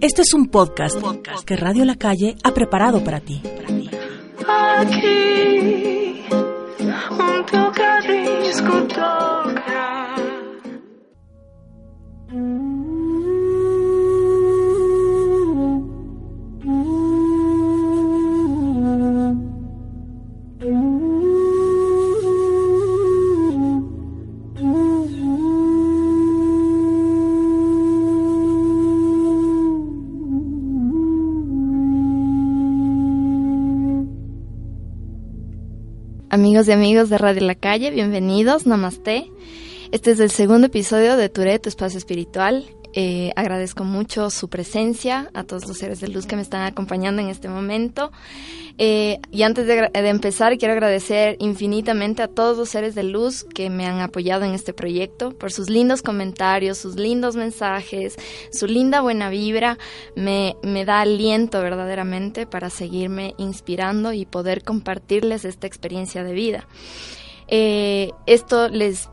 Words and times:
Este 0.00 0.22
es 0.22 0.32
un 0.32 0.48
podcast, 0.48 0.96
que 1.44 1.56
Radio 1.56 1.84
La 1.84 1.94
Calle 1.94 2.34
ha 2.42 2.54
preparado 2.54 3.04
para 3.04 3.20
ti. 3.20 3.42
Amigos 36.40 36.68
y 36.68 36.72
amigos 36.72 37.10
de 37.10 37.18
Radio 37.18 37.42
La 37.42 37.54
Calle, 37.54 37.90
bienvenidos, 37.90 38.66
namaste. 38.66 39.30
Este 39.92 40.12
es 40.12 40.20
el 40.20 40.30
segundo 40.30 40.68
episodio 40.68 41.18
de 41.18 41.28
Ture, 41.28 41.58
tu 41.58 41.68
espacio 41.68 41.98
espiritual. 41.98 42.64
Eh, 42.92 43.32
agradezco 43.36 43.84
mucho 43.84 44.30
su 44.30 44.48
presencia, 44.48 45.30
a 45.34 45.44
todos 45.44 45.66
los 45.66 45.78
seres 45.78 46.00
de 46.00 46.08
luz 46.08 46.26
que 46.26 46.36
me 46.36 46.42
están 46.42 46.62
acompañando 46.62 47.22
en 47.22 47.28
este 47.28 47.48
momento. 47.48 48.10
Eh, 48.78 49.18
y 49.30 49.42
antes 49.42 49.66
de, 49.66 49.90
empezar, 49.92 50.56
quiero 50.58 50.72
agradecer 50.72 51.36
infinitamente 51.38 52.22
a 52.22 52.28
todos 52.28 52.56
los 52.56 52.68
seres 52.68 52.94
de 52.94 53.02
luz 53.02 53.44
que 53.44 53.70
me 53.70 53.86
han 53.86 54.00
apoyado 54.00 54.44
en 54.44 54.54
este 54.54 54.72
proyecto, 54.72 55.30
por 55.36 55.52
sus 55.52 55.68
lindos 55.68 56.02
comentarios, 56.02 56.78
sus 56.78 56.96
lindos 56.96 57.36
mensajes, 57.36 58.16
su 58.50 58.66
linda 58.66 59.00
buena 59.00 59.30
vibra. 59.30 59.78
Me, 60.16 60.56
me 60.62 60.84
da 60.84 61.02
aliento 61.02 61.60
verdaderamente 61.60 62.46
para 62.46 62.70
seguirme 62.70 63.34
inspirando 63.38 64.12
y 64.12 64.24
poder 64.24 64.64
compartirles 64.64 65.44
esta 65.44 65.66
experiencia 65.66 66.24
de 66.24 66.32
vida. 66.32 66.66
Eh, 67.48 68.12
esto 68.26 68.68
les 68.68 69.10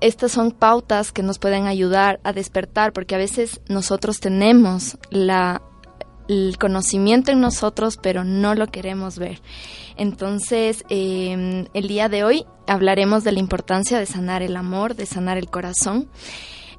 estas 0.00 0.32
son 0.32 0.50
pautas 0.50 1.12
que 1.12 1.22
nos 1.22 1.38
pueden 1.38 1.66
ayudar 1.66 2.20
a 2.24 2.32
despertar, 2.32 2.92
porque 2.92 3.14
a 3.14 3.18
veces 3.18 3.60
nosotros 3.68 4.20
tenemos 4.20 4.98
la, 5.10 5.62
el 6.28 6.56
conocimiento 6.58 7.30
en 7.30 7.40
nosotros, 7.40 7.98
pero 8.00 8.24
no 8.24 8.54
lo 8.54 8.66
queremos 8.68 9.18
ver. 9.18 9.40
Entonces, 9.96 10.84
eh, 10.88 11.66
el 11.72 11.88
día 11.88 12.08
de 12.08 12.24
hoy 12.24 12.44
hablaremos 12.66 13.24
de 13.24 13.32
la 13.32 13.40
importancia 13.40 13.98
de 13.98 14.06
sanar 14.06 14.42
el 14.42 14.56
amor, 14.56 14.94
de 14.94 15.06
sanar 15.06 15.38
el 15.38 15.48
corazón, 15.48 16.08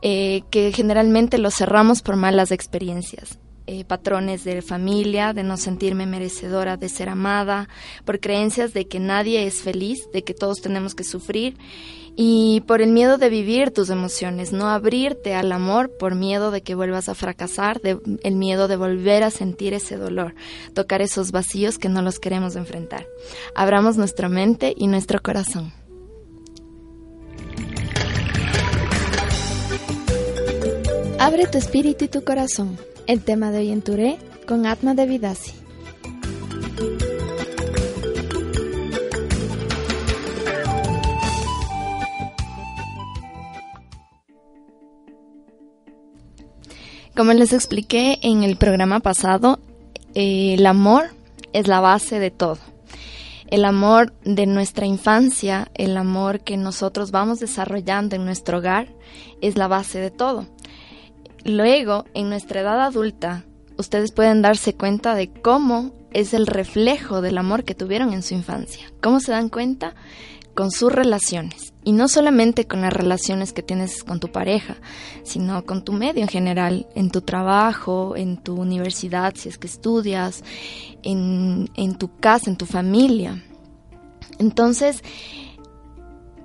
eh, 0.02 0.44
que 0.50 0.72
generalmente 0.72 1.38
lo 1.38 1.52
cerramos 1.52 2.02
por 2.02 2.16
malas 2.16 2.52
experiencias. 2.52 3.40
Eh, 3.68 3.84
patrones 3.84 4.44
de 4.44 4.62
familia, 4.62 5.34
de 5.34 5.42
no 5.42 5.58
sentirme 5.58 6.06
merecedora 6.06 6.78
de 6.78 6.88
ser 6.88 7.10
amada, 7.10 7.68
por 8.06 8.20
creencias 8.20 8.74
de 8.74 8.88
que 8.88 9.00
nadie 9.00 9.48
es 9.48 9.56
feliz, 9.56 10.08
de 10.14 10.24
que 10.24 10.36
todos 10.36 10.62
tenemos 10.62 10.94
que 10.94 11.04
sufrir 11.04 11.58
y 12.16 12.62
por 12.62 12.82
el 12.82 12.92
miedo 12.92 13.18
de 13.18 13.30
vivir 13.30 13.72
tus 13.72 13.90
emociones, 13.90 14.54
no 14.54 14.70
abrirte 14.70 15.34
al 15.34 15.52
amor 15.52 15.92
por 15.98 16.16
miedo 16.16 16.52
de 16.52 16.62
que 16.62 16.76
vuelvas 16.76 17.10
a 17.10 17.16
fracasar, 17.16 17.82
el 17.84 18.36
miedo 18.36 18.68
de 18.68 18.78
volver 18.78 19.24
a 19.24 19.32
sentir 19.32 19.74
ese 19.74 19.98
dolor, 19.98 20.34
tocar 20.74 21.02
esos 21.02 21.32
vacíos 21.32 21.78
que 21.78 21.90
no 21.90 22.02
los 22.02 22.20
queremos 22.20 22.56
enfrentar. 22.56 23.06
Abramos 23.54 23.98
nuestra 23.98 24.30
mente 24.30 24.74
y 24.76 24.88
nuestro 24.88 25.22
corazón. 25.22 25.74
Abre 31.20 31.48
tu 31.48 31.58
espíritu 31.58 32.06
y 32.06 32.08
tu 32.08 32.24
corazón. 32.24 32.78
El 33.08 33.22
tema 33.22 33.52
de 33.52 33.60
hoy 33.60 33.72
en 33.72 33.82
Touré 33.82 34.18
con 34.48 34.66
Atma 34.66 34.94
de 34.94 35.06
Como 47.16 47.32
les 47.32 47.54
expliqué 47.54 48.20
en 48.24 48.44
el 48.44 48.58
programa 48.58 49.00
pasado, 49.00 49.60
eh, 50.16 50.56
el 50.56 50.66
amor 50.66 51.12
es 51.54 51.66
la 51.70 51.80
base 51.80 52.20
de 52.20 52.30
todo. 52.30 52.58
El 53.48 53.64
amor 53.64 54.12
de 54.26 54.46
nuestra 54.46 54.86
infancia, 54.86 55.72
el 55.76 55.96
amor 55.96 56.42
que 56.42 56.58
nosotros 56.58 57.12
vamos 57.12 57.40
desarrollando 57.40 58.18
en 58.18 58.26
nuestro 58.26 58.58
hogar, 58.58 58.90
es 59.42 59.56
la 59.56 59.70
base 59.70 60.00
de 60.00 60.12
todo. 60.12 60.46
Luego, 61.46 62.04
en 62.14 62.28
nuestra 62.28 62.60
edad 62.60 62.82
adulta, 62.82 63.46
ustedes 63.78 64.12
pueden 64.12 64.42
darse 64.42 64.74
cuenta 64.74 65.16
de 65.16 65.30
cómo 65.32 65.94
es 66.12 66.34
el 66.34 66.48
reflejo 66.48 67.22
del 67.22 67.38
amor 67.38 67.64
que 67.64 67.76
tuvieron 67.76 68.12
en 68.12 68.24
su 68.24 68.34
infancia. 68.34 68.92
¿Cómo 69.02 69.22
se 69.22 69.32
dan 69.32 69.48
cuenta? 69.48 69.96
Con 70.54 70.70
sus 70.70 70.92
relaciones. 70.92 71.75
Y 71.86 71.92
no 71.92 72.08
solamente 72.08 72.66
con 72.66 72.82
las 72.82 72.92
relaciones 72.92 73.54
que 73.54 73.62
tienes 73.62 74.04
con 74.04 74.20
tu 74.20 74.32
pareja, 74.32 74.76
sino 75.24 75.64
con 75.66 75.84
tu 75.84 75.94
medio 75.94 76.24
en 76.24 76.28
general, 76.28 76.88
en 76.96 77.12
tu 77.12 77.22
trabajo, 77.22 78.16
en 78.18 78.38
tu 78.38 78.56
universidad, 78.56 79.36
si 79.36 79.50
es 79.50 79.60
que 79.60 79.68
estudias, 79.68 80.44
en, 81.04 81.70
en 81.76 81.96
tu 81.96 82.18
casa, 82.18 82.50
en 82.50 82.58
tu 82.58 82.66
familia. 82.66 83.44
Entonces, 84.40 85.04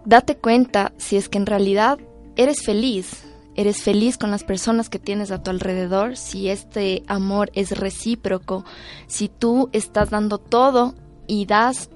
date 0.04 0.36
cuenta 0.36 0.92
si 0.98 1.16
es 1.16 1.30
que 1.30 1.38
en 1.38 1.46
realidad 1.46 1.98
eres 2.36 2.62
feliz, 2.62 3.24
eres 3.56 3.82
feliz 3.82 4.18
con 4.18 4.30
las 4.30 4.44
personas 4.44 4.90
que 4.90 4.98
tienes 4.98 5.30
a 5.30 5.42
tu 5.42 5.50
alrededor, 5.50 6.18
si 6.18 6.50
este 6.50 7.02
amor 7.06 7.50
es 7.54 7.78
recíproco, 7.78 8.66
si 9.06 9.28
tú 9.28 9.70
estás 9.72 10.10
dando 10.10 10.36
todo 10.36 10.94
y 11.26 11.46
das, 11.46 11.88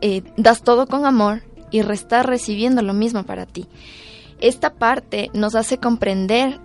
eh, 0.00 0.22
das 0.38 0.62
todo 0.62 0.86
con 0.86 1.04
amor 1.04 1.42
y 1.76 1.92
estás 1.92 2.24
recibiendo 2.24 2.82
lo 2.82 2.94
mismo 2.94 3.24
para 3.24 3.46
ti. 3.46 3.66
Esta 4.40 4.74
parte 4.74 5.30
nos 5.34 5.54
hace 5.54 5.78
comprender 5.78 6.60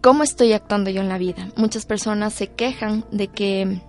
cómo 0.00 0.22
estoy 0.22 0.52
actuando 0.52 0.90
yo 0.90 1.00
en 1.00 1.08
la 1.08 1.18
vida. 1.18 1.48
Muchas 1.56 1.86
personas 1.86 2.34
se 2.34 2.48
quejan 2.48 3.04
de 3.10 3.28
que 3.28 3.80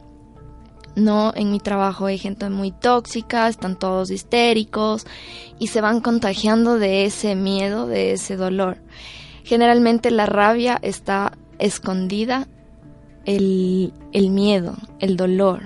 no, 0.96 1.34
en 1.35 1.51
mi 1.51 1.59
trabajo 1.59 2.06
hay 2.06 2.18
gente 2.18 2.50
muy 2.50 2.72
tóxica, 2.72 3.47
están 3.47 3.78
todos 3.78 4.12
histéricos 4.12 5.06
y 5.59 5.68
se 5.68 5.81
van 5.81 6.01
contagiando 6.01 6.78
de 6.78 7.06
ese 7.06 7.35
miedo, 7.35 7.88
de 7.88 8.13
ese 8.13 8.35
dolor. 8.38 8.78
Generalmente 9.44 10.12
la 10.12 10.25
rabia 10.25 10.80
está 10.81 11.34
escondida, 11.59 12.47
el, 13.25 13.94
el 14.12 14.30
miedo, 14.30 14.75
el 15.00 15.18
dolor. 15.18 15.63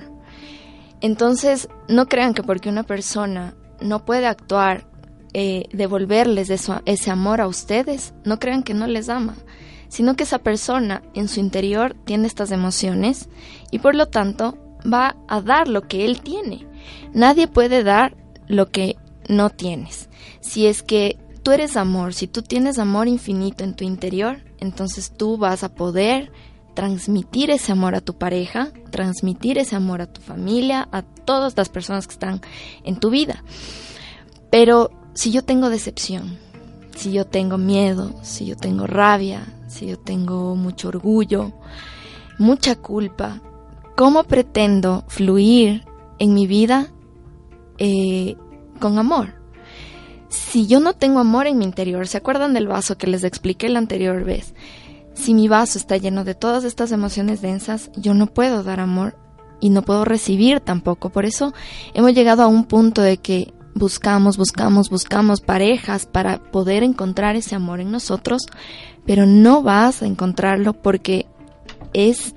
Entonces, 1.01 1.69
no 1.87 2.07
crean 2.07 2.33
que 2.33 2.41
porque 2.41 2.69
una 2.69 2.83
persona 2.83 3.53
no 3.81 4.05
puede 4.05 4.27
actuar, 4.27 4.85
eh, 5.33 5.65
devolverles 5.71 6.49
ese 6.49 7.11
amor 7.11 7.41
a 7.41 7.47
ustedes, 7.47 8.13
no 8.23 8.39
crean 8.39 8.63
que 8.63 8.73
no 8.73 8.87
les 8.87 9.09
ama, 9.09 9.35
sino 9.89 10.15
que 10.15 10.23
esa 10.23 10.39
persona 10.39 11.03
en 11.13 11.27
su 11.27 11.39
interior 11.39 11.95
tiene 12.05 12.27
estas 12.27 12.51
emociones 12.51 13.29
y 13.71 13.79
por 13.79 13.95
lo 13.95 14.07
tanto 14.07 14.57
va 14.81 15.15
a 15.27 15.41
dar 15.41 15.67
lo 15.67 15.81
que 15.81 16.05
él 16.05 16.21
tiene. 16.21 16.67
Nadie 17.13 17.47
puede 17.47 17.83
dar 17.83 18.15
lo 18.47 18.69
que 18.69 18.95
no 19.27 19.49
tienes. 19.49 20.09
Si 20.39 20.67
es 20.67 20.83
que 20.83 21.17
tú 21.43 21.51
eres 21.51 21.77
amor, 21.77 22.13
si 22.13 22.27
tú 22.27 22.41
tienes 22.41 22.79
amor 22.79 23.07
infinito 23.07 23.63
en 23.63 23.75
tu 23.75 23.83
interior, 23.83 24.43
entonces 24.59 25.11
tú 25.15 25.37
vas 25.37 25.63
a 25.63 25.73
poder 25.73 26.31
transmitir 26.77 27.49
ese 27.49 27.71
amor 27.71 27.95
a 27.95 28.01
tu 28.01 28.19
pareja, 28.19 28.69
transmitir 28.91 29.57
ese 29.57 29.75
amor 29.75 29.99
a 29.99 30.05
tu 30.05 30.21
familia, 30.21 30.87
a 30.91 31.01
todas 31.01 31.57
las 31.57 31.69
personas 31.69 32.05
que 32.05 32.13
están 32.13 32.39
en 32.83 32.99
tu 32.99 33.09
vida. 33.09 33.43
Pero 34.51 34.91
si 35.15 35.31
yo 35.31 35.43
tengo 35.43 35.71
decepción, 35.71 36.37
si 36.95 37.11
yo 37.11 37.25
tengo 37.25 37.57
miedo, 37.57 38.13
si 38.21 38.45
yo 38.45 38.55
tengo 38.55 38.85
rabia, 38.85 39.51
si 39.67 39.87
yo 39.87 39.97
tengo 39.97 40.55
mucho 40.55 40.89
orgullo, 40.89 41.51
mucha 42.37 42.75
culpa, 42.75 43.41
¿cómo 43.95 44.25
pretendo 44.25 45.03
fluir 45.07 45.83
en 46.19 46.35
mi 46.35 46.45
vida 46.45 46.91
eh, 47.79 48.35
con 48.79 48.99
amor? 48.99 49.33
Si 50.29 50.67
yo 50.67 50.79
no 50.79 50.93
tengo 50.93 51.17
amor 51.17 51.47
en 51.47 51.57
mi 51.57 51.65
interior, 51.65 52.07
¿se 52.07 52.19
acuerdan 52.19 52.53
del 52.53 52.67
vaso 52.67 52.99
que 52.99 53.07
les 53.07 53.23
expliqué 53.23 53.67
la 53.67 53.79
anterior 53.79 54.23
vez? 54.23 54.53
Si 55.17 55.33
mi 55.33 55.47
vaso 55.47 55.77
está 55.77 55.97
lleno 55.97 56.23
de 56.23 56.35
todas 56.35 56.63
estas 56.63 56.91
emociones 56.91 57.41
densas, 57.41 57.89
yo 57.95 58.13
no 58.13 58.27
puedo 58.27 58.63
dar 58.63 58.79
amor 58.79 59.17
y 59.59 59.71
no 59.71 59.81
puedo 59.81 60.05
recibir 60.05 60.59
tampoco. 60.59 61.09
Por 61.09 61.25
eso 61.25 61.53
hemos 61.93 62.13
llegado 62.13 62.43
a 62.43 62.47
un 62.47 62.65
punto 62.65 63.01
de 63.01 63.17
que 63.17 63.53
buscamos, 63.73 64.37
buscamos, 64.37 64.89
buscamos 64.89 65.41
parejas 65.41 66.05
para 66.05 66.39
poder 66.39 66.83
encontrar 66.83 67.35
ese 67.35 67.55
amor 67.55 67.79
en 67.79 67.91
nosotros, 67.91 68.43
pero 69.05 69.25
no 69.25 69.63
vas 69.63 70.01
a 70.03 70.05
encontrarlo 70.05 70.73
porque 70.73 71.25
es 71.93 72.35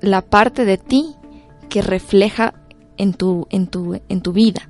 la 0.00 0.22
parte 0.22 0.64
de 0.64 0.78
ti 0.78 1.14
que 1.68 1.82
refleja 1.82 2.54
en 2.96 3.12
tu, 3.12 3.48
en 3.50 3.66
tu, 3.66 4.00
en 4.08 4.20
tu 4.20 4.32
vida. 4.32 4.68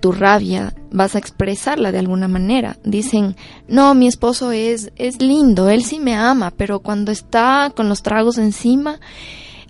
Tu 0.00 0.12
rabia 0.12 0.74
vas 0.90 1.14
a 1.14 1.18
expresarla 1.18 1.92
de 1.92 1.98
alguna 1.98 2.28
manera. 2.28 2.78
Dicen, 2.84 3.36
no, 3.68 3.94
mi 3.94 4.06
esposo 4.06 4.52
es, 4.52 4.92
es 4.96 5.20
lindo, 5.20 5.68
él 5.68 5.84
sí 5.84 6.00
me 6.00 6.14
ama, 6.14 6.52
pero 6.56 6.80
cuando 6.80 7.12
está 7.12 7.72
con 7.74 7.88
los 7.88 8.02
tragos 8.02 8.38
encima, 8.38 8.98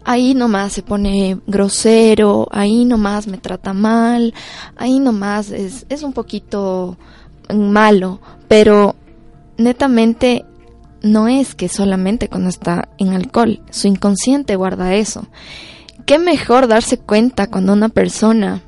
ahí 0.04 0.34
nomás 0.34 0.72
se 0.72 0.82
pone 0.82 1.38
grosero, 1.46 2.48
ahí 2.50 2.84
nomás 2.84 3.26
me 3.26 3.38
trata 3.38 3.72
mal, 3.72 4.34
ahí 4.76 4.98
nomás 4.98 5.50
es, 5.50 5.86
es 5.88 6.02
un 6.02 6.12
poquito 6.12 6.96
malo, 7.52 8.20
pero 8.48 8.94
netamente 9.56 10.44
no 11.02 11.28
es 11.28 11.54
que 11.54 11.68
solamente 11.68 12.28
cuando 12.28 12.48
está 12.48 12.88
en 12.98 13.10
alcohol, 13.10 13.60
su 13.70 13.88
inconsciente 13.88 14.56
guarda 14.56 14.94
eso. 14.94 15.26
Qué 16.06 16.18
mejor 16.18 16.66
darse 16.66 16.98
cuenta 16.98 17.48
cuando 17.48 17.72
una 17.72 17.88
persona, 17.88 18.62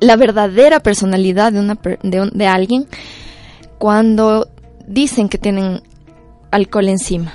la 0.00 0.16
verdadera 0.16 0.80
personalidad 0.80 1.52
de, 1.52 1.60
una, 1.60 1.78
de, 2.02 2.30
de 2.32 2.46
alguien, 2.46 2.86
cuando 3.78 4.48
dicen 4.86 5.28
que 5.28 5.38
tienen 5.38 5.82
alcohol 6.50 6.88
encima. 6.88 7.32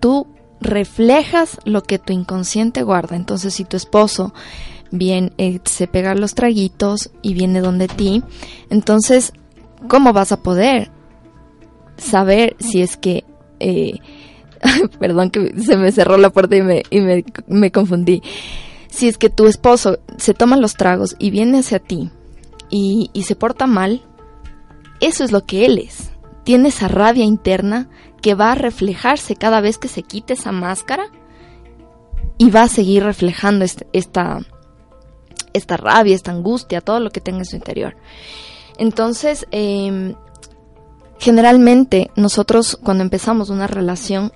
Tú 0.00 0.26
reflejas 0.60 1.58
lo 1.64 1.82
que 1.82 1.98
tu 1.98 2.12
inconsciente 2.12 2.82
guarda. 2.82 3.16
Entonces, 3.16 3.54
si 3.54 3.64
tu 3.64 3.76
esposo 3.76 4.34
bien 4.90 5.32
eh, 5.38 5.60
se 5.64 5.86
pega 5.86 6.14
los 6.14 6.34
traguitos 6.34 7.10
y 7.22 7.34
viene 7.34 7.60
donde 7.60 7.88
ti, 7.88 8.22
entonces, 8.70 9.32
¿cómo 9.86 10.12
vas 10.12 10.32
a 10.32 10.42
poder 10.42 10.90
saber 11.96 12.56
si 12.58 12.82
es 12.82 12.96
que... 12.96 13.24
Eh, 13.60 13.98
perdón 14.98 15.30
que 15.30 15.54
se 15.60 15.76
me 15.76 15.92
cerró 15.92 16.16
la 16.16 16.30
puerta 16.30 16.56
y, 16.56 16.62
me, 16.62 16.82
y 16.90 17.00
me, 17.00 17.24
me 17.46 17.70
confundí. 17.70 18.22
Si 18.88 19.08
es 19.08 19.18
que 19.18 19.30
tu 19.30 19.46
esposo 19.46 19.98
se 20.16 20.34
toma 20.34 20.56
los 20.56 20.74
tragos 20.74 21.14
y 21.18 21.30
viene 21.30 21.58
hacia 21.58 21.78
ti 21.78 22.10
y, 22.70 23.10
se 23.22 23.36
porta 23.36 23.66
mal, 23.66 24.02
eso 25.00 25.24
es 25.24 25.32
lo 25.32 25.44
que 25.44 25.66
él 25.66 25.78
es. 25.78 26.10
Tiene 26.44 26.68
esa 26.68 26.88
rabia 26.88 27.24
interna 27.24 27.88
que 28.22 28.34
va 28.34 28.52
a 28.52 28.56
reflejarse 28.56 29.36
cada 29.36 29.60
vez 29.60 29.78
que 29.78 29.88
se 29.88 30.02
quite 30.02 30.32
esa 30.32 30.52
máscara 30.52 31.06
y 32.38 32.50
va 32.50 32.62
a 32.62 32.68
seguir 32.68 33.04
reflejando 33.04 33.64
esta, 33.92 34.40
esta 35.52 35.76
rabia, 35.76 36.14
esta 36.14 36.32
angustia, 36.32 36.80
todo 36.80 37.00
lo 37.00 37.10
que 37.10 37.20
tenga 37.20 37.40
en 37.40 37.44
su 37.44 37.56
interior. 37.56 37.96
Entonces, 38.78 39.46
em, 39.50 40.14
generalmente 41.18 42.10
nosotros 42.16 42.78
cuando 42.82 43.02
empezamos 43.02 43.50
una 43.50 43.66
relación 43.66 44.32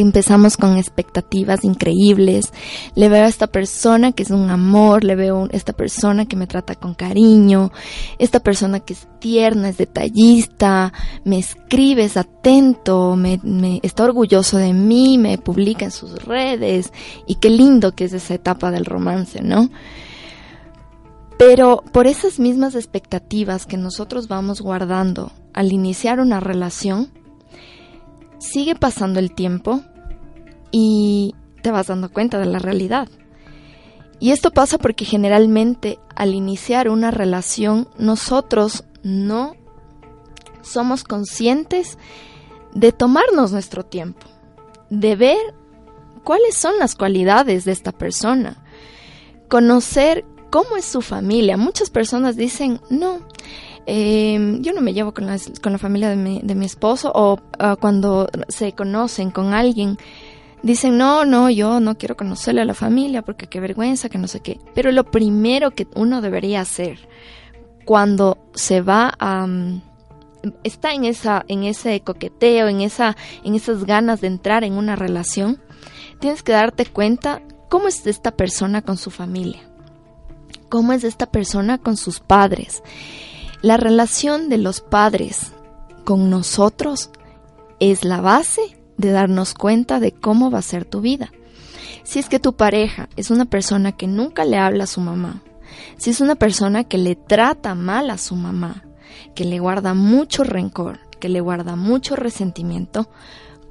empezamos 0.00 0.56
con 0.56 0.76
expectativas 0.76 1.64
increíbles. 1.64 2.52
Le 2.94 3.08
veo 3.08 3.24
a 3.24 3.28
esta 3.28 3.46
persona 3.46 4.12
que 4.12 4.22
es 4.22 4.30
un 4.30 4.50
amor, 4.50 5.04
le 5.04 5.16
veo 5.16 5.44
a 5.44 5.48
esta 5.52 5.72
persona 5.72 6.26
que 6.26 6.36
me 6.36 6.46
trata 6.46 6.74
con 6.74 6.94
cariño, 6.94 7.72
esta 8.18 8.40
persona 8.40 8.80
que 8.80 8.92
es 8.92 9.08
tierna, 9.18 9.68
es 9.68 9.78
detallista, 9.78 10.92
me 11.24 11.38
escribe, 11.38 12.04
es 12.04 12.16
atento, 12.16 13.16
me, 13.16 13.40
me 13.42 13.80
está 13.82 14.04
orgulloso 14.04 14.58
de 14.58 14.72
mí, 14.72 15.18
me 15.18 15.38
publica 15.38 15.84
en 15.84 15.90
sus 15.90 16.24
redes 16.24 16.92
y 17.26 17.36
qué 17.36 17.50
lindo 17.50 17.92
que 17.92 18.04
es 18.04 18.12
esa 18.12 18.34
etapa 18.34 18.70
del 18.70 18.84
romance, 18.84 19.42
¿no? 19.42 19.70
Pero 21.38 21.82
por 21.92 22.06
esas 22.06 22.38
mismas 22.38 22.74
expectativas 22.74 23.66
que 23.66 23.76
nosotros 23.76 24.26
vamos 24.26 24.62
guardando 24.62 25.32
al 25.52 25.72
iniciar 25.72 26.20
una 26.20 26.40
relación, 26.40 27.10
sigue 28.38 28.74
pasando 28.74 29.18
el 29.18 29.34
tiempo 29.34 29.82
y 30.70 31.34
te 31.62 31.70
vas 31.70 31.88
dando 31.88 32.10
cuenta 32.10 32.38
de 32.38 32.46
la 32.46 32.58
realidad. 32.58 33.08
Y 34.18 34.30
esto 34.30 34.50
pasa 34.50 34.78
porque 34.78 35.04
generalmente 35.04 35.98
al 36.14 36.34
iniciar 36.34 36.88
una 36.88 37.10
relación 37.10 37.88
nosotros 37.98 38.84
no 39.02 39.54
somos 40.62 41.04
conscientes 41.04 41.98
de 42.74 42.92
tomarnos 42.92 43.52
nuestro 43.52 43.84
tiempo, 43.84 44.26
de 44.90 45.16
ver 45.16 45.54
cuáles 46.24 46.56
son 46.56 46.78
las 46.78 46.94
cualidades 46.94 47.64
de 47.64 47.72
esta 47.72 47.92
persona, 47.92 48.64
conocer 49.48 50.24
cómo 50.50 50.76
es 50.76 50.84
su 50.84 51.02
familia. 51.02 51.56
Muchas 51.56 51.90
personas 51.90 52.36
dicen, 52.36 52.80
no, 52.90 53.20
eh, 53.86 54.58
yo 54.60 54.72
no 54.72 54.80
me 54.80 54.92
llevo 54.92 55.14
con 55.14 55.26
la, 55.26 55.38
con 55.62 55.72
la 55.72 55.78
familia 55.78 56.08
de 56.08 56.16
mi, 56.16 56.40
de 56.42 56.54
mi 56.54 56.66
esposo 56.66 57.12
o 57.14 57.34
uh, 57.34 57.76
cuando 57.80 58.28
se 58.48 58.72
conocen 58.72 59.30
con 59.30 59.54
alguien, 59.54 59.96
dicen, 60.62 60.98
no, 60.98 61.24
no, 61.24 61.48
yo 61.50 61.78
no 61.78 61.96
quiero 61.96 62.16
conocerle 62.16 62.62
a 62.62 62.64
la 62.64 62.74
familia 62.74 63.22
porque 63.22 63.46
qué 63.46 63.60
vergüenza, 63.60 64.08
que 64.08 64.18
no 64.18 64.26
sé 64.26 64.40
qué. 64.40 64.60
Pero 64.74 64.90
lo 64.90 65.04
primero 65.04 65.70
que 65.70 65.86
uno 65.94 66.20
debería 66.20 66.60
hacer 66.60 67.08
cuando 67.84 68.38
se 68.54 68.80
va 68.80 69.14
a... 69.18 69.44
Um, 69.44 69.80
está 70.62 70.92
en, 70.92 71.04
esa, 71.04 71.44
en 71.48 71.64
ese 71.64 72.00
coqueteo, 72.00 72.68
en, 72.68 72.80
esa, 72.80 73.16
en 73.44 73.54
esas 73.54 73.84
ganas 73.84 74.20
de 74.20 74.28
entrar 74.28 74.64
en 74.64 74.74
una 74.74 74.96
relación, 74.96 75.60
tienes 76.20 76.42
que 76.42 76.52
darte 76.52 76.86
cuenta 76.86 77.42
cómo 77.68 77.88
es 77.88 78.06
esta 78.06 78.32
persona 78.32 78.82
con 78.82 78.96
su 78.96 79.10
familia, 79.10 79.60
cómo 80.68 80.92
es 80.92 81.04
esta 81.04 81.26
persona 81.26 81.78
con 81.78 81.96
sus 81.96 82.20
padres. 82.20 82.82
La 83.62 83.76
relación 83.78 84.48
de 84.48 84.58
los 84.58 84.80
padres 84.80 85.52
con 86.04 86.28
nosotros 86.28 87.10
es 87.80 88.04
la 88.04 88.20
base 88.20 88.76
de 88.98 89.10
darnos 89.10 89.54
cuenta 89.54 89.98
de 89.98 90.12
cómo 90.12 90.50
va 90.50 90.58
a 90.58 90.62
ser 90.62 90.84
tu 90.84 91.00
vida. 91.00 91.32
Si 92.04 92.18
es 92.18 92.28
que 92.28 92.38
tu 92.38 92.54
pareja 92.54 93.08
es 93.16 93.30
una 93.30 93.46
persona 93.46 93.92
que 93.92 94.06
nunca 94.06 94.44
le 94.44 94.58
habla 94.58 94.84
a 94.84 94.86
su 94.86 95.00
mamá, 95.00 95.42
si 95.96 96.10
es 96.10 96.20
una 96.20 96.34
persona 96.34 96.84
que 96.84 96.98
le 96.98 97.16
trata 97.16 97.74
mal 97.74 98.10
a 98.10 98.18
su 98.18 98.36
mamá, 98.36 98.84
que 99.34 99.44
le 99.44 99.58
guarda 99.58 99.94
mucho 99.94 100.44
rencor, 100.44 101.00
que 101.18 101.28
le 101.28 101.40
guarda 101.40 101.76
mucho 101.76 102.14
resentimiento, 102.14 103.08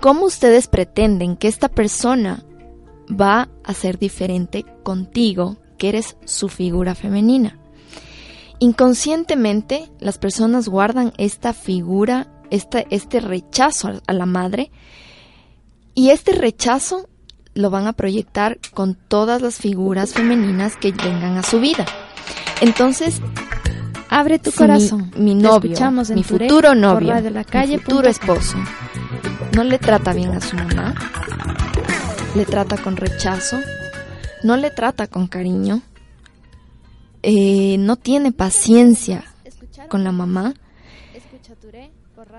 ¿cómo 0.01 0.25
ustedes 0.25 0.67
pretenden 0.67 1.37
que 1.37 1.47
esta 1.47 1.69
persona 1.69 2.43
va 3.09 3.49
a 3.63 3.73
ser 3.73 3.99
diferente 3.99 4.65
contigo, 4.83 5.57
que 5.77 5.89
eres 5.89 6.17
su 6.25 6.49
figura 6.49 6.95
femenina? 6.95 7.59
Inconscientemente 8.59 9.91
las 9.99 10.17
personas 10.17 10.67
guardan 10.67 11.13
esta 11.17 11.53
figura, 11.53 12.27
este, 12.49 12.87
este 12.89 13.19
rechazo 13.19 14.01
a 14.07 14.13
la 14.13 14.25
madre 14.25 14.71
y 15.93 16.09
este 16.09 16.31
rechazo 16.33 17.07
lo 17.53 17.69
van 17.69 17.87
a 17.87 17.93
proyectar 17.93 18.59
con 18.73 18.95
todas 18.95 19.41
las 19.41 19.57
figuras 19.57 20.13
femeninas 20.13 20.75
que 20.75 20.91
vengan 20.91 21.37
a 21.37 21.43
su 21.43 21.59
vida. 21.59 21.85
Entonces, 22.61 23.21
abre 24.09 24.39
tu 24.39 24.51
corazón. 24.51 25.11
Mi, 25.17 25.35
novio, 25.35 25.77
mi 26.13 26.23
futuro 26.23 26.75
novio, 26.75 27.21
de 27.21 27.31
la 27.31 27.43
calle, 27.43 27.77
mi 27.77 27.83
futuro 27.83 28.09
esposo, 28.09 28.57
no 29.55 29.63
le 29.63 29.79
trata 29.79 30.13
bien 30.13 30.31
a 30.31 30.41
su 30.41 30.55
mamá, 30.55 30.95
le 32.35 32.45
trata 32.45 32.77
con 32.77 32.97
rechazo, 32.97 33.57
no 34.43 34.57
le 34.57 34.69
trata 34.69 35.07
con 35.07 35.27
cariño, 35.27 35.81
eh, 37.27 37.77
no 37.79 37.95
tiene 37.95 38.31
paciencia 38.31 39.23
con 39.89 40.03
la 40.03 40.11
mamá, 40.11 40.53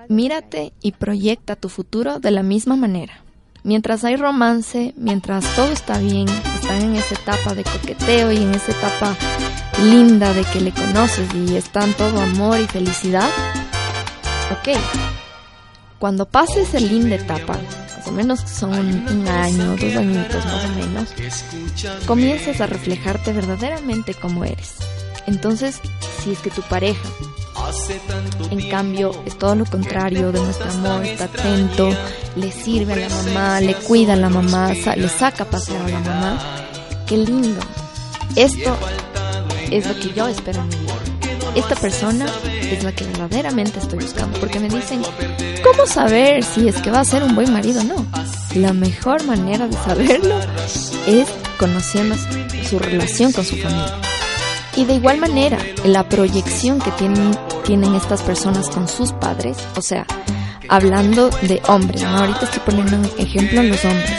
mírate 0.07 0.71
y 0.81 0.93
proyecta 0.93 1.57
tu 1.57 1.67
futuro 1.67 2.19
de 2.19 2.31
la 2.31 2.41
misma 2.41 2.77
manera. 2.77 3.21
Mientras 3.63 4.05
hay 4.05 4.15
romance, 4.15 4.93
mientras 4.95 5.43
todo 5.57 5.73
está 5.73 5.97
bien, 5.97 6.29
están 6.55 6.81
en 6.83 6.95
esa 6.95 7.15
etapa 7.15 7.53
de 7.53 7.65
coqueteo 7.65 8.31
y 8.31 8.37
en 8.37 8.55
esa 8.55 8.71
etapa 8.71 9.13
linda 9.83 10.33
de 10.33 10.45
que 10.45 10.61
le 10.61 10.71
conoces 10.71 11.27
y 11.35 11.57
están 11.57 11.91
todo 11.91 12.21
amor 12.21 12.57
y 12.61 12.65
felicidad, 12.67 13.29
ok. 14.53 14.77
Cuando 15.99 16.25
pase 16.25 16.61
esa 16.61 16.79
linda 16.79 17.15
etapa, 17.15 17.59
más 18.07 18.13
o 18.13 18.15
menos 18.15 18.39
son 18.39 18.71
un 18.71 19.27
año, 19.27 19.75
dos 19.75 19.95
añitos 19.95 20.45
más 20.45 20.65
o 20.65 20.69
menos, 20.69 21.09
comienzas 22.05 22.61
a 22.61 22.67
reflejarte 22.67 23.33
verdaderamente 23.33 24.13
como 24.13 24.45
eres. 24.45 24.75
Entonces, 25.25 25.81
si 26.23 26.31
es 26.31 26.39
que 26.39 26.49
tu 26.49 26.61
pareja, 26.61 27.09
en 28.49 28.69
cambio, 28.69 29.11
es 29.25 29.37
todo 29.37 29.55
lo 29.55 29.65
contrario, 29.65 30.31
demuestra 30.31 30.71
amor, 30.71 31.05
está 31.05 31.25
atento, 31.25 31.89
le 32.37 32.51
sirve 32.51 32.93
a 32.93 33.09
la 33.09 33.09
mamá, 33.09 33.59
le 33.59 33.73
cuida 33.75 34.13
a 34.13 34.17
la 34.17 34.29
mamá, 34.29 34.71
le 34.73 35.09
saca 35.09 35.43
a 35.43 35.49
pasear 35.49 35.81
a 35.81 35.89
la 35.89 35.99
mamá, 35.99 36.39
qué 37.05 37.17
lindo. 37.17 37.59
Esto 38.37 38.77
es 39.69 39.85
lo 39.85 39.99
que 39.99 40.13
yo 40.13 40.27
espero 40.27 40.61
en 40.61 40.69
mi 40.69 40.75
vida. 40.77 40.96
Esta 41.57 41.73
persona 41.73 42.27
es 42.61 42.83
la 42.83 42.91
que 42.91 43.03
verdaderamente 43.03 43.79
estoy 43.79 43.97
buscando. 43.97 44.39
Porque 44.39 44.59
me 44.59 44.69
dicen, 44.69 45.01
¿cómo 45.63 45.87
saber 45.87 46.43
si 46.43 46.67
es 46.67 46.79
que 46.83 46.91
va 46.91 46.99
a 46.99 47.03
ser 47.03 47.23
un 47.23 47.33
buen 47.33 47.51
marido 47.51 47.81
o 47.81 47.83
no? 47.83 48.05
La 48.53 48.73
mejor 48.73 49.23
manera 49.23 49.67
de 49.67 49.73
saberlo 49.73 50.39
es 51.07 51.27
conociendo 51.57 52.15
su 52.69 52.77
relación 52.77 53.31
con 53.31 53.43
su 53.43 53.55
familia. 53.55 53.99
Y 54.75 54.85
de 54.85 54.93
igual 54.93 55.17
manera, 55.17 55.57
la 55.83 56.07
proyección 56.07 56.79
que 56.79 56.91
tienen, 56.91 57.35
tienen 57.65 57.95
estas 57.95 58.21
personas 58.21 58.69
con 58.69 58.87
sus 58.87 59.11
padres, 59.13 59.57
o 59.75 59.81
sea, 59.81 60.05
hablando 60.69 61.31
de 61.41 61.59
hombres, 61.67 62.03
¿no? 62.03 62.09
ahorita 62.09 62.41
estoy 62.45 62.61
poniendo 62.63 62.97
un 62.97 63.09
ejemplo 63.17 63.61
en 63.61 63.69
los 63.69 63.83
hombres. 63.83 64.11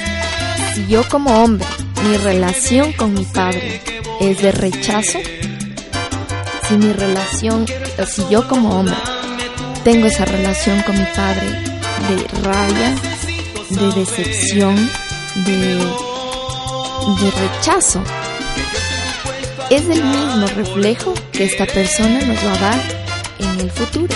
Si 0.74 0.88
yo 0.88 1.08
como 1.08 1.44
hombre, 1.44 1.64
mi 2.02 2.16
relación 2.16 2.92
con 2.94 3.14
mi 3.14 3.24
padre 3.24 3.80
es 4.20 4.42
de 4.42 4.50
rechazo, 4.50 5.20
si 6.68 6.76
mi 6.76 6.92
relación, 6.92 7.66
si 8.06 8.22
yo 8.28 8.46
como 8.46 8.78
hombre 8.78 8.96
tengo 9.84 10.06
esa 10.06 10.26
relación 10.26 10.82
con 10.82 10.98
mi 10.98 11.04
padre 11.16 11.48
de 12.08 12.42
rabia, 12.42 12.94
de 13.70 13.92
decepción, 13.92 14.76
de, 15.46 15.76
de 17.20 17.30
rechazo, 17.30 18.02
es 19.70 19.82
el 19.88 20.04
mismo 20.04 20.46
reflejo 20.48 21.14
que 21.32 21.44
esta 21.44 21.64
persona 21.64 22.20
nos 22.20 22.36
va 22.44 22.52
a 22.52 22.58
dar 22.58 22.80
en 23.38 23.60
el 23.60 23.70
futuro. 23.70 24.14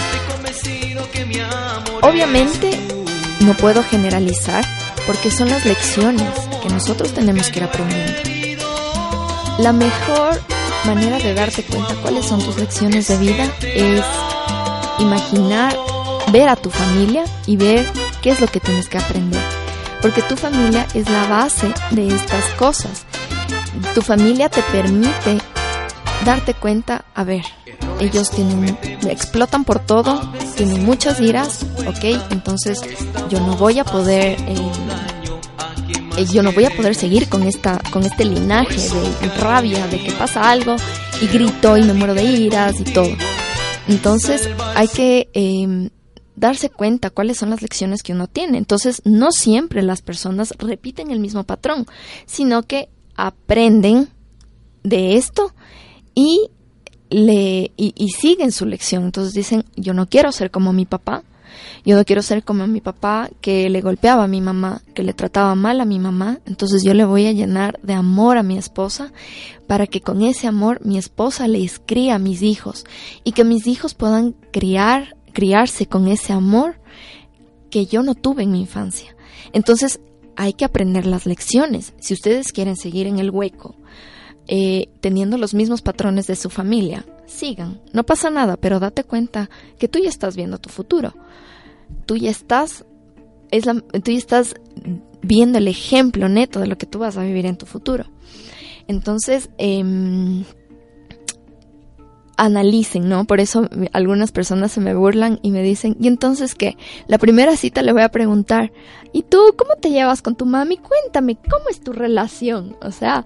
Obviamente 2.02 2.78
no 3.40 3.54
puedo 3.54 3.82
generalizar 3.82 4.64
porque 5.06 5.30
son 5.30 5.48
las 5.48 5.64
lecciones 5.64 6.28
que 6.62 6.68
nosotros 6.68 7.12
tenemos 7.12 7.48
que 7.48 7.60
ir 7.60 7.64
aprendiendo. 7.64 8.22
La 9.58 9.72
mejor 9.72 10.40
manera 10.84 11.18
de 11.18 11.34
darte 11.34 11.62
cuenta 11.62 11.94
cuáles 11.96 12.26
son 12.26 12.40
tus 12.42 12.56
lecciones 12.56 13.08
de 13.08 13.18
vida 13.18 13.48
es 13.62 14.04
imaginar, 14.98 15.76
ver 16.32 16.48
a 16.48 16.56
tu 16.56 16.70
familia 16.70 17.24
y 17.46 17.56
ver 17.56 17.86
qué 18.20 18.30
es 18.30 18.40
lo 18.40 18.46
que 18.46 18.60
tienes 18.60 18.88
que 18.88 18.98
aprender. 18.98 19.42
Porque 20.00 20.22
tu 20.22 20.36
familia 20.36 20.86
es 20.94 21.08
la 21.08 21.26
base 21.28 21.72
de 21.90 22.08
estas 22.08 22.44
cosas. 22.58 23.04
Tu 23.94 24.02
familia 24.02 24.48
te 24.48 24.62
permite 24.62 25.38
darte 26.24 26.54
cuenta, 26.54 27.04
a 27.14 27.24
ver, 27.24 27.44
ellos 28.00 28.30
tienen, 28.30 28.78
explotan 29.08 29.64
por 29.64 29.78
todo, 29.78 30.20
tienen 30.56 30.84
muchas 30.84 31.20
iras, 31.20 31.64
ok, 31.86 32.30
entonces 32.30 32.80
yo 33.28 33.40
no 33.40 33.56
voy 33.56 33.78
a 33.78 33.84
poder, 33.84 34.38
eh, 34.40 34.56
eh, 36.16 36.26
yo 36.32 36.42
no 36.42 36.52
voy 36.52 36.64
a 36.64 36.70
poder 36.70 36.94
seguir 36.94 37.28
con 37.28 37.42
esta, 37.42 37.78
con 37.90 38.04
este 38.04 38.24
linaje 38.24 38.80
de 39.20 39.28
rabia, 39.38 39.86
de 39.86 40.02
que 40.02 40.12
pasa 40.12 40.50
algo 40.50 40.76
y 41.20 41.26
grito 41.26 41.76
y 41.76 41.82
me 41.84 41.94
muero 41.94 42.14
de 42.14 42.24
iras 42.24 42.80
y 42.80 42.84
todo. 42.84 43.10
Entonces 43.88 44.48
hay 44.74 44.88
que 44.88 45.28
em, 45.32 45.90
darse 46.36 46.70
cuenta 46.70 47.10
cuáles 47.10 47.38
son 47.38 47.50
las 47.50 47.62
lecciones 47.62 48.02
que 48.02 48.12
uno 48.12 48.26
tiene. 48.26 48.58
Entonces 48.58 49.02
no 49.04 49.32
siempre 49.32 49.82
las 49.82 50.02
personas 50.02 50.54
repiten 50.58 51.10
el 51.10 51.20
mismo 51.20 51.44
patrón, 51.44 51.86
sino 52.26 52.62
que 52.62 52.88
aprenden 53.16 54.08
de 54.82 55.16
esto 55.16 55.52
y 56.14 56.50
le 57.10 57.70
y, 57.76 58.08
siguen 58.08 58.52
su 58.52 58.66
lección. 58.66 59.04
Entonces 59.04 59.34
dicen, 59.34 59.64
yo 59.76 59.94
no 59.94 60.08
quiero 60.08 60.32
ser 60.32 60.50
como 60.50 60.72
mi 60.72 60.86
papá, 60.86 61.22
yo 61.84 61.96
no 61.96 62.04
quiero 62.04 62.22
ser 62.22 62.44
como 62.44 62.66
mi 62.66 62.80
papá 62.80 63.30
que 63.40 63.68
le 63.70 63.80
golpeaba 63.80 64.24
a 64.24 64.28
mi 64.28 64.40
mamá, 64.40 64.82
que 64.94 65.02
le 65.02 65.12
trataba 65.12 65.54
mal 65.54 65.80
a 65.80 65.84
mi 65.84 65.98
mamá, 65.98 66.40
entonces 66.46 66.82
yo 66.82 66.94
le 66.94 67.04
voy 67.04 67.26
a 67.26 67.32
llenar 67.32 67.78
de 67.82 67.94
amor 67.94 68.38
a 68.38 68.42
mi 68.42 68.58
esposa 68.58 69.12
para 69.66 69.86
que 69.86 70.00
con 70.00 70.22
ese 70.22 70.46
amor 70.46 70.84
mi 70.84 70.98
esposa 70.98 71.48
le 71.48 71.68
cría 71.86 72.16
a 72.16 72.18
mis 72.18 72.42
hijos 72.42 72.84
y 73.24 73.32
que 73.32 73.44
mis 73.44 73.66
hijos 73.66 73.94
puedan 73.94 74.34
criar, 74.52 75.16
criarse 75.32 75.86
con 75.86 76.08
ese 76.08 76.32
amor 76.32 76.76
que 77.70 77.86
yo 77.86 78.02
no 78.02 78.14
tuve 78.14 78.42
en 78.42 78.52
mi 78.52 78.60
infancia. 78.60 79.16
Entonces 79.52 80.00
hay 80.36 80.52
que 80.52 80.64
aprender 80.64 81.06
las 81.06 81.26
lecciones. 81.26 81.94
Si 82.00 82.14
ustedes 82.14 82.52
quieren 82.52 82.76
seguir 82.76 83.06
en 83.06 83.18
el 83.18 83.30
hueco 83.30 83.74
eh, 84.48 84.88
teniendo 85.00 85.38
los 85.38 85.54
mismos 85.54 85.82
patrones 85.82 86.26
de 86.26 86.36
su 86.36 86.50
familia, 86.50 87.04
sigan. 87.26 87.80
No 87.92 88.04
pasa 88.04 88.30
nada, 88.30 88.56
pero 88.56 88.80
date 88.80 89.04
cuenta 89.04 89.50
que 89.78 89.88
tú 89.88 89.98
ya 89.98 90.08
estás 90.08 90.36
viendo 90.36 90.58
tu 90.58 90.68
futuro. 90.68 91.14
Tú 92.06 92.16
ya 92.16 92.30
estás, 92.30 92.84
es 93.50 93.66
la, 93.66 93.74
tú 93.74 94.10
ya 94.10 94.18
estás 94.18 94.54
viendo 95.22 95.58
el 95.58 95.68
ejemplo 95.68 96.28
neto 96.28 96.60
de 96.60 96.66
lo 96.66 96.76
que 96.76 96.86
tú 96.86 96.98
vas 96.98 97.16
a 97.16 97.22
vivir 97.22 97.46
en 97.46 97.56
tu 97.56 97.66
futuro. 97.66 98.06
Entonces, 98.88 99.50
eh, 99.58 100.44
analicen, 102.36 103.08
¿no? 103.08 103.24
Por 103.24 103.40
eso 103.40 103.68
algunas 103.92 104.32
personas 104.32 104.72
se 104.72 104.80
me 104.80 104.94
burlan 104.94 105.38
y 105.42 105.50
me 105.50 105.62
dicen, 105.62 105.96
¿y 106.00 106.08
entonces 106.08 106.54
qué? 106.54 106.76
La 107.06 107.18
primera 107.18 107.56
cita 107.56 107.82
le 107.82 107.92
voy 107.92 108.02
a 108.02 108.08
preguntar, 108.08 108.72
¿y 109.12 109.22
tú 109.22 109.54
cómo 109.56 109.76
te 109.76 109.90
llevas 109.90 110.22
con 110.22 110.34
tu 110.34 110.46
mami? 110.46 110.78
Cuéntame, 110.78 111.36
¿cómo 111.36 111.68
es 111.70 111.80
tu 111.80 111.92
relación? 111.92 112.76
O 112.82 112.90
sea, 112.90 113.24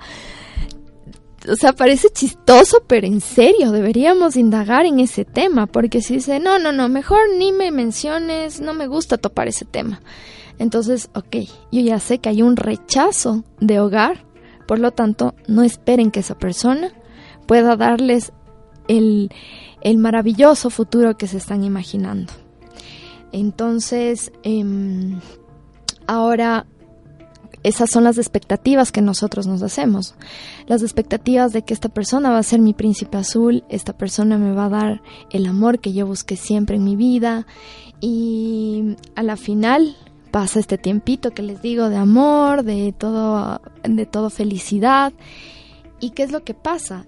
o 1.49 1.57
sea, 1.57 1.73
parece 1.73 2.09
chistoso, 2.11 2.83
pero 2.87 3.07
en 3.07 3.21
serio, 3.21 3.71
deberíamos 3.71 4.37
indagar 4.37 4.87
en 4.87 5.01
ese 5.01 5.25
tema, 5.25 5.67
porque 5.67 6.01
si 6.01 6.15
dice, 6.15 6.41
no, 6.41 6.59
no, 6.59 6.73
no, 6.73 6.89
mejor 6.89 7.21
ni 7.39 7.53
me 7.53 7.71
menciones, 7.71 8.61
no 8.61 8.75
me 8.75 8.87
gusta 8.87 9.19
topar 9.19 9.49
ese 9.49 9.65
tema. 9.65 10.01
Entonces, 10.59 11.11
ok, 11.15 11.37
yo 11.71 11.81
ya 11.83 12.01
sé 12.01 12.19
que 12.19 12.31
hay 12.31 12.43
un 12.43 12.57
rechazo 12.57 13.45
de 13.61 13.79
hogar, 13.79 14.25
por 14.67 14.79
lo 14.79 14.91
tanto, 14.91 15.35
no 15.47 15.63
esperen 15.63 16.11
que 16.11 16.21
esa 16.21 16.39
persona 16.39 16.93
pueda 17.47 17.77
darles 17.77 18.33
el, 18.89 19.31
el 19.83 19.99
maravilloso 19.99 20.71
futuro 20.71 21.17
que 21.17 21.27
se 21.27 21.37
están 21.37 21.63
imaginando. 21.63 22.33
Entonces, 23.33 24.33
eh, 24.43 24.65
ahora 26.07 26.67
esas 27.63 27.91
son 27.91 28.05
las 28.05 28.19
expectativas 28.19 28.93
que 28.93 29.03
nosotros 29.03 29.47
nos 29.47 29.63
hacemos. 29.63 30.15
Las 30.67 30.83
expectativas 30.83 31.53
de 31.53 31.63
que 31.63 31.75
esta 31.75 31.89
persona 31.89 32.31
va 32.31 32.39
a 32.39 32.43
ser 32.43 32.61
mi 32.61 32.75
príncipe 32.75 33.17
azul, 33.17 33.65
esta 33.69 33.93
persona 33.93 34.39
me 34.39 34.53
va 34.53 34.67
a 34.67 34.71
dar 34.71 35.03
el 35.31 35.47
amor 35.47 35.81
que 35.81 35.93
yo 35.93 36.07
busqué 36.07 36.37
siempre 36.37 36.77
en 36.77 36.85
mi 36.85 36.97
vida 36.97 37.47
y 38.01 38.97
a 39.15 39.23
la 39.23 39.37
final 39.37 39.97
pasa 40.31 40.61
este 40.61 40.79
tiempito 40.79 41.31
que 41.31 41.43
les 41.43 41.63
digo 41.63 41.89
de 41.89 41.97
amor, 41.97 42.63
de 42.63 42.93
todo 42.97 43.61
de 43.83 44.07
todo 44.07 44.31
felicidad. 44.31 45.13
¿Y 45.99 46.11
qué 46.11 46.23
es 46.23 46.31
lo 46.31 46.45
que 46.45 46.55
pasa? 46.55 47.07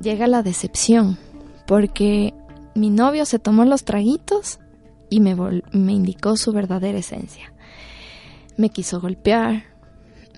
Llega 0.00 0.26
la 0.26 0.42
decepción, 0.42 1.18
porque 1.66 2.34
mi 2.74 2.90
novio 2.90 3.24
se 3.24 3.38
tomó 3.38 3.64
los 3.64 3.84
traguitos 3.84 4.60
y 5.10 5.20
me, 5.20 5.34
me 5.34 5.92
indicó 5.92 6.36
su 6.36 6.52
verdadera 6.52 6.98
esencia 6.98 7.52
me 8.56 8.70
quiso 8.70 9.00
golpear, 9.00 9.64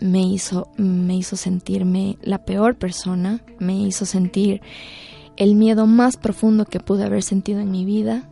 me 0.00 0.20
hizo, 0.20 0.70
me 0.76 1.16
hizo 1.16 1.36
sentirme 1.36 2.18
la 2.22 2.44
peor 2.44 2.76
persona, 2.76 3.42
me 3.58 3.74
hizo 3.74 4.04
sentir 4.06 4.60
el 5.36 5.54
miedo 5.54 5.86
más 5.86 6.16
profundo 6.16 6.64
que 6.64 6.80
pude 6.80 7.04
haber 7.04 7.22
sentido 7.22 7.60
en 7.60 7.70
mi 7.70 7.84
vida, 7.84 8.28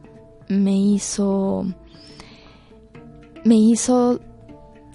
me 0.48 0.76
hizo, 0.76 1.66
me 3.44 3.56
hizo 3.56 4.20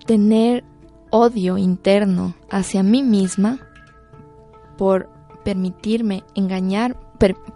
tener 0.06 0.64
odio 1.10 1.58
interno 1.58 2.36
hacia 2.50 2.84
mí 2.84 3.04
misma 3.04 3.60
por 4.78 5.10
permitirme 5.44 6.24
engañar, 6.36 6.98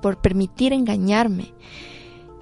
por 0.02 0.18
permitir 0.18 0.74
engañarme 0.74 1.54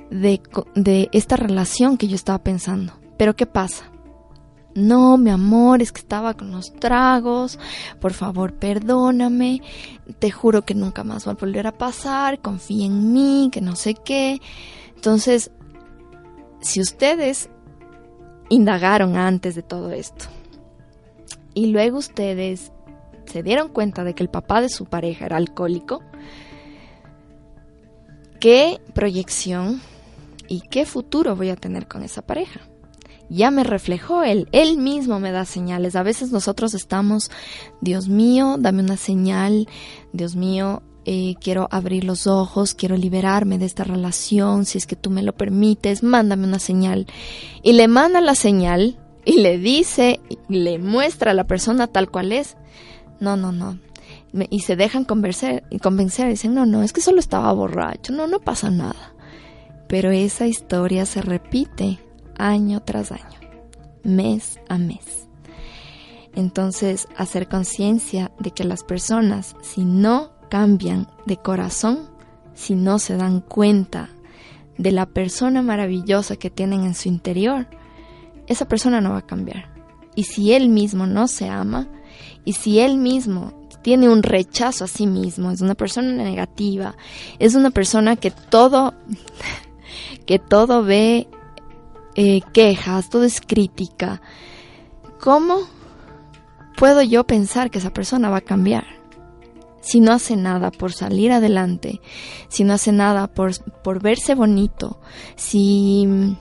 de, 0.09 0.41
de 0.75 1.09
esta 1.12 1.35
relación 1.35 1.97
que 1.97 2.07
yo 2.07 2.15
estaba 2.15 2.43
pensando. 2.43 2.93
Pero 3.17 3.35
¿qué 3.35 3.45
pasa? 3.45 3.92
No, 4.75 5.18
mi 5.18 5.30
amor, 5.30 5.82
es 5.82 5.92
que 5.92 6.01
estaba 6.01 6.34
con 6.34 6.51
los 6.51 6.74
tragos. 6.74 7.60
Por 8.00 8.13
favor, 8.13 8.53
perdóname. 8.53 9.62
Te 10.20 10.32
juro 10.32 10.63
que 10.63 10.74
nunca 10.74 11.03
más 11.03 11.27
va 11.27 11.34
a 11.34 11.36
volver 11.36 11.68
a 11.68 11.77
pasar. 11.77 12.39
Confía 12.39 12.88
en 12.88 13.13
mí, 13.13 13.50
que 13.51 13.62
no 13.62 13.75
sé 13.75 13.94
qué. 13.94 14.42
Entonces, 14.96 15.51
si 16.62 16.82
ustedes 16.82 17.50
indagaron 18.50 19.18
antes 19.18 19.56
de 19.56 19.63
todo 19.63 19.92
esto 19.92 20.25
y 21.53 21.68
luego 21.68 21.98
ustedes 21.98 22.72
se 23.25 23.44
dieron 23.44 23.70
cuenta 23.70 24.03
de 24.03 24.15
que 24.15 24.24
el 24.24 24.30
papá 24.30 24.62
de 24.62 24.70
su 24.70 24.86
pareja 24.86 25.25
era 25.25 25.38
alcohólico, 25.38 26.01
¿qué 28.39 28.82
proyección 28.94 29.82
y 30.48 30.62
qué 30.62 30.86
futuro 30.86 31.36
voy 31.36 31.50
a 31.50 31.56
tener 31.56 31.88
con 31.88 32.03
esa 32.03 32.22
pareja? 32.22 32.62
Ya 33.30 33.51
me 33.51 33.63
reflejó 33.63 34.24
él, 34.24 34.48
él 34.51 34.77
mismo 34.77 35.20
me 35.20 35.32
da 35.32 35.46
señales. 35.46 35.96
A 35.96 36.03
veces 36.03 36.32
nosotros 36.32 36.74
estamos, 36.74 37.32
Dios 37.82 38.08
mío, 38.08 38.58
dame 38.60 38.82
una 38.82 38.98
señal, 38.98 39.68
Dios 40.12 40.36
mío, 40.36 40.84
eh, 41.06 41.36
quiero 41.42 41.68
abrir 41.70 42.06
los 42.06 42.27
ojos, 42.27 42.74
quiero 42.74 42.96
liberarme 42.96 43.58
de 43.58 43.65
esta 43.65 43.84
relación, 43.84 44.65
si 44.65 44.77
es 44.77 44.88
que 44.88 44.96
tú 44.96 45.10
me 45.10 45.24
lo 45.24 45.34
permites, 45.34 46.01
mándame 46.01 46.48
una 46.48 46.60
señal. 46.60 47.08
Y 47.62 47.74
le 47.74 47.88
manda 47.88 48.22
la 48.22 48.36
señal 48.36 48.98
y 49.25 49.42
le 49.42 49.58
dice, 49.58 50.22
le 50.48 50.80
muestra 50.80 51.32
a 51.32 51.34
la 51.34 51.46
persona 51.46 51.88
tal 51.88 52.10
cual 52.10 52.32
es. 52.32 52.56
No, 53.20 53.36
no, 53.36 53.51
no. 53.51 53.80
Y 54.50 54.62
se 54.62 54.75
dejan 54.75 55.03
convencer, 55.06 55.63
y 55.70 55.80
convencer, 55.80 56.30
dicen, 56.30 56.53
no, 56.53 56.65
no, 56.65 56.84
es 56.84 56.94
que 56.94 57.01
solo 57.01 57.20
estaba 57.20 57.51
borracho, 57.53 58.13
no, 58.13 58.27
no 58.27 58.39
pasa 58.39 58.70
nada. 58.70 59.13
Pero 59.88 60.12
esa 60.12 60.48
historia 60.48 61.06
se 61.06 61.22
repite 61.22 62.00
año 62.37 62.81
tras 62.81 63.11
año, 63.11 63.39
mes 64.03 64.59
a 64.69 64.77
mes. 64.77 65.27
Entonces, 66.35 67.07
hacer 67.15 67.47
conciencia 67.47 68.31
de 68.39 68.51
que 68.51 68.63
las 68.63 68.83
personas, 68.83 69.55
si 69.61 69.85
no 69.85 70.31
cambian 70.49 71.07
de 71.25 71.37
corazón, 71.37 72.09
si 72.53 72.75
no 72.75 72.99
se 72.99 73.17
dan 73.17 73.41
cuenta 73.41 74.09
de 74.77 74.91
la 74.91 75.05
persona 75.05 75.61
maravillosa 75.61 76.35
que 76.35 76.49
tienen 76.49 76.83
en 76.83 76.95
su 76.95 77.07
interior, 77.07 77.67
esa 78.47 78.67
persona 78.67 79.01
no 79.01 79.11
va 79.11 79.19
a 79.19 79.27
cambiar. 79.27 79.69
Y 80.15 80.23
si 80.23 80.53
él 80.53 80.69
mismo 80.69 81.07
no 81.07 81.27
se 81.27 81.49
ama, 81.49 81.87
y 82.45 82.53
si 82.53 82.79
él 82.79 82.97
mismo 82.97 83.53
tiene 83.81 84.09
un 84.09 84.23
rechazo 84.23 84.85
a 84.85 84.87
sí 84.87 85.07
mismo, 85.07 85.51
es 85.51 85.61
una 85.61 85.75
persona 85.75 86.11
negativa, 86.11 86.95
es 87.39 87.55
una 87.55 87.69
persona 87.69 88.15
que 88.15 88.31
todo, 88.31 88.93
que 90.25 90.39
todo 90.39 90.83
ve 90.83 91.27
eh, 92.15 92.41
quejas, 92.53 93.10
todo 93.10 93.24
es 93.24 93.41
crítica, 93.41 94.22
¿cómo 95.20 95.60
puedo 96.77 97.01
yo 97.01 97.24
pensar 97.25 97.72
que 97.72 97.79
esa 97.79 97.93
persona 97.93 98.29
va 98.29 98.38
a 98.38 98.41
cambiar? 98.41 98.86
Si 99.82 100.00
no 100.00 100.13
hace 100.13 100.36
nada 100.36 100.72
por 100.72 100.93
salir 100.93 101.32
adelante, 101.32 102.00
si 102.48 102.63
no 102.63 102.74
hace 102.74 102.91
nada 102.91 103.27
por, 103.27 103.51
por 103.84 104.01
verse 104.01 104.34
bonito, 104.34 105.00
si, 105.36 106.38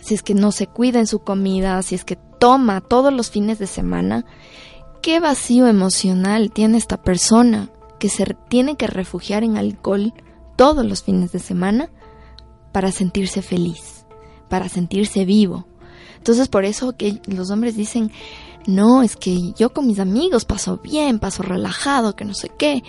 si 0.00 0.14
es 0.14 0.22
que 0.22 0.34
no 0.34 0.50
se 0.50 0.66
cuida 0.66 0.98
en 0.98 1.06
su 1.06 1.20
comida, 1.20 1.80
si 1.82 1.94
es 1.94 2.04
que 2.04 2.16
toma 2.16 2.80
todos 2.80 3.12
los 3.12 3.30
fines 3.30 3.60
de 3.60 3.68
semana, 3.68 4.24
¿Qué 5.02 5.18
vacío 5.18 5.66
emocional 5.66 6.52
tiene 6.52 6.78
esta 6.78 7.02
persona 7.02 7.70
que 7.98 8.08
se 8.08 8.36
tiene 8.48 8.76
que 8.76 8.86
refugiar 8.86 9.42
en 9.42 9.56
alcohol 9.56 10.14
todos 10.54 10.86
los 10.86 11.02
fines 11.02 11.32
de 11.32 11.40
semana 11.40 11.90
para 12.70 12.92
sentirse 12.92 13.42
feliz, 13.42 14.01
para 14.52 14.68
sentirse 14.68 15.24
vivo? 15.24 15.64
Entonces 16.18 16.48
por 16.48 16.66
eso 16.66 16.94
que 16.94 17.22
los 17.26 17.50
hombres 17.50 17.74
dicen, 17.74 18.12
no, 18.66 19.02
es 19.02 19.16
que 19.16 19.54
yo 19.54 19.72
con 19.72 19.86
mis 19.86 19.98
amigos 19.98 20.44
paso 20.44 20.76
bien, 20.76 21.18
paso 21.18 21.42
relajado, 21.42 22.14
que 22.14 22.26
no 22.26 22.34
sé 22.34 22.50
qué. 22.58 22.82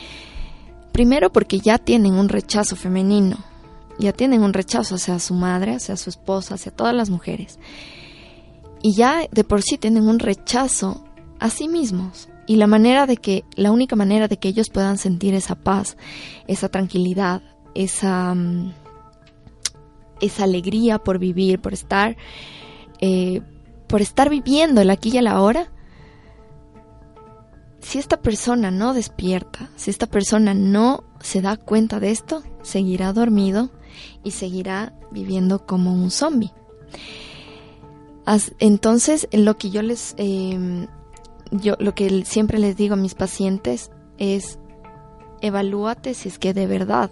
Primero 0.91 1.31
porque 1.31 1.59
ya 1.59 1.77
tienen 1.77 2.15
un 2.15 2.27
rechazo 2.27 2.75
femenino, 2.75 3.37
ya 3.97 4.11
tienen 4.11 4.43
un 4.43 4.51
rechazo 4.51 4.95
hacia 4.95 5.17
su 5.19 5.35
madre, 5.35 5.75
hacia 5.75 5.95
su 5.95 6.09
esposa, 6.09 6.55
hacia 6.55 6.73
todas 6.73 6.93
las 6.93 7.09
mujeres. 7.09 7.59
Y 8.81 8.93
ya 8.93 9.21
de 9.31 9.45
por 9.45 9.61
sí 9.61 9.77
tienen 9.77 10.09
un 10.09 10.19
rechazo 10.19 11.05
a 11.39 11.49
sí 11.49 11.69
mismos. 11.69 12.27
Y 12.45 12.57
la 12.57 12.67
manera 12.67 13.07
de 13.07 13.15
que, 13.15 13.45
la 13.55 13.71
única 13.71 13.95
manera 13.95 14.27
de 14.27 14.35
que 14.35 14.49
ellos 14.49 14.69
puedan 14.69 14.97
sentir 14.97 15.33
esa 15.33 15.55
paz, 15.55 15.95
esa 16.45 16.67
tranquilidad, 16.67 17.41
esa, 17.73 18.35
mm, 18.35 18.73
esa 20.23 20.43
alegría 20.43 20.99
por 20.99 21.19
vivir, 21.19 21.59
por 21.59 21.73
estar, 21.73 22.17
eh, 22.99 23.41
por 23.87 24.01
estar 24.01 24.29
viviendo 24.29 24.81
el 24.81 24.89
aquí 24.89 25.11
y 25.13 25.17
el 25.17 25.27
ahora, 25.27 25.71
si 27.79 27.99
esta 27.99 28.21
persona 28.21 28.71
no 28.71 28.93
despierta, 28.93 29.69
si 29.75 29.91
esta 29.91 30.07
persona 30.07 30.53
no 30.53 31.03
se 31.19 31.41
da 31.41 31.57
cuenta 31.57 31.99
de 31.99 32.11
esto, 32.11 32.43
seguirá 32.61 33.13
dormido 33.13 33.69
y 34.23 34.31
seguirá 34.31 34.93
viviendo 35.11 35.65
como 35.65 35.93
un 35.93 36.09
zombie. 36.09 36.51
Entonces, 38.59 39.27
lo 39.33 39.57
que 39.57 39.69
yo 39.69 39.81
les 39.81 40.15
eh, 40.17 40.87
yo 41.51 41.75
lo 41.79 41.93
que 41.93 42.25
siempre 42.25 42.57
les 42.57 42.75
digo 42.77 42.93
a 42.93 42.97
mis 42.97 43.15
pacientes 43.15 43.91
es 44.17 44.59
evalúate 45.41 46.13
si 46.13 46.29
es 46.29 46.39
que 46.39 46.53
de 46.53 46.67
verdad 46.67 47.11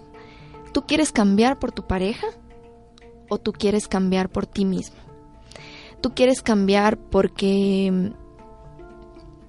tú 0.72 0.82
quieres 0.86 1.12
cambiar 1.12 1.58
por 1.58 1.70
tu 1.72 1.86
pareja 1.86 2.26
o 3.32 3.38
tú 3.38 3.52
quieres 3.52 3.88
cambiar 3.88 4.28
por 4.28 4.46
ti 4.46 4.66
mismo. 4.66 4.96
Tú 6.02 6.14
quieres 6.14 6.42
cambiar 6.42 6.98
porque 6.98 8.12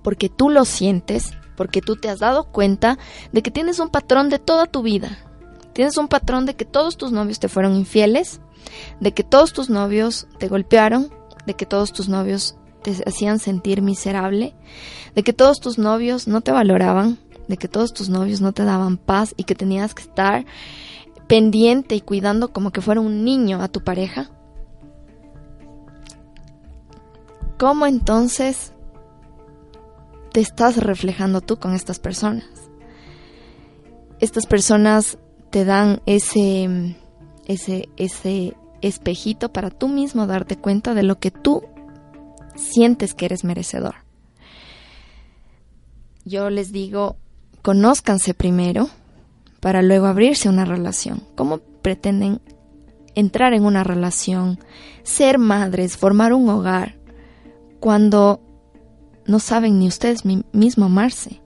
porque 0.03 0.29
tú 0.29 0.49
lo 0.49 0.65
sientes, 0.65 1.31
porque 1.55 1.81
tú 1.81 1.95
te 1.95 2.09
has 2.09 2.19
dado 2.19 2.45
cuenta 2.45 2.97
de 3.31 3.41
que 3.41 3.51
tienes 3.51 3.79
un 3.79 3.89
patrón 3.89 4.29
de 4.29 4.39
toda 4.39 4.65
tu 4.65 4.83
vida. 4.83 5.17
Tienes 5.73 5.97
un 5.97 6.07
patrón 6.07 6.45
de 6.45 6.55
que 6.55 6.65
todos 6.65 6.97
tus 6.97 7.11
novios 7.11 7.39
te 7.39 7.49
fueron 7.49 7.75
infieles, 7.75 8.39
de 8.99 9.13
que 9.13 9.23
todos 9.23 9.53
tus 9.53 9.69
novios 9.69 10.27
te 10.37 10.47
golpearon, 10.47 11.11
de 11.45 11.55
que 11.55 11.65
todos 11.65 11.91
tus 11.91 12.07
novios 12.07 12.55
te 12.83 12.91
hacían 13.05 13.39
sentir 13.39 13.81
miserable, 13.81 14.55
de 15.15 15.23
que 15.23 15.33
todos 15.33 15.59
tus 15.59 15.77
novios 15.77 16.27
no 16.27 16.41
te 16.41 16.51
valoraban, 16.51 17.17
de 17.47 17.57
que 17.57 17.67
todos 17.67 17.93
tus 17.93 18.09
novios 18.09 18.39
no 18.39 18.53
te 18.53 18.63
daban 18.63 18.97
paz 18.97 19.33
y 19.35 19.43
que 19.43 19.55
tenías 19.55 19.93
que 19.93 20.03
estar 20.03 20.45
pendiente 21.33 21.95
y 21.95 22.01
cuidando 22.01 22.53
como 22.53 22.69
que 22.69 22.79
fuera 22.79 23.01
un 23.01 23.25
niño 23.25 23.63
a 23.63 23.67
tu 23.67 23.83
pareja? 23.83 24.29
¿Cómo 27.57 27.87
entonces 27.87 28.71
te 30.31 30.41
estás 30.41 30.77
reflejando 30.77 31.41
tú 31.41 31.57
con 31.57 31.73
estas 31.73 31.97
personas? 31.97 32.45
Estas 34.19 34.45
personas 34.45 35.17
te 35.49 35.65
dan 35.65 36.03
ese 36.05 36.95
ese 37.47 37.89
ese 37.97 38.55
espejito 38.83 39.51
para 39.51 39.71
tú 39.71 39.87
mismo 39.87 40.27
darte 40.27 40.55
cuenta 40.55 40.93
de 40.93 41.01
lo 41.01 41.17
que 41.17 41.31
tú 41.31 41.63
sientes 42.53 43.15
que 43.15 43.25
eres 43.25 43.43
merecedor. 43.43 43.95
Yo 46.25 46.51
les 46.51 46.71
digo, 46.71 47.15
conózcanse 47.63 48.35
primero 48.35 48.87
para 49.63 49.81
luego 49.81 50.07
abrirse 50.07 50.49
una 50.49 50.65
relación. 50.65 51.23
¿Cómo 51.35 51.59
pretenden 51.81 52.41
entrar 53.15 53.53
en 53.53 53.63
una 53.63 53.85
relación, 53.85 54.59
ser 55.03 55.37
madres, 55.37 55.95
formar 55.95 56.33
un 56.33 56.49
hogar, 56.49 56.97
cuando 57.79 58.41
no 59.25 59.39
saben 59.39 59.79
ni 59.79 59.87
ustedes 59.87 60.25
mismos 60.25 60.87
amarse? 60.87 61.39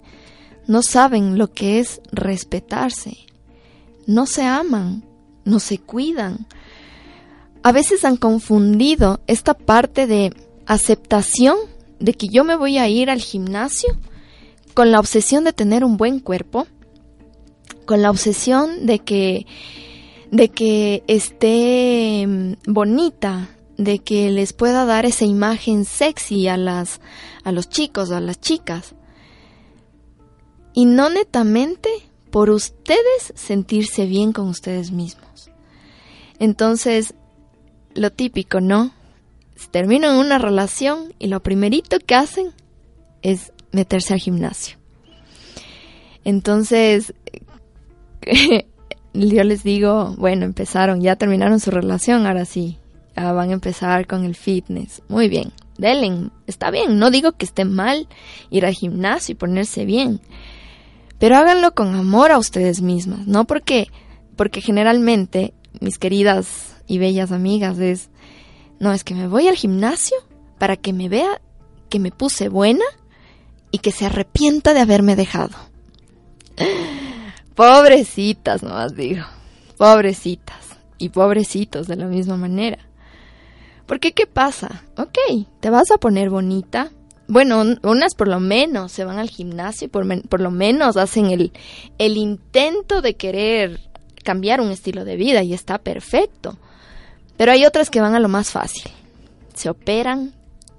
No 0.66 0.82
saben 0.82 1.38
lo 1.38 1.54
que 1.54 1.78
es 1.78 2.02
respetarse. 2.12 3.20
No 4.08 4.26
se 4.26 4.46
aman, 4.46 5.04
no 5.46 5.60
se 5.60 5.78
cuidan. 5.78 6.48
A 7.62 7.72
veces 7.72 8.04
han 8.04 8.18
confundido 8.18 9.20
esta 9.28 9.54
parte 9.54 10.08
de 10.08 10.34
aceptación 10.66 11.56
de 12.00 12.14
que 12.14 12.30
yo 12.30 12.44
me 12.44 12.56
voy 12.56 12.80
a 12.80 12.90
ir 12.90 13.12
al 13.12 13.22
gimnasio 13.22 13.96
con 14.74 14.92
la 14.92 15.00
obsesión 15.00 15.44
de 15.44 15.54
tener 15.54 15.84
un 15.84 15.98
buen 15.98 16.20
cuerpo, 16.20 16.66
con 17.88 18.04
la 18.04 18.12
obsesión 18.12 18.86
de 18.86 19.00
que 19.00 19.48
de 20.30 20.50
que 20.50 21.04
esté 21.08 22.28
mm, 22.28 22.54
bonita, 22.68 23.50
de 23.78 24.00
que 24.00 24.30
les 24.30 24.54
pueda 24.54 24.86
dar 24.86 25.06
esa 25.06 25.26
imagen 25.26 25.86
sexy 25.86 26.48
a 26.48 26.58
las 26.58 27.02
a 27.44 27.52
los 27.52 27.68
chicos, 27.70 28.12
a 28.12 28.20
las 28.20 28.40
chicas. 28.40 28.94
Y 30.74 30.86
no 30.86 31.10
netamente 31.10 31.90
por 32.30 32.52
ustedes 32.52 33.34
sentirse 33.34 34.06
bien 34.06 34.32
con 34.32 34.48
ustedes 34.48 34.92
mismos. 34.92 35.50
Entonces, 36.38 37.16
lo 37.96 38.12
típico, 38.12 38.62
¿no? 38.62 38.92
terminan 39.72 40.18
una 40.18 40.38
relación 40.38 41.14
y 41.18 41.28
lo 41.28 41.42
primerito 41.42 41.98
que 42.00 42.16
hacen 42.16 42.54
es 43.22 43.52
meterse 43.72 44.14
al 44.14 44.20
gimnasio. 44.20 44.78
Entonces, 46.24 47.14
yo 49.14 49.44
les 49.44 49.64
digo, 49.64 50.16
bueno, 50.18 50.46
empezaron, 50.46 51.02
ya 51.02 51.16
terminaron 51.16 51.60
su 51.60 51.72
relación, 51.72 52.26
ahora 52.26 52.46
sí, 52.46 52.78
van 53.16 53.50
a 53.50 53.54
empezar 53.54 54.08
con 54.08 54.26
el 54.26 54.36
fitness. 54.36 55.02
Muy 55.08 55.30
bien, 55.30 55.52
denle, 55.78 56.30
está 56.46 56.72
bien, 56.72 57.00
no 57.00 57.12
digo 57.12 57.34
que 57.34 57.46
esté 57.46 57.66
mal 57.66 58.08
ir 58.50 58.66
al 58.66 58.74
gimnasio 58.74 59.34
y 59.34 59.36
ponerse 59.36 59.86
bien, 59.86 60.22
pero 61.20 61.38
háganlo 61.38 61.74
con 61.74 61.96
amor 61.96 62.32
a 62.32 62.38
ustedes 62.38 62.82
mismas, 62.82 63.26
no 63.28 63.46
porque, 63.46 63.88
porque 64.36 64.62
generalmente, 64.62 65.54
mis 65.80 65.98
queridas 65.98 66.76
y 66.88 67.00
bellas 67.00 67.32
amigas, 67.32 67.80
es, 67.80 68.10
no, 68.80 68.94
es 68.94 69.04
que 69.04 69.16
me 69.16 69.28
voy 69.28 69.48
al 69.48 69.56
gimnasio 69.56 70.18
para 70.60 70.76
que 70.76 70.94
me 70.94 71.10
vea 71.10 71.42
que 71.90 72.00
me 72.00 72.12
puse 72.12 72.50
buena 72.50 72.86
y 73.72 73.80
que 73.80 73.92
se 73.92 74.06
arrepienta 74.06 74.74
de 74.74 74.82
haberme 74.82 75.16
dejado. 75.16 75.56
Pobrecitas, 77.58 78.62
nomás 78.62 78.96
digo. 78.96 79.26
Pobrecitas. 79.78 80.78
Y 81.00 81.10
pobrecitos 81.10 81.88
de 81.88 81.96
la 81.96 82.06
misma 82.06 82.38
manera. 82.38 82.78
Porque 83.88 84.12
¿qué 84.12 84.28
pasa? 84.28 84.84
Ok, 84.96 85.18
te 85.60 85.72
vas 85.72 85.90
a 85.90 85.98
poner 85.98 86.30
bonita. 86.30 86.92
Bueno, 87.28 87.64
unas 87.82 88.14
por 88.14 88.28
lo 88.28 88.40
menos 88.40 88.92
se 88.92 89.06
van 89.06 89.18
al 89.18 89.32
gimnasio 89.32 89.86
y 89.86 89.90
por, 89.90 90.30
por 90.30 90.40
lo 90.40 90.52
menos 90.52 90.98
hacen 90.98 91.32
el, 91.32 91.52
el 91.98 92.18
intento 92.18 93.02
de 93.02 93.16
querer 93.16 93.80
cambiar 94.24 94.62
un 94.62 94.70
estilo 94.70 95.04
de 95.04 95.16
vida 95.16 95.42
y 95.42 95.56
está 95.56 95.80
perfecto. 95.80 96.60
Pero 97.38 97.54
hay 97.54 97.66
otras 97.66 97.90
que 97.90 98.02
van 98.02 98.14
a 98.14 98.20
lo 98.20 98.30
más 98.30 98.52
fácil. 98.52 98.92
Se 99.56 99.68
operan 99.68 100.36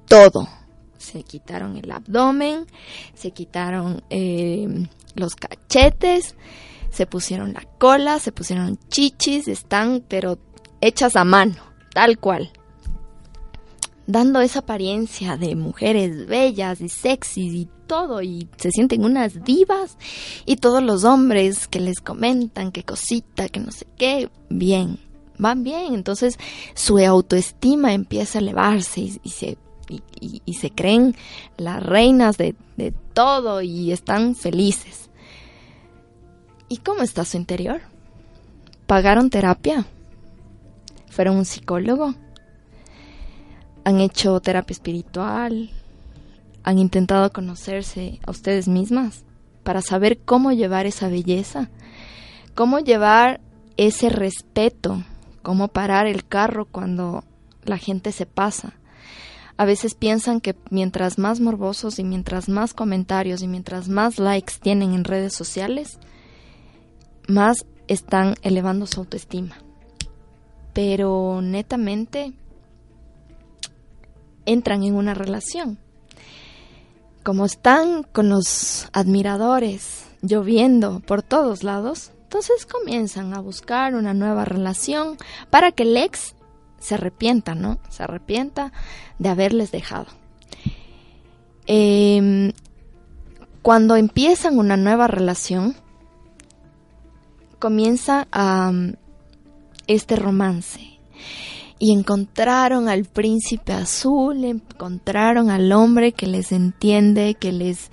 todo. 0.06 0.48
Se 0.96 1.24
quitaron 1.24 1.76
el 1.76 1.90
abdomen, 1.90 2.66
se 3.14 3.32
quitaron 3.32 4.04
eh, 4.10 4.86
los 5.16 5.34
cachetes, 5.34 6.36
se 6.90 7.06
pusieron 7.06 7.52
la 7.52 7.62
cola, 7.78 8.18
se 8.18 8.32
pusieron 8.32 8.78
chichis, 8.88 9.48
están 9.48 10.02
pero 10.06 10.38
hechas 10.80 11.16
a 11.16 11.24
mano, 11.24 11.56
tal 11.92 12.18
cual. 12.18 12.50
Dando 14.06 14.40
esa 14.40 14.60
apariencia 14.60 15.36
de 15.36 15.54
mujeres 15.54 16.26
bellas 16.26 16.80
y 16.80 16.88
sexys 16.88 17.52
y 17.52 17.68
todo, 17.86 18.22
y 18.22 18.48
se 18.56 18.70
sienten 18.70 19.04
unas 19.04 19.44
divas, 19.44 19.98
y 20.46 20.56
todos 20.56 20.82
los 20.82 21.04
hombres 21.04 21.68
que 21.68 21.80
les 21.80 22.00
comentan 22.00 22.72
que 22.72 22.84
cosita, 22.84 23.48
que 23.48 23.60
no 23.60 23.70
sé 23.70 23.86
qué, 23.96 24.30
bien, 24.48 24.98
van 25.38 25.62
bien. 25.62 25.94
Entonces 25.94 26.38
su 26.74 26.98
autoestima 26.98 27.92
empieza 27.92 28.38
a 28.38 28.42
elevarse 28.42 29.00
y, 29.00 29.30
se, 29.30 29.58
y, 30.20 30.54
se 30.54 30.70
creen 30.70 31.16
las 31.56 31.82
reinas 31.82 32.36
de, 32.36 32.54
de 32.76 32.92
todo 33.12 33.62
y 33.62 33.92
están 33.92 34.34
felices. 34.34 35.07
¿Y 36.68 36.78
cómo 36.78 37.02
está 37.02 37.24
su 37.24 37.36
interior? 37.36 37.80
¿Pagaron 38.86 39.30
terapia? 39.30 39.86
¿Fueron 41.08 41.36
un 41.36 41.44
psicólogo? 41.44 42.14
¿Han 43.84 44.00
hecho 44.00 44.38
terapia 44.40 44.74
espiritual? 44.74 45.70
¿Han 46.64 46.78
intentado 46.78 47.32
conocerse 47.32 48.20
a 48.26 48.30
ustedes 48.30 48.68
mismas 48.68 49.24
para 49.62 49.80
saber 49.80 50.18
cómo 50.18 50.52
llevar 50.52 50.84
esa 50.84 51.08
belleza? 51.08 51.70
¿Cómo 52.54 52.80
llevar 52.80 53.40
ese 53.78 54.10
respeto? 54.10 55.02
¿Cómo 55.42 55.68
parar 55.68 56.06
el 56.06 56.26
carro 56.26 56.66
cuando 56.66 57.24
la 57.64 57.78
gente 57.78 58.12
se 58.12 58.26
pasa? 58.26 58.74
A 59.56 59.64
veces 59.64 59.94
piensan 59.94 60.40
que 60.40 60.54
mientras 60.68 61.18
más 61.18 61.40
morbosos 61.40 61.98
y 61.98 62.04
mientras 62.04 62.48
más 62.50 62.74
comentarios 62.74 63.42
y 63.42 63.48
mientras 63.48 63.88
más 63.88 64.18
likes 64.18 64.54
tienen 64.60 64.92
en 64.92 65.04
redes 65.04 65.34
sociales, 65.34 65.98
más 67.28 67.64
están 67.86 68.34
elevando 68.42 68.86
su 68.86 69.00
autoestima. 69.00 69.56
Pero 70.72 71.40
netamente 71.42 72.32
entran 74.44 74.82
en 74.82 74.94
una 74.94 75.14
relación. 75.14 75.78
Como 77.22 77.44
están 77.44 78.02
con 78.02 78.28
los 78.28 78.88
admiradores 78.92 80.06
lloviendo 80.22 81.00
por 81.00 81.22
todos 81.22 81.62
lados, 81.62 82.12
entonces 82.24 82.66
comienzan 82.66 83.34
a 83.34 83.40
buscar 83.40 83.94
una 83.94 84.14
nueva 84.14 84.44
relación 84.44 85.16
para 85.50 85.72
que 85.72 85.84
el 85.84 85.96
ex 85.96 86.34
se 86.78 86.94
arrepienta, 86.94 87.54
¿no? 87.54 87.78
Se 87.90 88.02
arrepienta 88.02 88.72
de 89.18 89.28
haberles 89.28 89.70
dejado. 89.70 90.06
Em, 91.66 92.52
cuando 93.62 93.96
empiezan 93.96 94.58
una 94.58 94.76
nueva 94.76 95.06
relación, 95.06 95.74
comienza 97.58 98.26
este 99.86 100.16
romance. 100.16 100.80
Y 101.80 101.92
encontraron 101.92 102.88
al 102.88 103.04
príncipe 103.04 103.72
azul, 103.72 104.44
encontraron 104.44 105.48
al 105.50 105.70
hombre 105.70 106.12
que 106.12 106.26
les 106.26 106.50
entiende, 106.50 107.34
que 107.34 107.52
les, 107.52 107.92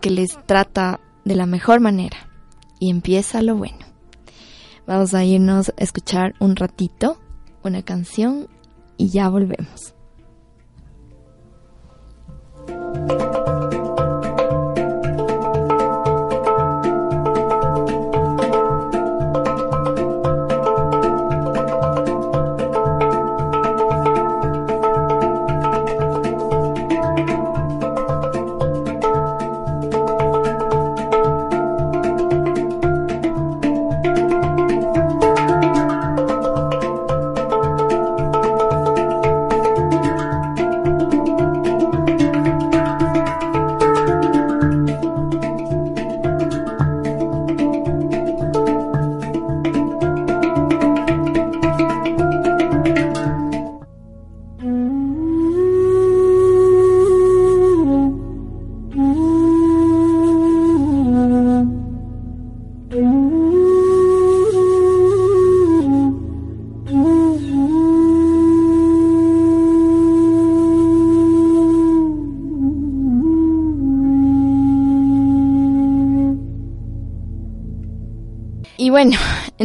que 0.00 0.10
les 0.10 0.38
trata 0.46 1.00
de 1.24 1.36
la 1.36 1.44
mejor 1.44 1.80
manera. 1.80 2.30
Y 2.80 2.90
empieza 2.90 3.42
lo 3.42 3.56
bueno. 3.56 3.84
Vamos 4.86 5.12
a 5.12 5.24
irnos 5.24 5.70
a 5.70 5.82
escuchar 5.82 6.34
un 6.38 6.56
ratito 6.56 7.18
una 7.66 7.82
canción 7.82 8.48
y 8.96 9.08
ya 9.10 9.28
volvemos. 9.28 9.94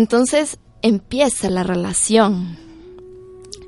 Entonces 0.02 0.58
empieza 0.82 1.52
la 1.52 1.62
relación. 1.62 2.58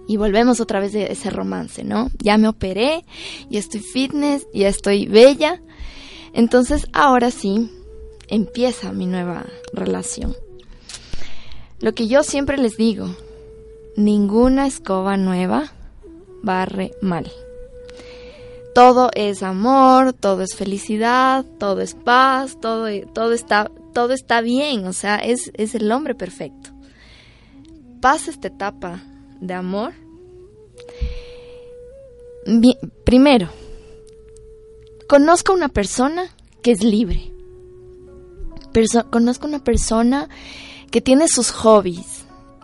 Y 0.08 0.18
volvemos 0.18 0.60
otra 0.60 0.80
vez 0.80 0.92
de 0.92 1.12
ese 1.12 1.30
romance, 1.30 1.84
¿no? 1.84 2.10
Ya 2.18 2.40
me 2.40 2.48
operé, 2.48 3.06
ya 3.52 3.60
estoy 3.60 3.82
fitness, 3.82 4.48
ya 4.52 4.68
estoy 4.68 5.06
bella. 5.06 5.62
Entonces 6.34 6.88
ahora 6.92 7.30
sí, 7.30 7.70
empieza 8.30 8.94
mi 8.94 9.06
nueva 9.06 9.46
relación. 9.74 10.36
Lo 11.80 11.94
que 11.94 12.08
yo 12.08 12.24
siempre 12.24 12.58
les 12.58 12.78
digo, 12.78 13.16
ninguna 13.96 14.66
escoba 14.66 15.18
nueva 15.18 15.72
barre 16.42 16.94
mal. 17.00 17.32
Todo 18.74 19.12
es 19.14 19.44
amor, 19.44 20.14
todo 20.14 20.42
es 20.42 20.56
felicidad, 20.56 21.46
todo 21.60 21.82
es 21.82 21.94
paz, 21.94 22.58
todo, 22.60 22.88
todo 23.14 23.34
está 23.34 23.70
todo 23.94 24.14
está 24.14 24.42
bien, 24.42 24.86
o 24.86 24.94
sea, 24.94 25.18
es, 25.18 25.52
el 25.56 25.92
hombre 25.92 26.16
perfecto. 26.16 26.72
Pasa 28.02 28.32
esta 28.32 28.50
etapa 28.50 29.02
de 29.40 29.54
amor. 29.54 29.94
primero, 33.06 33.50
conozca 35.08 35.54
una 35.54 35.70
persona 35.70 36.30
que 36.62 36.72
es 36.72 36.84
libre. 36.84 37.32
conozca 39.10 39.48
una 39.48 39.64
persona 39.64 40.30
que 40.92 41.02
tiene 41.02 41.28
sus 41.28 41.52
hobbies, 41.52 42.23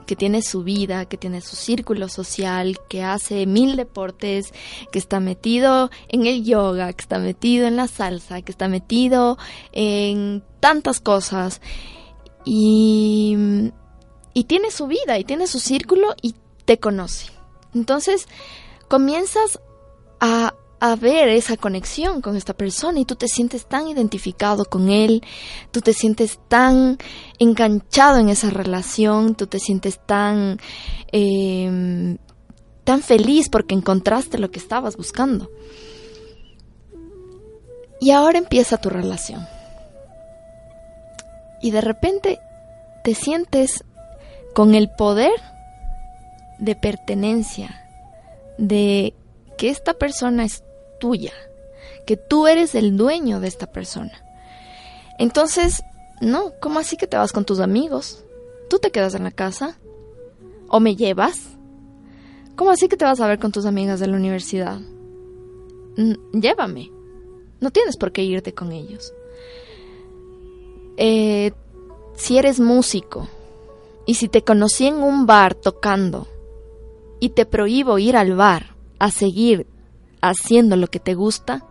que 0.10 0.16
tiene 0.16 0.42
su 0.42 0.64
vida, 0.64 1.06
que 1.06 1.18
tiene 1.18 1.40
su 1.40 1.56
círculo 1.56 2.10
social, 2.10 2.80
que 2.90 3.04
hace 3.04 3.46
mil 3.46 3.76
deportes, 3.76 4.56
que 4.92 4.98
está 4.98 5.20
metido 5.20 5.92
en 6.08 6.26
el 6.26 6.44
yoga, 6.44 6.92
que 6.94 7.04
está 7.04 7.20
metido 7.20 7.68
en 7.68 7.76
la 7.76 7.88
salsa, 7.88 8.42
que 8.42 8.52
está 8.52 8.68
metido 8.68 9.38
en 9.72 10.44
tantas 10.60 11.00
cosas 11.00 11.62
y, 12.44 13.38
y 14.34 14.46
tiene 14.46 14.72
su 14.72 14.88
vida 14.88 15.20
y 15.20 15.26
tiene 15.26 15.46
su 15.46 15.60
círculo 15.60 16.16
y 16.24 16.34
te 16.66 16.80
conoce. 16.80 17.32
Entonces 17.76 18.28
comienzas 18.88 19.60
a 20.20 20.56
a 20.80 20.96
ver 20.96 21.28
esa 21.30 21.58
conexión 21.58 22.22
con 22.22 22.36
esta 22.38 22.54
persona 22.54 23.00
y 23.00 23.06
tú 23.06 23.16
te 23.16 23.28
sientes 23.28 23.66
tan 23.66 23.88
identificado 23.88 24.66
con 24.66 24.90
él, 24.90 25.24
tú 25.72 25.82
te 25.82 25.94
sientes 25.94 26.40
tan 26.48 26.98
enganchado 27.38 28.18
en 28.18 28.30
esa 28.30 28.50
relación, 28.50 29.36
tú 29.36 29.48
te 29.48 29.60
sientes 29.60 30.00
tan, 30.06 30.58
em, 31.12 32.18
tan 32.84 33.02
feliz 33.02 33.50
porque 33.50 33.76
encontraste 33.76 34.38
lo 34.38 34.52
que 34.52 34.60
estabas 34.60 34.96
buscando. 34.96 35.50
Y 38.00 38.12
ahora 38.12 38.38
empieza 38.38 38.78
tu 38.78 38.90
relación. 38.90 39.46
Y 41.62 41.72
de 41.72 41.82
repente 41.82 42.40
te 43.04 43.14
sientes 43.14 43.84
con 44.54 44.76
el 44.76 44.90
poder 44.90 45.34
de 46.58 46.76
pertenencia, 46.76 47.86
de 48.58 49.14
que 49.58 49.70
esta 49.70 49.94
persona 49.94 50.46
es 50.46 50.64
tuya, 51.00 51.34
que 52.06 52.18
tú 52.18 52.48
eres 52.48 52.76
el 52.76 52.98
dueño 52.98 53.40
de 53.40 53.48
esta 53.48 53.68
persona. 53.68 54.24
Entonces, 55.18 55.82
no, 56.22 56.54
¿cómo 56.60 56.80
así 56.80 56.98
que 56.98 57.08
te 57.08 57.18
vas 57.18 57.32
con 57.32 57.46
tus 57.46 57.60
amigos? 57.60 58.24
¿Tú 58.70 58.80
te 58.80 58.92
quedas 58.92 59.16
en 59.16 59.24
la 59.24 59.32
casa? 59.32 59.78
¿O 60.68 60.80
me 60.80 60.96
llevas? 60.96 61.50
¿Cómo 62.56 62.72
así 62.72 62.88
que 62.88 62.98
te 62.98 63.06
vas 63.06 63.20
a 63.20 63.28
ver 63.28 63.40
con 63.40 63.52
tus 63.52 63.66
amigas 63.66 64.00
de 64.00 64.08
la 64.08 64.18
universidad? 64.18 64.80
llévame. 66.34 66.92
No 67.60 67.72
tienes 67.72 67.98
por 67.98 68.12
qué 68.12 68.24
irte 68.24 68.54
con 68.54 68.72
ellos. 68.72 69.14
Eh, 70.98 71.52
si 72.16 72.38
eres 72.38 72.60
músico 72.60 73.28
y 74.06 74.16
si 74.16 74.28
te 74.28 74.44
conocí 74.44 74.88
en 74.88 74.96
un 74.96 75.26
bar 75.26 75.56
tocando 75.56 76.28
y 77.20 77.30
te 77.30 77.46
prohíbo 77.46 78.00
ir 78.00 78.16
al 78.16 78.36
bar 78.36 78.76
a 78.98 79.12
seguir 79.12 79.68
haciendo 80.22 80.76
lo 80.76 80.88
que 80.88 81.00
te 81.00 81.16
gusta, 81.16 81.66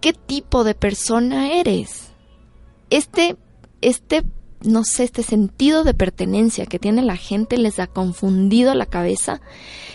¿qué 0.00 0.12
tipo 0.12 0.64
de 0.64 0.74
persona 0.74 1.52
eres? 1.52 2.12
Este, 2.90 3.36
este, 3.80 4.24
no 4.62 4.84
sé, 4.84 5.04
este 5.04 5.22
sentido 5.22 5.84
de 5.84 5.94
pertenencia 5.94 6.66
que 6.66 6.78
tiene 6.78 7.02
la 7.02 7.16
gente 7.16 7.56
les 7.56 7.78
ha 7.78 7.86
confundido 7.86 8.74
la 8.74 8.86
cabeza 8.86 9.40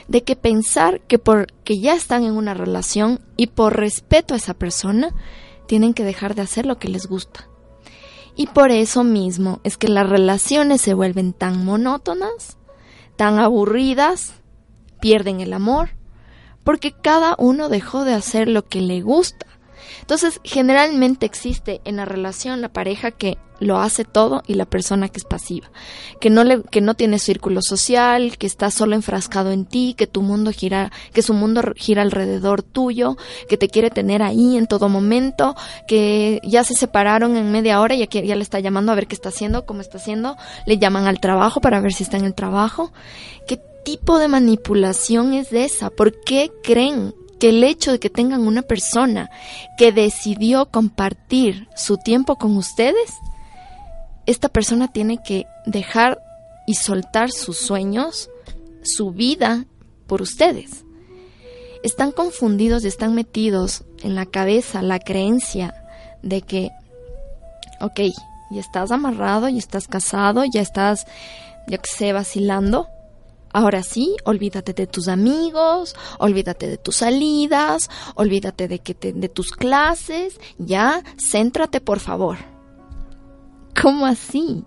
de 0.07 0.23
que 0.23 0.35
pensar 0.35 1.01
que 1.01 1.19
porque 1.19 1.79
ya 1.79 1.95
están 1.95 2.23
en 2.23 2.33
una 2.33 2.53
relación 2.53 3.19
y 3.35 3.47
por 3.47 3.77
respeto 3.77 4.33
a 4.33 4.37
esa 4.37 4.53
persona, 4.53 5.13
tienen 5.67 5.93
que 5.93 6.03
dejar 6.03 6.35
de 6.35 6.41
hacer 6.41 6.65
lo 6.65 6.79
que 6.79 6.87
les 6.87 7.07
gusta. 7.07 7.47
Y 8.35 8.47
por 8.47 8.71
eso 8.71 9.03
mismo 9.03 9.59
es 9.63 9.77
que 9.77 9.87
las 9.87 10.07
relaciones 10.07 10.81
se 10.81 10.93
vuelven 10.93 11.33
tan 11.33 11.65
monótonas, 11.65 12.57
tan 13.15 13.39
aburridas, 13.39 14.35
pierden 15.01 15.41
el 15.41 15.53
amor, 15.53 15.96
porque 16.67 16.91
cada 16.91 17.35
uno 17.37 17.69
dejó 17.69 18.03
de 18.03 18.13
hacer 18.13 18.49
lo 18.49 18.65
que 18.65 18.81
le 18.81 18.99
gusta. 18.99 19.45
Entonces, 20.01 20.41
generalmente 20.43 21.25
existe 21.25 21.79
en 21.85 21.95
la 21.95 22.03
relación 22.03 22.59
la 22.59 22.67
pareja 22.67 23.11
que 23.11 23.37
lo 23.61 23.77
hace 23.79 24.03
todo 24.03 24.43
y 24.47 24.55
la 24.55 24.65
persona 24.65 25.07
que 25.07 25.17
es 25.17 25.23
pasiva, 25.23 25.71
que 26.19 26.29
no 26.29 26.43
le, 26.43 26.63
que 26.63 26.81
no 26.81 26.93
tiene 26.93 27.19
círculo 27.19 27.61
social, 27.61 28.37
que 28.37 28.47
está 28.47 28.69
solo 28.69 28.95
enfrascado 28.95 29.51
en 29.51 29.63
ti, 29.63 29.95
que 29.97 30.07
tu 30.07 30.21
mundo 30.21 30.51
gira, 30.51 30.91
que 31.13 31.21
su 31.21 31.33
mundo 31.33 31.61
gira 31.77 32.01
alrededor 32.01 32.63
tuyo, 32.63 33.15
que 33.47 33.55
te 33.55 33.69
quiere 33.69 33.89
tener 33.89 34.21
ahí 34.21 34.57
en 34.57 34.67
todo 34.67 34.89
momento, 34.89 35.55
que 35.87 36.41
ya 36.43 36.65
se 36.65 36.73
separaron 36.73 37.37
en 37.37 37.49
media 37.49 37.79
hora 37.79 37.95
y 37.95 37.99
ya, 37.99 38.07
ya 38.07 38.35
le 38.35 38.43
está 38.43 38.59
llamando 38.59 38.91
a 38.91 38.95
ver 38.95 39.07
qué 39.07 39.15
está 39.15 39.29
haciendo, 39.29 39.65
cómo 39.65 39.79
está 39.79 39.99
haciendo, 39.99 40.35
le 40.65 40.77
llaman 40.79 41.07
al 41.07 41.21
trabajo 41.21 41.61
para 41.61 41.79
ver 41.79 41.93
si 41.93 42.03
está 42.03 42.17
en 42.17 42.25
el 42.25 42.35
trabajo. 42.35 42.91
¿Qué 43.47 43.61
tipo 43.87 44.19
de 44.19 44.27
manipulación 44.27 45.33
es 45.33 45.53
esa? 45.53 45.89
¿Por 45.89 46.19
qué 46.19 46.51
creen 46.61 47.15
que 47.39 47.49
el 47.49 47.63
hecho 47.63 47.93
de 47.93 48.01
que 48.01 48.09
tengan 48.09 48.45
una 48.45 48.61
persona 48.61 49.29
que 49.77 49.93
decidió 49.93 50.65
compartir 50.65 51.69
su 51.73 51.95
tiempo 51.95 52.35
con 52.35 52.57
ustedes, 52.57 53.13
esta 54.25 54.49
persona 54.49 54.91
tiene 54.91 55.23
que 55.23 55.45
dejar 55.65 56.21
y 56.67 56.73
soltar 56.73 57.31
sus 57.31 57.59
sueños, 57.59 58.29
su 58.83 59.11
vida 59.11 59.67
por 60.05 60.21
ustedes. 60.21 60.83
Están 61.81 62.11
confundidos 62.11 62.83
y 62.83 62.87
están 62.87 63.15
metidos 63.15 63.85
en 64.03 64.15
la 64.15 64.25
cabeza 64.25 64.81
la 64.81 64.99
creencia 64.99 65.73
de 66.21 66.41
que, 66.41 66.71
ok, 67.79 68.01
ya 68.51 68.59
estás 68.59 68.91
amarrado, 68.91 69.47
ya 69.47 69.59
estás 69.59 69.87
casado, 69.87 70.43
ya 70.43 70.59
estás, 70.59 71.05
yo 71.69 71.77
que 71.77 71.89
sé, 71.89 72.11
vacilando, 72.11 72.89
Ahora 73.57 73.81
sí, 73.81 74.15
olvídate 74.23 74.73
de 74.73 74.85
tus 74.85 75.07
amigos, 75.07 75.95
olvídate 76.19 76.67
de 76.67 76.77
tus 76.77 76.97
salidas, 76.97 77.89
olvídate 78.13 78.67
de, 78.67 78.77
que 78.77 78.93
de 78.93 79.29
tus 79.29 79.51
clases, 79.51 80.39
ya, 80.59 81.03
céntrate 81.17 81.81
por 81.81 81.99
favor. 81.99 82.37
¿Cómo 83.81 84.05
así? 84.05 84.63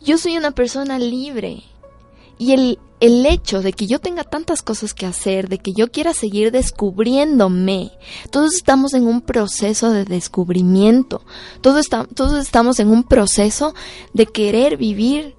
Yo 0.00 0.16
soy 0.16 0.38
una 0.38 0.52
persona 0.52 0.98
libre 0.98 1.64
y 2.38 2.52
el, 2.52 2.78
el 3.00 3.26
hecho 3.26 3.60
de 3.60 3.74
que 3.74 3.86
yo 3.86 3.98
tenga 3.98 4.24
tantas 4.24 4.62
cosas 4.62 4.94
que 4.94 5.04
hacer, 5.04 5.50
de 5.50 5.58
que 5.58 5.74
yo 5.74 5.92
quiera 5.92 6.14
seguir 6.14 6.52
descubriéndome, 6.52 7.90
todos 8.30 8.54
estamos 8.54 8.94
en 8.94 9.06
un 9.06 9.20
proceso 9.20 9.90
de 9.90 10.06
descubrimiento, 10.06 11.26
todos, 11.60 11.80
está, 11.80 12.06
todos 12.06 12.40
estamos 12.42 12.80
en 12.80 12.88
un 12.88 13.04
proceso 13.04 13.74
de 14.14 14.24
querer 14.24 14.78
vivir 14.78 15.36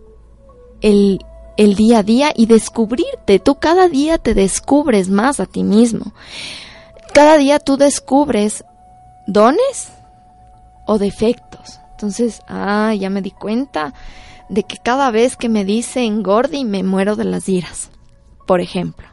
el, 0.82 1.20
el 1.58 1.76
día 1.76 2.00
a 2.00 2.04
día 2.04 2.32
y 2.36 2.46
descubrirte. 2.46 3.40
Tú 3.40 3.56
cada 3.56 3.88
día 3.88 4.18
te 4.18 4.34
descubres 4.34 5.10
más 5.10 5.40
a 5.40 5.46
ti 5.46 5.64
mismo. 5.64 6.14
Cada 7.14 7.38
día 7.38 7.60
tú 7.60 7.78
descubres 7.78 8.64
dones 9.26 9.92
o 10.86 10.98
defectos. 10.98 11.80
Entonces, 11.92 12.42
ah, 12.48 12.94
ya 12.94 13.10
me 13.10 13.22
di 13.22 13.32
cuenta 13.32 13.94
de 14.50 14.64
que 14.64 14.78
cada 14.78 15.12
vez 15.12 15.36
que 15.36 15.50
me 15.50 15.66
dicen 15.66 16.24
gordi 16.24 16.64
me 16.64 16.84
muero 16.84 17.16
de 17.16 17.26
las 17.26 17.50
iras. 17.50 17.90
Por 18.46 18.62
ejemplo, 18.62 19.08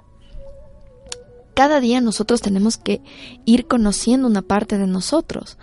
cada 1.55 1.81
día 1.81 2.01
nosotros 2.01 2.41
tenemos 2.41 2.77
que 2.77 3.01
ir 3.45 3.67
conociendo 3.67 4.27
una 4.27 4.43
parte 4.43 4.79
de 4.79 4.87
nosotros. 4.87 5.57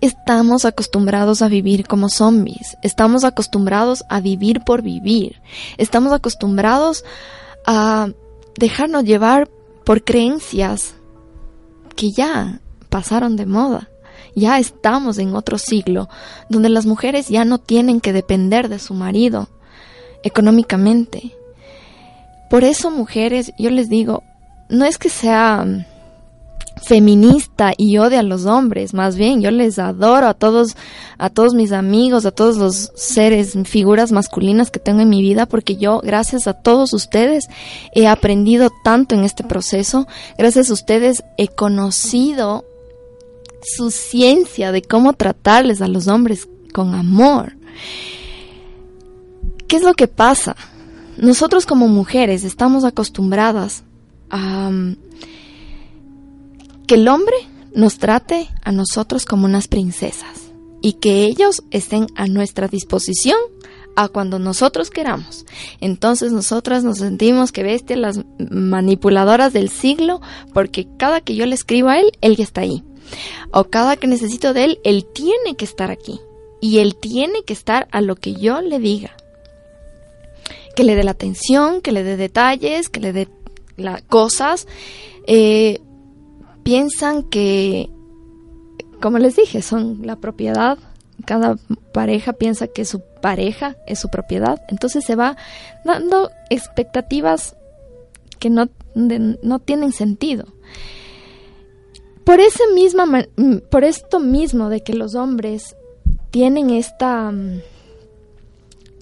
Estamos 0.00 0.64
acostumbrados 0.64 1.42
a 1.42 1.48
vivir 1.48 1.86
como 1.86 2.08
zombies, 2.08 2.76
estamos 2.82 3.24
acostumbrados 3.24 4.04
a 4.08 4.20
vivir 4.20 4.60
por 4.60 4.82
vivir, 4.82 5.40
estamos 5.76 6.12
acostumbrados 6.12 7.04
a 7.66 8.08
dejarnos 8.58 9.04
llevar 9.04 9.50
por 9.84 10.04
creencias 10.04 10.94
que 11.96 12.12
ya 12.12 12.60
pasaron 12.88 13.36
de 13.36 13.46
moda. 13.46 13.88
Ya 14.36 14.58
estamos 14.58 15.18
en 15.18 15.34
otro 15.34 15.58
siglo 15.58 16.08
donde 16.48 16.68
las 16.68 16.86
mujeres 16.86 17.28
ya 17.28 17.44
no 17.44 17.58
tienen 17.58 18.00
que 18.00 18.12
depender 18.12 18.68
de 18.68 18.78
su 18.78 18.94
marido 18.94 19.48
económicamente. 20.22 21.36
Por 22.48 22.64
eso, 22.64 22.90
mujeres, 22.90 23.52
yo 23.58 23.70
les 23.70 23.88
digo, 23.88 24.22
no 24.70 24.84
es 24.84 24.98
que 24.98 25.08
sea 25.08 25.66
feminista 26.82 27.72
y 27.76 27.98
odie 27.98 28.18
a 28.18 28.22
los 28.22 28.46
hombres, 28.46 28.94
más 28.94 29.16
bien 29.16 29.42
yo 29.42 29.50
les 29.50 29.78
adoro 29.78 30.26
a 30.26 30.34
todos, 30.34 30.76
a 31.18 31.28
todos 31.28 31.54
mis 31.54 31.72
amigos, 31.72 32.24
a 32.24 32.30
todos 32.30 32.56
los 32.56 32.90
seres, 32.94 33.56
figuras 33.64 34.12
masculinas 34.12 34.70
que 34.70 34.80
tengo 34.80 35.00
en 35.00 35.08
mi 35.08 35.20
vida, 35.20 35.46
porque 35.46 35.76
yo, 35.76 36.00
gracias 36.00 36.46
a 36.46 36.54
todos 36.54 36.92
ustedes, 36.92 37.48
he 37.94 38.06
aprendido 38.06 38.70
tanto 38.82 39.14
en 39.14 39.24
este 39.24 39.44
proceso, 39.44 40.06
gracias 40.38 40.70
a 40.70 40.72
ustedes 40.72 41.22
he 41.36 41.48
conocido 41.48 42.64
su 43.62 43.90
ciencia 43.90 44.72
de 44.72 44.82
cómo 44.82 45.12
tratarles 45.12 45.82
a 45.82 45.88
los 45.88 46.08
hombres 46.08 46.48
con 46.72 46.94
amor. 46.94 47.56
¿Qué 49.68 49.76
es 49.76 49.82
lo 49.82 49.94
que 49.94 50.08
pasa? 50.08 50.56
Nosotros 51.18 51.66
como 51.66 51.86
mujeres 51.88 52.44
estamos 52.44 52.84
acostumbradas 52.84 53.84
que 56.86 56.94
el 56.94 57.08
hombre 57.08 57.36
nos 57.74 57.98
trate 57.98 58.48
a 58.62 58.72
nosotros 58.72 59.24
como 59.24 59.46
unas 59.46 59.68
princesas 59.68 60.50
y 60.82 60.94
que 60.94 61.24
ellos 61.24 61.62
estén 61.70 62.06
a 62.16 62.26
nuestra 62.26 62.68
disposición 62.68 63.38
a 63.96 64.08
cuando 64.08 64.38
nosotros 64.38 64.90
queramos. 64.90 65.44
Entonces 65.80 66.32
nosotras 66.32 66.84
nos 66.84 66.98
sentimos 66.98 67.52
que 67.52 67.62
bestia 67.62 67.96
las 67.96 68.20
manipuladoras 68.38 69.52
del 69.52 69.68
siglo 69.68 70.20
porque 70.52 70.88
cada 70.96 71.20
que 71.20 71.34
yo 71.34 71.46
le 71.46 71.54
escribo 71.54 71.88
a 71.88 72.00
él, 72.00 72.12
él 72.20 72.36
ya 72.36 72.44
está 72.44 72.62
ahí. 72.62 72.82
O 73.52 73.64
cada 73.64 73.96
que 73.96 74.06
necesito 74.06 74.52
de 74.52 74.64
él, 74.64 74.80
él 74.84 75.04
tiene 75.12 75.56
que 75.56 75.64
estar 75.64 75.90
aquí. 75.90 76.20
Y 76.60 76.78
él 76.78 76.96
tiene 76.96 77.42
que 77.44 77.52
estar 77.52 77.88
a 77.90 78.00
lo 78.00 78.16
que 78.16 78.34
yo 78.34 78.60
le 78.60 78.78
diga. 78.78 79.16
Que 80.76 80.84
le 80.84 80.94
dé 80.94 81.04
la 81.04 81.10
atención, 81.12 81.80
que 81.80 81.92
le 81.92 82.04
dé 82.04 82.16
detalles, 82.16 82.88
que 82.88 83.00
le 83.00 83.12
dé 83.12 83.28
las 83.80 84.02
cosas, 84.02 84.66
eh, 85.26 85.80
piensan 86.62 87.22
que, 87.24 87.90
como 89.00 89.18
les 89.18 89.36
dije, 89.36 89.62
son 89.62 90.00
la 90.06 90.16
propiedad. 90.16 90.78
Cada 91.26 91.56
pareja 91.92 92.32
piensa 92.32 92.68
que 92.68 92.84
su 92.84 93.02
pareja 93.20 93.76
es 93.86 93.98
su 93.98 94.08
propiedad. 94.08 94.62
Entonces 94.68 95.04
se 95.04 95.16
va 95.16 95.36
dando 95.84 96.30
expectativas 96.48 97.56
que 98.38 98.50
no, 98.50 98.68
no 98.94 99.58
tienen 99.58 99.92
sentido. 99.92 100.46
Por 102.24 102.40
ese 102.40 102.62
misma, 102.74 103.26
por 103.70 103.84
esto 103.84 104.20
mismo 104.20 104.68
de 104.68 104.82
que 104.82 104.94
los 104.94 105.14
hombres 105.14 105.76
tienen 106.30 106.70
esta, 106.70 107.32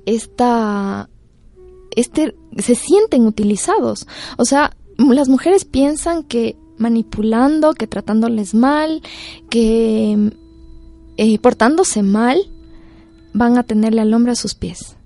esta 0.06 1.10
este, 1.98 2.36
se 2.56 2.74
sienten 2.76 3.26
utilizados. 3.26 4.06
O 4.36 4.44
sea, 4.44 4.76
las 4.96 5.28
mujeres 5.28 5.64
piensan 5.64 6.22
que 6.22 6.56
manipulando, 6.76 7.72
que 7.72 7.88
tratándoles 7.88 8.54
mal, 8.54 9.02
que 9.50 10.32
eh, 11.16 11.38
portándose 11.40 12.04
mal, 12.04 12.38
van 13.32 13.58
a 13.58 13.64
tenerle 13.64 14.00
al 14.00 14.14
hombre 14.14 14.32
a 14.32 14.36
sus 14.36 14.54
pies. 14.54 14.96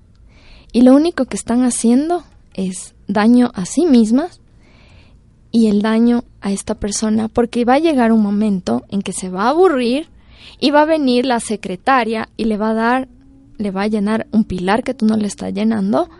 Y 0.73 0.83
lo 0.83 0.95
único 0.95 1.25
que 1.25 1.37
están 1.37 1.65
haciendo 1.65 2.25
es 2.53 2.95
daño 3.09 3.51
a 3.55 3.65
sí 3.65 3.87
mismas 3.87 4.41
y 5.51 5.69
el 5.69 5.81
daño 5.81 6.25
a 6.43 6.53
esta 6.53 6.75
persona, 6.75 7.29
porque 7.29 7.65
va 7.65 7.75
a 7.75 7.79
llegar 7.79 8.13
un 8.13 8.23
momento 8.23 8.83
en 8.91 9.01
que 9.01 9.15
se 9.15 9.31
va 9.31 9.45
a 9.45 9.51
aburrir 9.51 10.09
y 10.61 10.71
va 10.71 10.83
a 10.83 10.87
venir 10.87 11.25
la 11.25 11.41
secretaria 11.41 12.29
y 12.37 12.45
le 12.45 12.59
va 12.59 12.71
a 12.71 12.75
dar, 12.75 13.09
le 13.57 13.71
va 13.71 13.83
a 13.83 13.89
llenar 13.89 14.27
un 14.31 14.45
pilar 14.45 14.83
que 14.83 14.93
tú 14.93 15.07
no 15.07 15.17
le 15.17 15.27
estás 15.27 15.55
llenando 15.55 16.11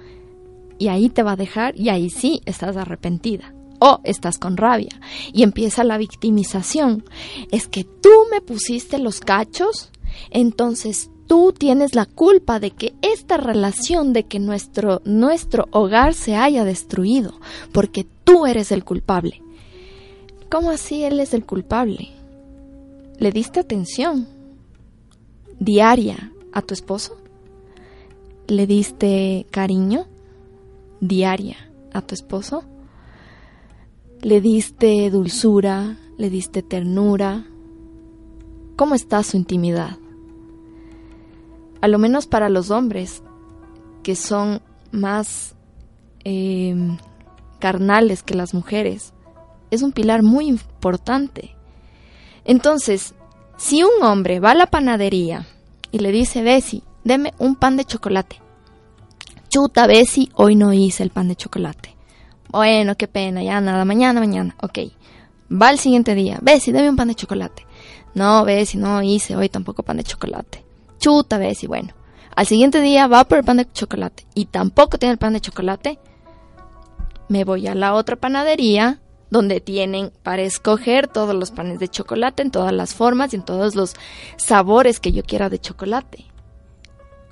y 0.83 0.89
ahí 0.89 1.09
te 1.11 1.23
va 1.23 1.33
a 1.33 1.37
dejar 1.37 1.79
y 1.79 1.91
ahí 1.91 2.11
sí 2.11 2.43
estás 2.45 2.77
arrepentida 2.77 3.55
o 3.79 4.01
estás 4.03 4.37
con 4.37 4.57
rabia 4.57 4.91
y 5.33 5.45
empieza 5.45 5.85
la 5.85 5.97
victimización. 5.97 7.05
Es 7.53 7.69
que 7.69 7.85
tú 7.85 8.11
me 8.33 8.41
pusiste 8.41 8.99
los 8.99 9.21
cachos, 9.21 9.93
entonces 10.31 11.09
tú 11.29 11.55
tienes 11.57 11.95
la 11.95 12.05
culpa 12.05 12.59
de 12.59 12.73
que 12.73 12.95
esta 13.01 13.37
relación, 13.37 14.13
de 14.13 14.25
que 14.25 14.41
nuestro, 14.41 15.03
nuestro 15.05 15.69
hogar 15.71 16.15
se 16.15 16.35
haya 16.35 16.65
destruido, 16.65 17.35
porque 17.71 18.05
tú 18.25 18.47
eres 18.47 18.73
el 18.73 18.83
culpable. 18.83 19.41
¿Cómo 20.51 20.71
así 20.71 21.05
él 21.05 21.21
es 21.21 21.33
el 21.33 21.47
culpable? 21.47 22.09
¿Le 23.21 23.31
diste 23.31 23.61
atención 23.61 24.27
diaria 25.61 26.33
a 26.53 26.61
tu 26.61 26.75
esposo? 26.75 27.19
¿Le 28.49 28.67
diste 28.67 29.47
cariño 29.53 30.09
diaria 31.03 31.57
a 31.93 32.01
tu 32.01 32.15
esposo? 32.15 32.65
¿Le 34.23 34.41
diste 34.41 35.11
dulzura? 35.11 35.99
¿Le 36.17 36.31
diste 36.31 36.63
ternura? 36.63 37.45
¿Cómo 38.77 38.95
está 38.95 39.23
su 39.23 39.37
intimidad? 39.37 39.99
A 41.83 41.89
lo 41.89 41.99
menos 41.99 42.27
para 42.27 42.49
los 42.49 42.71
hombres, 42.71 43.23
que 44.05 44.15
son 44.15 44.63
más 44.93 45.57
eh, 46.25 46.97
carnales 47.59 48.23
que 48.23 48.35
las 48.35 48.55
mujeres, 48.55 49.13
es 49.71 49.83
un 49.83 49.93
pilar 49.93 50.23
muy 50.23 50.47
importante. 50.47 51.57
Entonces, 52.45 53.15
si 53.57 53.83
un 53.83 54.03
hombre 54.03 54.39
va 54.39 54.53
a 54.53 54.55
la 54.55 54.67
panadería 54.67 55.47
y 55.91 55.99
le 55.99 56.13
dice, 56.13 56.43
Bessie, 56.43 56.83
deme 57.03 57.35
un 57.39 57.57
pan 57.57 57.77
de 57.77 57.85
chocolate. 57.85 58.41
Chuta, 59.53 59.87
Bessie, 59.87 60.31
hoy 60.33 60.57
no 60.57 60.73
hice 60.73 61.03
el 61.03 61.11
pan 61.11 61.29
de 61.29 61.37
chocolate. 61.37 61.95
Bueno, 62.49 62.97
qué 62.97 63.07
pena, 63.07 63.43
ya 63.43 63.61
nada, 63.61 63.85
mañana, 63.85 64.19
mañana, 64.19 64.57
ok. 64.63 64.79
Va 65.53 65.69
al 65.69 65.79
siguiente 65.79 66.15
día, 66.15 66.39
Bessie, 66.41 66.73
deme 66.73 66.89
un 66.89 66.97
pan 66.97 67.09
de 67.09 67.15
chocolate. 67.15 67.67
No, 68.15 68.47
Bessie, 68.47 68.81
no 68.81 69.03
hice 69.03 69.37
hoy 69.37 69.51
tampoco 69.51 69.83
pan 69.83 69.99
de 69.99 70.05
chocolate. 70.05 70.65
Chuta, 70.99 71.37
Bessie, 71.37 71.69
bueno. 71.69 71.93
Al 72.35 72.47
siguiente 72.47 72.81
día 72.81 73.09
va 73.09 73.25
por 73.25 73.37
el 73.37 73.45
pan 73.45 73.59
de 73.59 73.71
chocolate 73.71 74.25
y 74.35 74.47
tampoco 74.47 74.97
tiene 74.97 75.13
el 75.13 75.19
pan 75.19 75.35
de 75.35 75.43
chocolate. 75.43 75.99
Me 77.29 77.45
voy 77.45 77.67
a 77.67 77.75
la 77.75 77.93
otra 77.93 78.17
panadería 78.17 79.03
donde 79.29 79.61
tienen 79.61 80.13
para 80.23 80.41
escoger 80.41 81.09
todos 81.09 81.35
los 81.35 81.51
panes 81.51 81.79
de 81.79 81.89
chocolate 81.89 82.41
en 82.41 82.53
todas 82.53 82.73
las 82.73 82.95
formas 82.95 83.35
y 83.35 83.37
en 83.37 83.45
todos 83.45 83.75
los 83.75 83.97
sabores 84.39 84.99
que 84.99 85.13
yo 85.13 85.23
quiera 85.25 85.51
de 85.51 85.59
chocolate. 85.59 86.32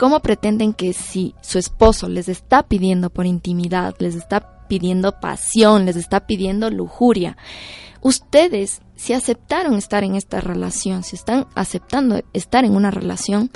¿Cómo 0.00 0.20
pretenden 0.20 0.72
que 0.72 0.94
si 0.94 1.34
su 1.42 1.58
esposo 1.58 2.08
les 2.08 2.30
está 2.30 2.62
pidiendo 2.62 3.10
por 3.10 3.26
intimidad, 3.26 3.94
les 3.98 4.14
está 4.14 4.66
pidiendo 4.66 5.20
pasión, 5.20 5.84
les 5.84 5.96
está 5.96 6.26
pidiendo 6.26 6.70
lujuria, 6.70 7.36
ustedes 8.00 8.80
si 8.96 9.12
aceptaron 9.12 9.74
estar 9.74 10.02
en 10.02 10.14
esta 10.14 10.40
relación, 10.40 11.02
si 11.02 11.16
están 11.16 11.48
aceptando 11.54 12.22
estar 12.32 12.64
en 12.64 12.74
una 12.76 12.90
relación, 12.90 13.50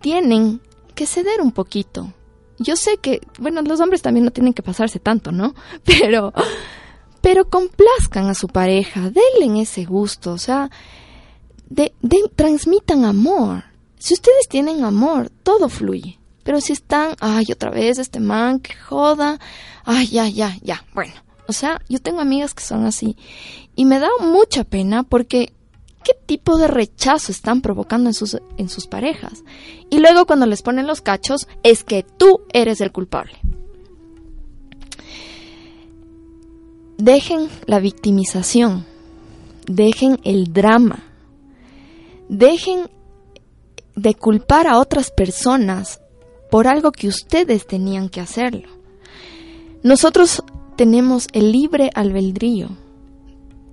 tienen 0.00 0.62
que 0.94 1.04
ceder 1.04 1.42
un 1.42 1.52
poquito. 1.52 2.10
Yo 2.58 2.74
sé 2.74 2.96
que, 2.96 3.20
bueno, 3.38 3.60
los 3.60 3.80
hombres 3.80 4.00
también 4.00 4.24
no 4.24 4.30
tienen 4.30 4.54
que 4.54 4.62
pasarse 4.62 4.98
tanto, 4.98 5.30
¿no? 5.30 5.54
Pero 5.84 6.32
pero 7.20 7.50
complazcan 7.50 8.28
a 8.28 8.34
su 8.34 8.48
pareja, 8.48 9.10
denle 9.10 9.60
ese 9.60 9.84
gusto, 9.84 10.32
o 10.32 10.38
sea, 10.38 10.70
de, 11.68 11.92
transmitan 12.34 13.04
amor. 13.04 13.69
Si 14.00 14.14
ustedes 14.14 14.48
tienen 14.48 14.82
amor, 14.82 15.30
todo 15.42 15.68
fluye. 15.68 16.18
Pero 16.42 16.62
si 16.62 16.72
están, 16.72 17.16
ay, 17.20 17.44
otra 17.52 17.70
vez 17.70 17.98
este 17.98 18.18
man, 18.18 18.58
que 18.58 18.74
joda, 18.74 19.38
ay, 19.84 20.06
ya, 20.06 20.26
ya, 20.26 20.56
ya, 20.62 20.84
bueno. 20.94 21.12
O 21.46 21.52
sea, 21.52 21.82
yo 21.86 22.00
tengo 22.00 22.20
amigas 22.20 22.54
que 22.54 22.62
son 22.62 22.86
así. 22.86 23.16
Y 23.76 23.84
me 23.84 23.98
da 23.98 24.08
mucha 24.20 24.64
pena 24.64 25.02
porque 25.02 25.52
¿qué 26.02 26.12
tipo 26.26 26.56
de 26.56 26.66
rechazo 26.66 27.30
están 27.30 27.60
provocando 27.60 28.08
en 28.08 28.14
sus, 28.14 28.38
en 28.56 28.70
sus 28.70 28.86
parejas? 28.86 29.44
Y 29.90 29.98
luego 29.98 30.24
cuando 30.24 30.46
les 30.46 30.62
ponen 30.62 30.86
los 30.86 31.02
cachos, 31.02 31.46
es 31.62 31.84
que 31.84 32.02
tú 32.02 32.40
eres 32.54 32.80
el 32.80 32.92
culpable. 32.92 33.38
Dejen 36.96 37.50
la 37.66 37.80
victimización, 37.80 38.86
dejen 39.66 40.20
el 40.24 40.54
drama, 40.54 41.04
dejen 42.28 42.88
de 44.00 44.14
culpar 44.14 44.66
a 44.66 44.78
otras 44.78 45.10
personas 45.10 46.00
por 46.50 46.66
algo 46.66 46.90
que 46.90 47.06
ustedes 47.06 47.66
tenían 47.66 48.08
que 48.08 48.20
hacerlo. 48.20 48.68
Nosotros 49.82 50.42
tenemos 50.76 51.28
el 51.32 51.52
libre 51.52 51.90
albedrío. 51.94 52.68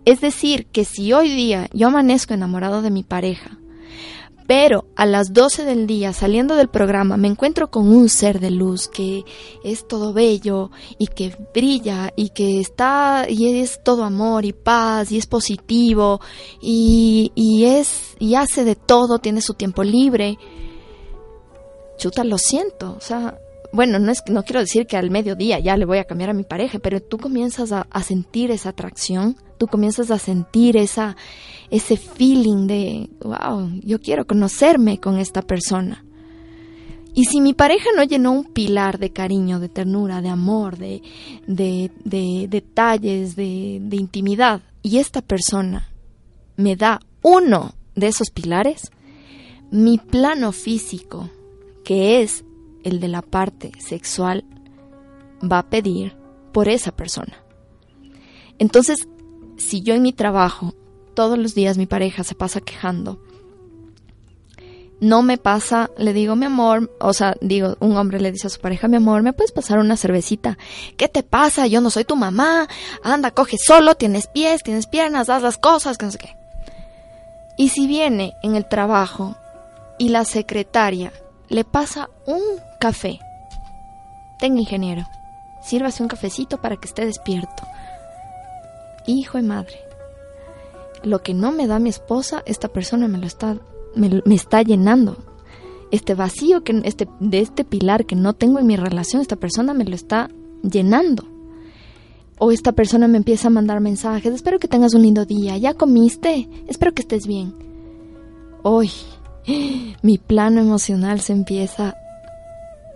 Es 0.05 0.21
decir, 0.21 0.67
que 0.67 0.85
si 0.85 1.13
hoy 1.13 1.29
día 1.29 1.69
yo 1.73 1.87
amanezco 1.87 2.33
enamorado 2.33 2.81
de 2.81 2.91
mi 2.91 3.03
pareja, 3.03 3.57
pero 4.47 4.85
a 4.95 5.05
las 5.05 5.33
12 5.33 5.65
del 5.65 5.87
día, 5.87 6.13
saliendo 6.13 6.55
del 6.55 6.69
programa, 6.69 7.17
me 7.17 7.27
encuentro 7.27 7.69
con 7.69 7.89
un 7.89 8.07
ser 8.07 8.39
de 8.39 8.49
luz 8.49 8.87
que 8.87 9.25
es 9.61 9.85
todo 9.85 10.13
bello 10.13 10.71
y 10.97 11.07
que 11.07 11.35
brilla 11.53 12.13
y 12.15 12.29
que 12.29 12.61
está 12.61 13.25
y 13.27 13.59
es 13.59 13.83
todo 13.83 14.05
amor 14.05 14.45
y 14.45 14.53
paz 14.53 15.11
y 15.11 15.17
es 15.17 15.27
positivo 15.27 16.21
y, 16.61 17.33
y 17.35 17.65
es 17.65 18.15
y 18.19 18.35
hace 18.35 18.63
de 18.63 18.75
todo, 18.75 19.19
tiene 19.19 19.41
su 19.41 19.53
tiempo 19.53 19.83
libre. 19.83 20.37
Chuta, 21.97 22.23
lo 22.23 22.37
siento, 22.37 22.95
o 22.97 23.01
sea, 23.01 23.37
bueno, 23.73 23.99
no 23.99 24.13
es 24.13 24.23
no 24.29 24.43
quiero 24.43 24.61
decir 24.61 24.87
que 24.87 24.95
al 24.95 25.11
mediodía 25.11 25.59
ya 25.59 25.75
le 25.75 25.83
voy 25.83 25.97
a 25.97 26.05
cambiar 26.05 26.29
a 26.29 26.33
mi 26.33 26.43
pareja, 26.43 26.79
pero 26.79 27.01
tú 27.01 27.17
comienzas 27.17 27.73
a, 27.73 27.81
a 27.89 28.01
sentir 28.01 28.51
esa 28.51 28.69
atracción, 28.69 29.35
tú 29.57 29.67
comienzas 29.67 30.11
a 30.11 30.19
sentir 30.19 30.77
esa 30.77 31.15
ese 31.69 31.97
feeling 31.97 32.67
de, 32.67 33.09
wow, 33.21 33.69
yo 33.83 33.99
quiero 33.99 34.25
conocerme 34.25 34.99
con 34.99 35.17
esta 35.17 35.41
persona. 35.41 36.03
Y 37.13 37.25
si 37.25 37.41
mi 37.41 37.53
pareja 37.53 37.89
no 37.95 38.03
llenó 38.03 38.31
un 38.31 38.45
pilar 38.45 38.99
de 38.99 39.09
cariño, 39.09 39.59
de 39.59 39.69
ternura, 39.69 40.21
de 40.21 40.29
amor, 40.29 40.77
de, 40.77 41.01
de, 41.47 41.91
de 42.05 42.47
detalles, 42.47 43.35
de, 43.35 43.79
de 43.81 43.97
intimidad, 43.97 44.61
y 44.83 44.99
esta 44.99 45.21
persona 45.21 45.89
me 46.55 46.75
da 46.75 46.99
uno 47.23 47.73
de 47.95 48.07
esos 48.07 48.29
pilares, 48.29 48.91
mi 49.71 49.97
plano 49.97 50.51
físico, 50.51 51.29
que 51.83 52.21
es 52.21 52.45
el 52.83 52.99
de 52.99 53.07
la 53.07 53.23
parte 53.23 53.71
sexual, 53.79 54.45
va 55.41 55.59
a 55.59 55.69
pedir 55.69 56.15
por 56.53 56.69
esa 56.69 56.91
persona. 56.95 57.43
Entonces, 58.59 59.07
si 59.57 59.81
yo 59.81 59.93
en 59.95 60.03
mi 60.03 60.13
trabajo 60.13 60.73
todos 61.13 61.37
los 61.37 61.55
días 61.55 61.77
mi 61.77 61.87
pareja 61.87 62.23
se 62.23 62.35
pasa 62.35 62.61
quejando. 62.61 63.19
No 64.99 65.21
me 65.21 65.37
pasa, 65.37 65.91
le 65.97 66.11
digo, 66.11 66.35
mi 66.35 66.45
amor, 66.47 66.95
o 66.99 67.13
sea, 67.13 67.35
digo, 67.39 67.75
un 67.79 67.97
hombre 67.97 68.19
le 68.19 68.31
dice 68.31 68.47
a 68.47 68.49
su 68.49 68.59
pareja, 68.59 68.87
mi 68.87 68.97
amor, 68.97 69.21
¿me 69.21 69.33
puedes 69.33 69.51
pasar 69.51 69.77
una 69.77 69.95
cervecita? 69.95 70.57
¿Qué 70.95 71.07
te 71.07 71.21
pasa? 71.21 71.67
Yo 71.67 71.81
no 71.81 71.91
soy 71.91 72.03
tu 72.03 72.15
mamá. 72.15 72.67
Anda, 73.03 73.29
coge 73.29 73.57
solo, 73.59 73.95
tienes 73.95 74.27
pies, 74.27 74.63
tienes 74.63 74.87
piernas, 74.87 75.29
haz 75.29 75.43
las 75.43 75.59
cosas, 75.59 75.99
que 75.99 76.05
no 76.05 76.11
sé 76.11 76.17
qué. 76.17 76.35
Y 77.57 77.69
si 77.69 77.87
viene 77.87 78.33
en 78.41 78.55
el 78.55 78.67
trabajo 78.67 79.35
y 79.99 80.09
la 80.09 80.25
secretaria 80.25 81.11
le 81.49 81.63
pasa 81.63 82.09
un 82.25 82.41
café, 82.79 83.19
tenga 84.39 84.59
ingeniero, 84.59 85.07
sírvase 85.63 86.01
un 86.03 86.09
cafecito 86.09 86.59
para 86.59 86.77
que 86.77 86.87
esté 86.87 87.05
despierto. 87.05 87.63
Hijo 89.07 89.39
y 89.39 89.41
madre, 89.41 89.79
lo 91.03 91.23
que 91.23 91.33
no 91.33 91.51
me 91.51 91.67
da 91.67 91.79
mi 91.79 91.89
esposa, 91.89 92.43
esta 92.45 92.67
persona 92.67 93.07
me 93.07 93.17
lo 93.17 93.25
está, 93.25 93.57
me, 93.95 94.21
está 94.35 94.61
llenando. 94.61 95.17
Este 95.91 96.13
vacío 96.13 96.63
que, 96.63 96.81
este, 96.83 97.07
de 97.19 97.39
este 97.39 97.63
pilar 97.63 98.05
que 98.05 98.15
no 98.15 98.33
tengo 98.33 98.59
en 98.59 98.67
mi 98.67 98.75
relación, 98.75 99.21
esta 99.21 99.37
persona 99.37 99.73
me 99.73 99.85
lo 99.85 99.95
está 99.95 100.29
llenando. 100.61 101.23
O 102.37 102.51
esta 102.51 102.73
persona 102.73 103.07
me 103.07 103.17
empieza 103.17 103.47
a 103.47 103.51
mandar 103.51 103.79
mensajes, 103.79 104.33
espero 104.33 104.59
que 104.59 104.67
tengas 104.67 104.93
un 104.93 105.01
lindo 105.01 105.25
día, 105.25 105.57
ya 105.57 105.73
comiste, 105.73 106.47
espero 106.67 106.93
que 106.93 107.01
estés 107.01 107.25
bien. 107.25 107.55
Hoy 108.61 108.91
mi 110.01 110.17
plano 110.17 110.59
emocional 110.59 111.21
se 111.21 111.33
empieza 111.33 111.95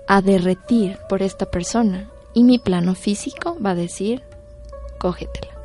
a 0.08 0.22
derretir 0.22 0.98
por 1.08 1.24
esta 1.24 1.46
persona 1.46 2.10
y 2.34 2.44
mi 2.44 2.60
plano 2.60 2.96
físico 2.96 3.58
va 3.66 3.72
a 3.72 3.76
decir, 3.76 4.22
cógetela. 5.00 5.61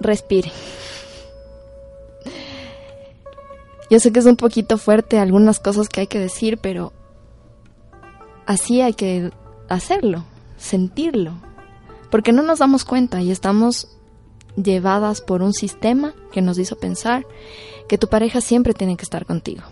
Respire. 0.00 0.52
Yo 3.90 4.00
sé 4.00 4.12
que 4.12 4.18
es 4.18 4.26
un 4.26 4.36
poquito 4.36 4.78
fuerte 4.78 5.18
algunas 5.18 5.60
cosas 5.60 5.88
que 5.88 6.00
hay 6.00 6.06
que 6.06 6.18
decir, 6.18 6.58
pero 6.58 6.92
así 8.44 8.80
hay 8.80 8.94
que 8.94 9.30
hacerlo, 9.68 10.24
sentirlo, 10.56 11.32
porque 12.10 12.32
no 12.32 12.42
nos 12.42 12.58
damos 12.58 12.84
cuenta 12.84 13.22
y 13.22 13.30
estamos 13.30 13.88
llevadas 14.56 15.20
por 15.20 15.42
un 15.42 15.52
sistema 15.52 16.14
que 16.32 16.42
nos 16.42 16.58
hizo 16.58 16.76
pensar 16.76 17.26
que 17.88 17.98
tu 17.98 18.08
pareja 18.08 18.40
siempre 18.40 18.74
tiene 18.74 18.96
que 18.96 19.04
estar 19.04 19.24
contigo, 19.26 19.62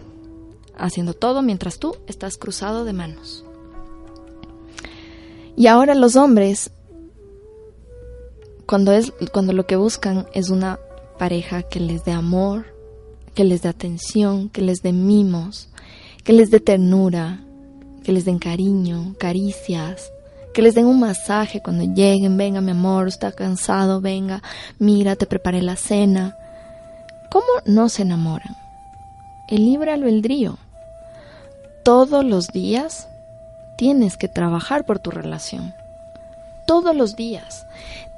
haciendo 0.76 1.14
todo 1.14 1.42
mientras 1.42 1.78
tú 1.78 1.96
estás 2.06 2.36
cruzado 2.36 2.84
de 2.84 2.92
manos. 2.92 3.44
Y 5.56 5.66
ahora 5.66 5.94
los 5.94 6.16
hombres, 6.16 6.70
cuando, 8.66 8.92
es, 8.92 9.12
cuando 9.32 9.52
lo 9.52 9.66
que 9.66 9.76
buscan 9.76 10.26
es 10.32 10.50
una 10.50 10.78
pareja 11.18 11.62
que 11.62 11.80
les 11.80 12.04
dé 12.04 12.12
amor, 12.12 12.66
que 13.34 13.44
les 13.44 13.62
dé 13.62 13.68
atención, 13.68 14.48
que 14.48 14.62
les 14.62 14.82
dé 14.82 14.92
mimos, 14.92 15.68
que 16.22 16.32
les 16.32 16.50
dé 16.50 16.60
ternura, 16.60 17.40
que 18.02 18.12
les 18.12 18.24
den 18.24 18.38
cariño, 18.38 19.14
caricias, 19.18 20.10
que 20.52 20.62
les 20.62 20.74
den 20.74 20.86
un 20.86 21.00
masaje 21.00 21.60
cuando 21.62 21.84
lleguen, 21.84 22.36
venga 22.36 22.60
mi 22.60 22.70
amor, 22.70 23.08
está 23.08 23.32
cansado, 23.32 24.00
venga, 24.00 24.42
mira, 24.78 25.16
te 25.16 25.26
preparé 25.26 25.62
la 25.62 25.76
cena. 25.76 26.36
¿Cómo 27.30 27.46
no 27.66 27.88
se 27.88 28.02
enamoran? 28.02 28.56
El 29.48 29.64
libre 29.64 29.92
albedrío. 29.92 30.58
Todos 31.82 32.24
los 32.24 32.48
días 32.48 33.08
tienes 33.76 34.16
que 34.16 34.28
trabajar 34.28 34.86
por 34.86 35.00
tu 35.00 35.10
relación. 35.10 35.74
Todos 36.66 36.94
los 36.94 37.16
días 37.16 37.66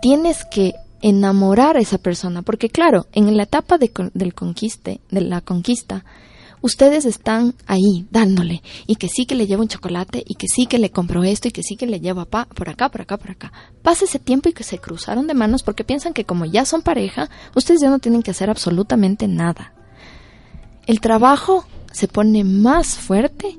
tienes 0.00 0.44
que 0.44 0.74
enamorar 1.02 1.76
a 1.76 1.80
esa 1.80 1.98
persona, 1.98 2.42
porque 2.42 2.68
claro, 2.68 3.06
en 3.12 3.36
la 3.36 3.44
etapa 3.44 3.78
de, 3.78 3.90
del 4.14 4.34
conquiste, 4.34 5.00
de 5.10 5.20
la 5.20 5.40
conquista, 5.40 6.04
ustedes 6.62 7.04
están 7.04 7.54
ahí 7.66 8.06
dándole 8.10 8.62
y 8.86 8.96
que 8.96 9.08
sí 9.08 9.26
que 9.26 9.34
le 9.34 9.46
llevo 9.46 9.62
un 9.62 9.68
chocolate 9.68 10.24
y 10.26 10.34
que 10.34 10.48
sí 10.48 10.66
que 10.66 10.78
le 10.78 10.90
compro 10.90 11.22
esto 11.22 11.48
y 11.48 11.52
que 11.52 11.62
sí 11.62 11.76
que 11.76 11.86
le 11.86 12.00
llevo 12.00 12.24
pa 12.24 12.46
por 12.46 12.68
acá, 12.68 12.88
por 12.88 13.02
acá, 13.02 13.18
por 13.18 13.30
acá. 13.30 13.52
Pasa 13.82 14.04
ese 14.04 14.18
tiempo 14.18 14.48
y 14.48 14.52
que 14.52 14.64
se 14.64 14.78
cruzaron 14.78 15.26
de 15.26 15.34
manos 15.34 15.62
porque 15.62 15.84
piensan 15.84 16.12
que 16.12 16.24
como 16.24 16.44
ya 16.44 16.64
son 16.64 16.82
pareja, 16.82 17.30
ustedes 17.54 17.80
ya 17.80 17.90
no 17.90 17.98
tienen 17.98 18.22
que 18.22 18.32
hacer 18.32 18.50
absolutamente 18.50 19.28
nada. 19.28 19.72
El 20.86 21.00
trabajo 21.00 21.66
se 21.92 22.08
pone 22.08 22.44
más 22.44 22.96
fuerte 22.96 23.58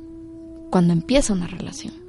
cuando 0.69 0.93
empieza 0.93 1.33
una 1.33 1.47
relación. 1.47 2.06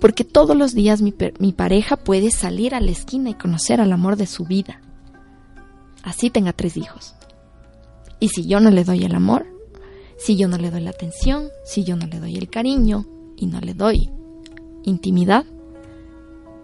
Porque 0.00 0.24
todos 0.24 0.56
los 0.56 0.74
días 0.74 1.02
mi, 1.02 1.14
mi 1.38 1.52
pareja 1.52 1.96
puede 1.96 2.30
salir 2.30 2.74
a 2.74 2.80
la 2.80 2.90
esquina 2.90 3.30
y 3.30 3.34
conocer 3.34 3.80
al 3.80 3.92
amor 3.92 4.16
de 4.16 4.26
su 4.26 4.44
vida. 4.44 4.80
Así 6.02 6.30
tenga 6.30 6.52
tres 6.52 6.76
hijos. 6.76 7.14
Y 8.20 8.28
si 8.28 8.46
yo 8.46 8.60
no 8.60 8.70
le 8.70 8.84
doy 8.84 9.04
el 9.04 9.14
amor, 9.14 9.46
si 10.18 10.36
yo 10.36 10.48
no 10.48 10.56
le 10.56 10.70
doy 10.70 10.80
la 10.82 10.90
atención, 10.90 11.48
si 11.64 11.84
yo 11.84 11.96
no 11.96 12.06
le 12.06 12.20
doy 12.20 12.36
el 12.36 12.48
cariño 12.48 13.06
y 13.36 13.46
no 13.46 13.60
le 13.60 13.74
doy 13.74 14.10
intimidad, 14.84 15.44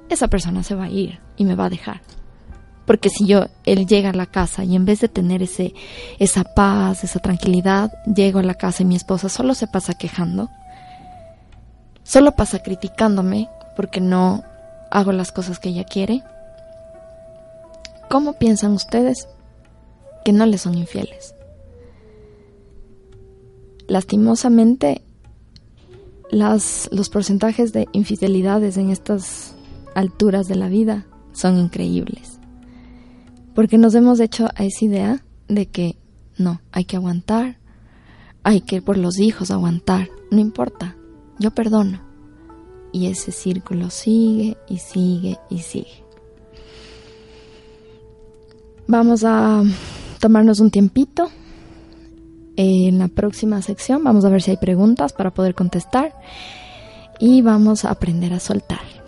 esa 0.09 0.29
persona 0.29 0.63
se 0.63 0.75
va 0.75 0.85
a 0.85 0.91
ir 0.91 1.21
y 1.37 1.45
me 1.45 1.55
va 1.55 1.67
a 1.67 1.71
dejar. 1.71 2.03
Porque 2.87 3.11
si 3.11 3.27
yo, 3.27 3.47
él 3.65 3.87
llega 3.87 4.11
a 4.11 4.15
la 4.15 4.27
casa 4.27 4.65
y 4.65 4.75
en 4.75 4.85
vez 4.85 5.01
de 5.01 5.09
tener 5.09 5.43
ese, 5.43 5.75
esa 6.19 6.45
paz, 6.45 7.05
esa 7.05 7.21
tranquilidad, 7.21 7.93
llego 8.13 8.41
a 8.41 8.43
la 8.43 8.55
casa 8.55 8.83
y 8.83 8.87
mi 8.87 8.97
esposa 8.97 9.29
solo 9.29 9.55
se 9.55 9.67
pasa 9.67 9.95
quejando, 9.95 10.51
solo 12.13 12.33
pasa 12.33 12.63
criticándome 12.63 13.49
porque 13.77 14.01
no 14.01 14.43
hago 14.91 15.13
las 15.13 15.33
cosas 15.33 15.59
que 15.59 15.71
ella 15.71 15.85
quiere, 15.85 16.23
¿cómo 18.11 18.35
piensan 18.35 18.73
ustedes 18.73 19.29
que 20.25 20.33
no 20.33 20.45
le 20.47 20.59
son 20.59 20.77
infieles? 20.77 21.35
lastimosamente 23.93 25.03
las, 26.31 26.89
los 26.93 27.11
porcentajes 27.11 27.73
de 27.73 27.89
infidelidades 27.93 28.79
en 28.79 28.91
estas 28.91 29.55
alturas 29.95 30.49
de 30.49 30.55
la 30.55 30.69
vida 30.69 31.07
son 31.33 31.59
increíbles. 31.59 32.39
Porque 33.55 33.77
nos 33.77 33.95
hemos 33.95 34.19
hecho 34.19 34.49
a 34.55 34.65
esa 34.65 34.85
idea 34.85 35.25
de 35.49 35.67
que 35.67 35.99
no, 36.39 36.63
hay 36.73 36.87
que 36.87 36.97
aguantar, 36.97 37.59
hay 38.43 38.63
que 38.63 38.81
por 38.81 38.97
los 38.97 39.19
hijos 39.19 39.51
aguantar, 39.51 40.09
no 40.31 40.41
importa, 40.41 40.97
yo 41.43 41.51
perdono. 41.51 42.01
Y 42.93 43.09
ese 43.09 43.33
círculo 43.33 43.91
sigue 43.91 44.57
y 44.69 44.79
sigue 44.79 45.39
y 45.51 45.59
sigue. 45.59 46.05
Vamos 48.87 49.25
a 49.25 49.63
tomarnos 50.21 50.61
un 50.61 50.71
tiempito 50.71 51.31
en 52.57 52.99
la 52.99 53.09
próxima 53.09 53.63
sección 53.63 54.05
vamos 54.05 54.25
a 54.25 54.29
ver 54.29 54.43
si 54.43 54.51
hay 54.51 54.57
preguntas 54.59 55.13
para 55.13 55.33
poder 55.33 55.55
contestar 55.55 56.15
y 57.19 57.41
vamos 57.41 57.85
a 57.85 57.91
aprender 57.91 58.33
a 58.35 58.41
soltar. 58.41 59.02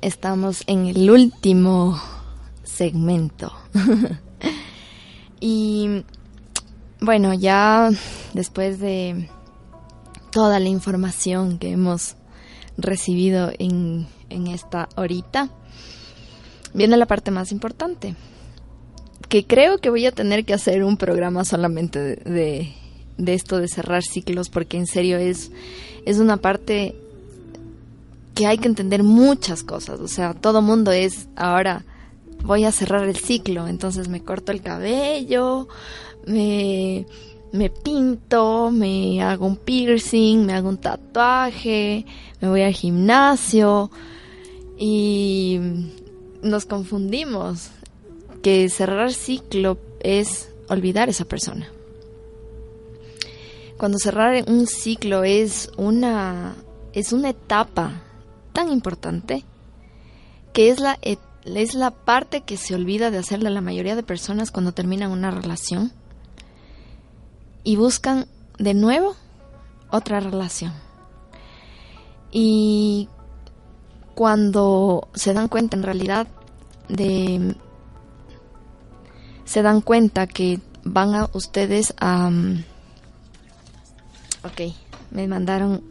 Estamos 0.00 0.62
en 0.68 0.86
el 0.86 1.10
último 1.10 2.00
segmento. 2.64 3.52
y 5.40 6.02
bueno, 7.00 7.34
ya 7.34 7.90
después 8.32 8.80
de 8.80 9.28
toda 10.30 10.60
la 10.60 10.70
información 10.70 11.58
que 11.58 11.72
hemos 11.72 12.16
recibido 12.78 13.52
en, 13.58 14.06
en 14.30 14.46
esta 14.46 14.88
horita, 14.96 15.50
viene 16.72 16.96
la 16.96 17.04
parte 17.04 17.30
más 17.30 17.52
importante, 17.52 18.14
que 19.28 19.46
creo 19.46 19.76
que 19.76 19.90
voy 19.90 20.06
a 20.06 20.12
tener 20.12 20.46
que 20.46 20.54
hacer 20.54 20.84
un 20.84 20.96
programa 20.96 21.44
solamente 21.44 21.98
de, 21.98 22.72
de, 23.18 23.34
esto 23.34 23.58
de 23.58 23.68
cerrar 23.68 24.02
ciclos, 24.02 24.48
porque 24.48 24.78
en 24.78 24.86
serio 24.86 25.18
es, 25.18 25.50
es 26.06 26.16
una 26.16 26.38
parte 26.38 26.96
que 28.36 28.46
hay 28.46 28.58
que 28.58 28.68
entender 28.68 29.02
muchas 29.02 29.64
cosas, 29.64 29.98
o 29.98 30.08
sea, 30.08 30.34
todo 30.34 30.60
mundo 30.60 30.92
es 30.92 31.26
ahora 31.36 31.86
voy 32.44 32.64
a 32.64 32.70
cerrar 32.70 33.08
el 33.08 33.16
ciclo, 33.16 33.66
entonces 33.66 34.08
me 34.08 34.22
corto 34.22 34.52
el 34.52 34.60
cabello, 34.60 35.68
me, 36.26 37.06
me 37.52 37.70
pinto, 37.70 38.70
me 38.70 39.22
hago 39.22 39.46
un 39.46 39.56
piercing, 39.56 40.44
me 40.44 40.52
hago 40.52 40.68
un 40.68 40.76
tatuaje, 40.76 42.04
me 42.42 42.48
voy 42.48 42.60
al 42.60 42.74
gimnasio. 42.74 43.90
Y 44.78 45.58
nos 46.42 46.66
confundimos 46.66 47.70
que 48.42 48.68
cerrar 48.68 49.14
ciclo 49.14 49.78
es 50.00 50.50
olvidar 50.68 51.08
a 51.08 51.12
esa 51.12 51.24
persona. 51.24 51.68
Cuando 53.78 53.98
cerrar 53.98 54.44
un 54.46 54.66
ciclo 54.66 55.24
es 55.24 55.70
una 55.78 56.54
es 56.92 57.12
una 57.12 57.30
etapa 57.30 58.05
tan 58.56 58.72
importante 58.72 59.44
que 60.54 60.70
es 60.70 60.80
la 60.80 60.98
es 61.02 61.74
la 61.74 61.90
parte 61.90 62.40
que 62.40 62.56
se 62.56 62.74
olvida 62.74 63.10
de 63.10 63.18
hacerle 63.18 63.48
a 63.48 63.52
la 63.52 63.60
mayoría 63.60 63.94
de 63.94 64.02
personas 64.02 64.50
cuando 64.50 64.72
terminan 64.72 65.10
una 65.10 65.30
relación 65.30 65.92
y 67.64 67.76
buscan 67.76 68.26
de 68.58 68.72
nuevo 68.72 69.14
otra 69.90 70.20
relación. 70.20 70.72
Y 72.32 73.10
cuando 74.14 75.08
se 75.12 75.34
dan 75.34 75.48
cuenta 75.48 75.76
en 75.76 75.82
realidad 75.82 76.26
de 76.88 77.56
se 79.44 79.60
dan 79.60 79.82
cuenta 79.82 80.26
que 80.26 80.60
van 80.82 81.14
a 81.14 81.28
ustedes 81.34 81.92
a 81.98 82.28
um, 82.28 82.62
ok 84.44 84.72
me 85.10 85.28
mandaron 85.28 85.82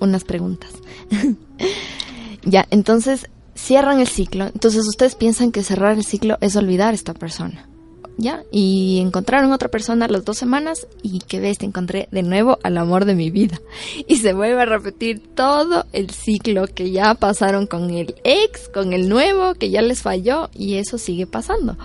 unas 0.00 0.24
preguntas 0.24 0.70
ya 2.44 2.66
entonces 2.70 3.28
cierran 3.54 4.00
el 4.00 4.08
ciclo. 4.08 4.46
Entonces 4.46 4.86
ustedes 4.86 5.14
piensan 5.14 5.52
que 5.52 5.62
cerrar 5.62 5.96
el 5.96 6.04
ciclo 6.04 6.36
es 6.40 6.56
olvidar 6.56 6.92
a 6.92 6.94
esta 6.94 7.14
persona. 7.14 7.68
Ya 8.16 8.44
y 8.52 9.00
encontraron 9.00 9.52
otra 9.52 9.68
persona 9.68 10.06
las 10.06 10.24
dos 10.24 10.38
semanas 10.38 10.86
y 11.02 11.18
que 11.18 11.40
ves 11.40 11.58
te 11.58 11.66
encontré 11.66 12.08
de 12.12 12.22
nuevo 12.22 12.58
al 12.62 12.78
amor 12.78 13.06
de 13.06 13.14
mi 13.14 13.30
vida. 13.30 13.60
Y 14.06 14.16
se 14.16 14.32
vuelve 14.32 14.62
a 14.62 14.66
repetir 14.66 15.20
todo 15.34 15.86
el 15.92 16.10
ciclo 16.10 16.66
que 16.66 16.92
ya 16.92 17.14
pasaron 17.14 17.66
con 17.66 17.90
el 17.90 18.14
ex 18.22 18.68
con 18.68 18.92
el 18.92 19.08
nuevo 19.08 19.54
que 19.54 19.70
ya 19.70 19.82
les 19.82 20.02
falló 20.02 20.48
y 20.54 20.74
eso 20.74 20.98
sigue 20.98 21.26
pasando. 21.26 21.76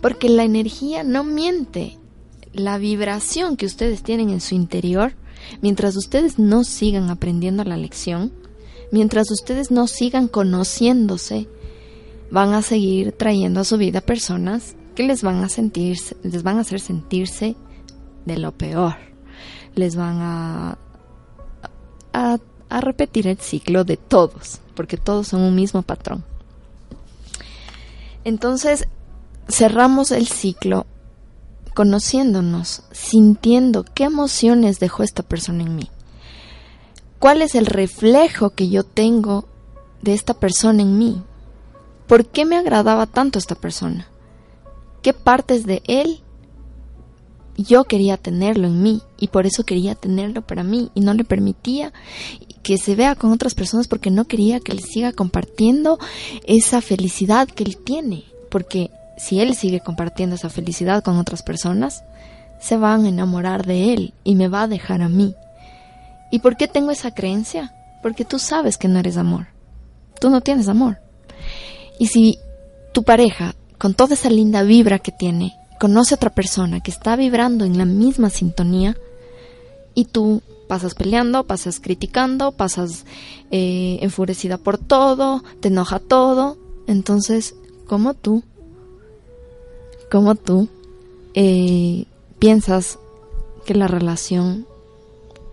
Porque 0.00 0.28
la 0.28 0.44
energía 0.44 1.02
no 1.02 1.24
miente. 1.24 1.98
La 2.52 2.78
vibración 2.78 3.56
que 3.56 3.66
ustedes 3.66 4.02
tienen 4.02 4.30
en 4.30 4.40
su 4.40 4.54
interior 4.54 5.14
mientras 5.62 5.96
ustedes 5.96 6.38
no 6.38 6.64
sigan 6.64 7.10
aprendiendo 7.10 7.64
la 7.64 7.76
lección 7.76 8.32
mientras 8.90 9.30
ustedes 9.30 9.70
no 9.70 9.86
sigan 9.86 10.28
conociéndose 10.28 11.48
van 12.30 12.54
a 12.54 12.62
seguir 12.62 13.12
trayendo 13.12 13.60
a 13.60 13.64
su 13.64 13.78
vida 13.78 14.00
personas 14.00 14.74
que 14.94 15.04
les 15.04 15.22
van 15.22 15.44
a 15.44 15.48
sentirse, 15.48 16.16
les 16.22 16.42
van 16.42 16.58
a 16.58 16.62
hacer 16.62 16.80
sentirse 16.80 17.54
de 18.24 18.38
lo 18.38 18.52
peor. 18.52 18.96
Les 19.74 19.94
van 19.94 20.18
a, 20.20 20.78
a, 22.12 22.38
a 22.68 22.80
repetir 22.80 23.26
el 23.26 23.38
ciclo 23.38 23.84
de 23.84 23.96
todos, 23.96 24.60
porque 24.74 24.96
todos 24.96 25.28
son 25.28 25.42
un 25.42 25.54
mismo 25.54 25.82
patrón. 25.82 26.24
Entonces, 28.24 28.88
cerramos 29.48 30.10
el 30.10 30.26
ciclo 30.26 30.86
conociéndonos, 31.74 32.82
sintiendo 32.90 33.84
qué 33.84 34.04
emociones 34.04 34.80
dejó 34.80 35.02
esta 35.02 35.22
persona 35.22 35.62
en 35.62 35.76
mí. 35.76 35.90
¿Cuál 37.18 37.42
es 37.42 37.54
el 37.54 37.66
reflejo 37.66 38.50
que 38.50 38.68
yo 38.68 38.84
tengo 38.84 39.46
de 40.02 40.14
esta 40.14 40.34
persona 40.34 40.82
en 40.82 40.98
mí? 40.98 41.22
¿Por 42.06 42.26
qué 42.26 42.44
me 42.44 42.56
agradaba 42.56 43.06
tanto 43.06 43.38
esta 43.38 43.54
persona? 43.54 44.08
qué 45.06 45.12
partes 45.12 45.66
de 45.66 45.84
él 45.86 46.18
yo 47.56 47.84
quería 47.84 48.16
tenerlo 48.16 48.66
en 48.66 48.82
mí 48.82 49.02
y 49.20 49.28
por 49.28 49.46
eso 49.46 49.62
quería 49.62 49.94
tenerlo 49.94 50.42
para 50.42 50.64
mí 50.64 50.90
y 50.94 51.00
no 51.00 51.14
le 51.14 51.22
permitía 51.22 51.92
que 52.64 52.76
se 52.76 52.96
vea 52.96 53.14
con 53.14 53.30
otras 53.30 53.54
personas 53.54 53.86
porque 53.86 54.10
no 54.10 54.24
quería 54.24 54.58
que 54.58 54.72
él 54.72 54.80
siga 54.80 55.12
compartiendo 55.12 56.00
esa 56.44 56.80
felicidad 56.80 57.46
que 57.46 57.62
él 57.62 57.76
tiene, 57.76 58.24
porque 58.50 58.90
si 59.16 59.38
él 59.38 59.54
sigue 59.54 59.78
compartiendo 59.78 60.34
esa 60.34 60.50
felicidad 60.50 61.04
con 61.04 61.18
otras 61.18 61.44
personas, 61.44 62.02
se 62.60 62.76
van 62.76 63.04
a 63.04 63.08
enamorar 63.08 63.64
de 63.64 63.94
él 63.94 64.12
y 64.24 64.34
me 64.34 64.48
va 64.48 64.62
a 64.62 64.68
dejar 64.68 65.02
a 65.02 65.08
mí. 65.08 65.36
¿Y 66.30 66.40
por 66.40 66.56
qué 66.56 66.68
tengo 66.68 66.90
esa 66.90 67.12
creencia? 67.12 67.74
Porque 68.02 68.24
tú 68.24 68.38
sabes 68.38 68.78
que 68.78 68.88
no 68.88 68.98
eres 68.98 69.16
amor. 69.16 69.46
Tú 70.20 70.30
no 70.30 70.40
tienes 70.40 70.68
amor. 70.68 70.98
Y 71.98 72.08
si 72.08 72.38
tu 72.92 73.02
pareja 73.02 73.54
con 73.78 73.94
toda 73.94 74.14
esa 74.14 74.30
linda 74.30 74.62
vibra 74.62 74.98
que 74.98 75.12
tiene, 75.12 75.54
conoce 75.78 76.14
a 76.14 76.16
otra 76.16 76.30
persona 76.30 76.80
que 76.80 76.90
está 76.90 77.16
vibrando 77.16 77.64
en 77.64 77.78
la 77.78 77.84
misma 77.84 78.30
sintonía 78.30 78.96
y 79.94 80.06
tú 80.06 80.42
pasas 80.68 80.94
peleando, 80.94 81.44
pasas 81.44 81.80
criticando, 81.80 82.52
pasas 82.52 83.04
eh, 83.50 83.98
enfurecida 84.00 84.58
por 84.58 84.78
todo, 84.78 85.42
te 85.60 85.68
enoja 85.68 85.98
todo. 85.98 86.56
Entonces, 86.86 87.54
¿cómo 87.86 88.14
tú, 88.14 88.42
cómo 90.10 90.34
tú 90.34 90.68
eh, 91.34 92.06
piensas 92.38 92.98
que 93.64 93.74
la 93.74 93.88
relación, 93.88 94.66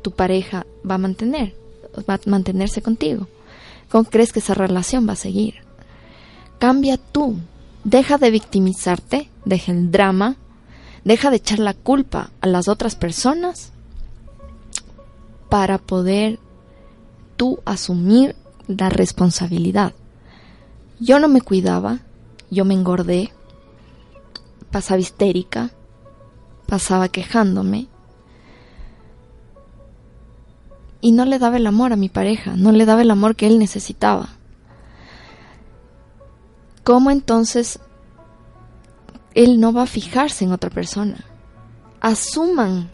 tu 0.04 0.12
pareja 0.12 0.68
va 0.88 0.96
a 0.96 1.00
mantener, 1.00 1.56
va 2.08 2.16
a 2.16 2.20
mantenerse 2.28 2.84
contigo? 2.84 3.28
¿Cómo 3.90 4.04
crees 4.04 4.32
que 4.32 4.40
esa 4.40 4.54
relación 4.54 5.08
va 5.08 5.14
a 5.14 5.16
seguir? 5.16 5.56
Cambia 6.60 6.98
tú, 6.98 7.38
Deja 7.84 8.18
de 8.18 8.32
victimizarte, 8.32 9.30
deja 9.44 9.74
el 9.74 9.92
drama, 9.92 10.38
deja 11.04 11.30
de 11.30 11.36
echar 11.36 11.60
la 11.60 11.74
culpa 11.74 12.32
a 12.40 12.48
las 12.48 12.70
otras 12.70 12.96
personas 12.96 13.74
para 15.50 15.78
poder 15.78 16.40
tú 17.36 17.60
asumir 17.66 18.38
la 18.68 18.90
responsabilidad. 18.90 19.94
Yo 21.02 21.20
no 21.20 21.28
me 21.28 21.42
cuidaba, 21.42 22.00
yo 22.50 22.64
me 22.64 22.74
engordé, 22.74 23.34
pasaba 24.72 25.02
histérica, 25.02 25.72
pasaba 26.66 27.10
quejándome 27.10 27.88
y 31.04 31.12
no 31.12 31.26
le 31.26 31.38
daba 31.38 31.58
el 31.58 31.68
amor 31.68 31.92
a 31.92 31.98
mi 31.98 32.08
pareja, 32.08 32.56
no 32.56 32.72
le 32.72 32.86
daba 32.86 33.02
el 33.02 33.12
amor 33.12 33.36
que 33.36 33.46
él 33.46 33.60
necesitaba. 33.60 34.30
¿cómo 36.84 37.12
entonces 37.12 37.80
él 39.34 39.60
no 39.60 39.74
va 39.74 39.84
a 39.84 39.88
fijarse 39.88 40.46
en 40.46 40.52
otra 40.52 40.70
persona? 40.70 41.26
Asuman 42.02 42.90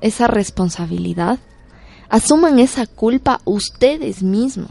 esa 0.00 0.26
responsabilidad, 0.26 1.38
asuman 2.08 2.58
esa 2.58 2.86
culpa 2.86 3.40
ustedes 3.44 4.22
mismos, 4.22 4.70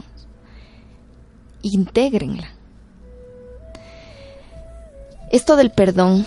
intégrenla. 1.62 2.48
Esto 5.30 5.56
del 5.56 5.70
perdón, 5.70 6.26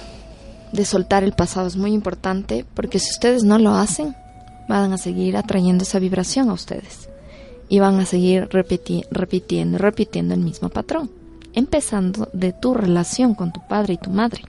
de 0.72 0.86
soltar 0.86 1.24
el 1.24 1.34
pasado 1.34 1.68
es 1.68 1.76
muy 1.76 1.94
importante 1.94 2.66
porque 2.74 2.98
si 2.98 3.12
ustedes 3.12 3.44
no 3.44 3.60
lo 3.60 3.76
hacen, 3.76 4.16
van 4.68 4.94
a 4.94 4.98
seguir 4.98 5.38
atrayendo 5.38 5.84
esa 5.84 6.00
vibración 6.00 6.50
a 6.50 6.54
ustedes 6.54 7.10
y 7.70 7.80
van 7.80 8.00
a 8.00 8.06
seguir 8.06 8.48
repitiendo, 8.50 9.78
repitiendo 9.78 10.34
el 10.34 10.40
mismo 10.40 10.70
patrón 10.70 11.10
empezando 11.56 12.30
de 12.34 12.54
tu 12.54 12.74
relación 12.74 13.34
con 13.34 13.52
tu 13.52 13.66
padre 13.66 13.96
y 13.96 13.98
tu 13.98 14.12
madre. 14.12 14.44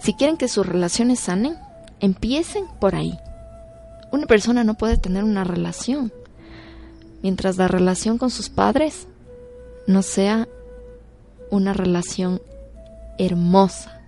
Si 0.00 0.14
quieren 0.14 0.36
que 0.36 0.48
sus 0.48 0.64
relaciones 0.64 1.20
sanen, 1.20 1.56
empiecen 2.00 2.64
por 2.80 2.94
ahí. 2.94 3.18
Una 4.12 4.26
persona 4.26 4.64
no 4.64 4.74
puede 4.74 4.96
tener 4.96 5.24
una 5.24 5.44
relación 5.44 6.12
mientras 7.22 7.56
la 7.56 7.68
relación 7.68 8.18
con 8.18 8.30
sus 8.30 8.48
padres 8.48 9.08
no 9.86 10.02
sea 10.02 10.46
una 11.50 11.72
relación 11.72 12.40
hermosa, 13.18 14.00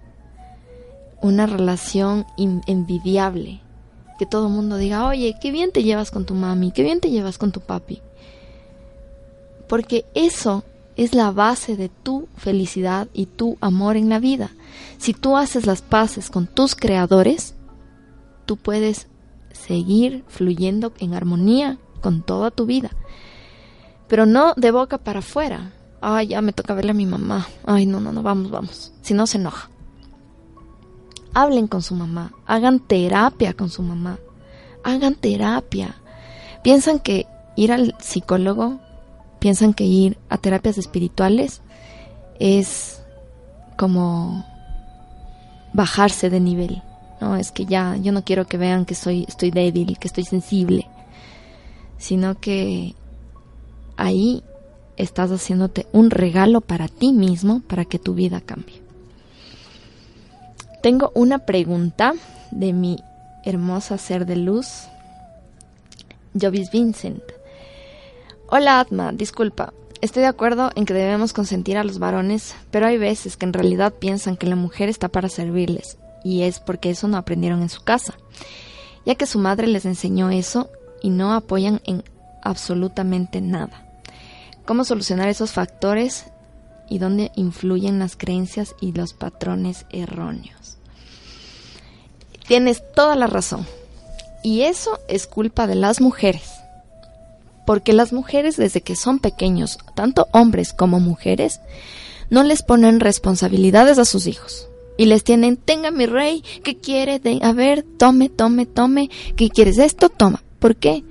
una 1.20 1.47
relación 1.47 2.27
envidiable, 2.37 3.61
que 4.19 4.27
todo 4.27 4.47
el 4.47 4.53
mundo 4.53 4.77
diga, 4.77 5.07
oye, 5.07 5.37
qué 5.41 5.51
bien 5.51 5.73
te 5.73 5.83
llevas 5.83 6.11
con 6.11 6.25
tu 6.25 6.35
mami, 6.35 6.73
qué 6.73 6.83
bien 6.83 7.01
te 7.01 7.11
llevas 7.11 7.39
con 7.39 7.53
tu 7.53 7.61
papi. 7.61 8.03
Porque 9.69 10.05
eso 10.14 10.64
es 10.97 11.14
la 11.14 11.31
base 11.31 11.77
de 11.77 11.89
tu 11.89 12.29
felicidad 12.37 13.09
y 13.12 13.27
tu 13.27 13.59
amor 13.61 13.97
en 13.97 14.09
la 14.09 14.19
vida. 14.19 14.51
Si 14.99 15.12
tú 15.12 15.37
haces 15.37 15.67
las 15.67 15.83
paces 15.83 16.31
con 16.31 16.47
tus 16.47 16.75
creadores, 16.75 17.55
tú 18.47 18.57
puedes 18.57 19.09
seguir 19.53 20.25
fluyendo 20.29 20.93
en 20.99 21.14
armonía 21.14 21.79
con 22.01 22.23
toda 22.23 22.51
tu 22.51 22.67
vida. 22.67 22.91
Pero 24.09 24.25
no 24.25 24.55
de 24.57 24.71
boca 24.71 24.99
para 24.99 25.19
afuera. 25.19 25.73
Ay, 26.01 26.29
ya 26.29 26.41
me 26.41 26.53
toca 26.53 26.75
verle 26.75 26.93
a 26.93 26.95
mi 26.95 27.07
mamá. 27.07 27.47
Ay, 27.64 27.87
no, 27.87 28.01
no, 28.01 28.12
no, 28.12 28.23
vamos, 28.23 28.51
vamos. 28.51 28.93
Si 29.03 29.12
no 29.12 29.27
se 29.27 29.39
enoja. 29.39 29.71
Hablen 31.39 31.66
con 31.66 31.82
su 31.82 31.95
mamá, 31.95 32.32
hagan 32.47 32.80
terapia 32.80 33.53
con 33.53 33.68
su 33.68 33.82
mamá, 33.82 34.18
hagan 34.82 35.14
terapia. 35.14 35.97
Piensan 36.62 36.99
que 36.99 37.26
ir 37.57 37.72
al 37.72 37.95
psicólogo 38.01 38.80
piensan 39.39 39.74
que 39.74 39.84
ir 39.84 40.18
a 40.28 40.39
terapias 40.39 40.78
espirituales 40.78 41.61
es 42.39 43.03
como 43.76 44.47
bajarse 45.72 46.30
de 46.30 46.41
nivel. 46.41 46.82
No, 47.20 47.37
es 47.37 47.53
que 47.53 47.66
ya 47.66 47.97
yo 47.97 48.12
no 48.12 48.24
quiero 48.24 48.47
que 48.47 48.59
vean 48.59 48.84
que 48.84 48.95
soy 48.95 49.26
estoy 49.28 49.51
débil, 49.51 49.99
que 49.99 50.09
estoy 50.09 50.24
sensible, 50.24 50.89
sino 51.99 52.41
que 52.41 52.95
ahí 53.97 54.43
estás 54.97 55.30
haciéndote 55.30 55.87
un 55.93 56.11
regalo 56.11 56.61
para 56.61 56.89
ti 56.89 57.12
mismo 57.12 57.61
para 57.61 57.84
que 57.84 57.99
tu 57.99 58.14
vida 58.14 58.41
cambie. 58.41 58.86
Tengo 60.87 61.11
una 61.16 61.41
pregunta 61.41 62.14
de 62.53 62.72
mi 62.72 63.03
hermosa 63.45 63.99
ser 63.99 64.24
de 64.24 64.37
luz, 64.37 64.84
Jovis 66.41 66.70
Vincent. 66.70 67.24
Hola 68.47 68.78
Atma, 68.78 69.11
disculpa. 69.11 69.74
Estoy 70.01 70.22
de 70.22 70.28
acuerdo 70.28 70.70
en 70.76 70.87
que 70.87 70.95
debemos 70.95 71.32
consentir 71.32 71.76
a 71.76 71.82
los 71.82 71.99
varones, 71.99 72.55
pero 72.70 72.87
hay 72.87 72.99
veces 72.99 73.37
que 73.37 73.47
en 73.47 73.53
realidad 73.53 73.95
piensan 73.95 74.37
que 74.37 74.47
la 74.47 74.55
mujer 74.55 74.89
está 74.89 75.09
para 75.09 75.28
servirles, 75.28 75.99
y 76.22 76.43
es 76.43 76.61
porque 76.61 76.91
eso 76.91 77.09
no 77.09 77.16
aprendieron 77.16 77.62
en 77.62 77.68
su 77.68 77.82
casa, 77.82 78.14
ya 79.05 79.16
que 79.16 79.26
su 79.26 79.41
madre 79.41 79.66
les 79.66 79.87
enseñó 79.87 80.30
eso 80.30 80.70
y 81.03 81.11
no 81.11 81.34
apoyan 81.34 81.80
en 81.82 82.05
absolutamente 82.43 83.41
nada. 83.41 83.84
¿Cómo 84.64 84.84
solucionar 84.84 85.30
esos 85.30 85.51
factores 85.51 86.26
y 86.89 86.99
dónde 86.99 87.32
influyen 87.34 87.99
las 87.99 88.14
creencias 88.14 88.76
y 88.80 88.93
los 88.93 89.14
patrones 89.14 89.84
erróneos? 89.91 90.76
Tienes 92.47 92.82
toda 92.94 93.16
la 93.16 93.26
razón. 93.26 93.66
Y 94.42 94.62
eso 94.62 94.99
es 95.09 95.26
culpa 95.26 95.66
de 95.66 95.74
las 95.74 96.01
mujeres 96.01 96.57
porque 97.66 97.92
las 97.92 98.12
mujeres 98.14 98.57
desde 98.57 98.80
que 98.80 98.97
son 98.97 99.18
pequeños, 99.18 99.78
tanto 99.94 100.28
hombres 100.32 100.72
como 100.72 101.01
mujeres, 101.01 101.61
no 102.30 102.44
les 102.44 102.62
ponen 102.62 103.01
responsabilidades 103.01 103.99
a 103.99 104.07
sus 104.07 104.26
hijos. 104.26 104.68
Y 104.97 105.07
les 105.07 105.24
tienen, 105.24 105.59
tenga 105.59 105.90
mi 105.90 106.07
rey, 106.07 106.42
¿qué 106.62 106.76
quiere? 106.76 107.18
De, 107.18 107.40
a 107.42 107.53
ver, 107.53 107.84
tome, 107.99 108.30
tome, 108.30 108.64
tome, 108.64 109.11
¿qué 109.34 109.51
quieres 109.51 109.76
esto? 109.78 110.09
Toma. 110.09 110.42
¿Por 110.59 110.76
qué? 110.76 111.05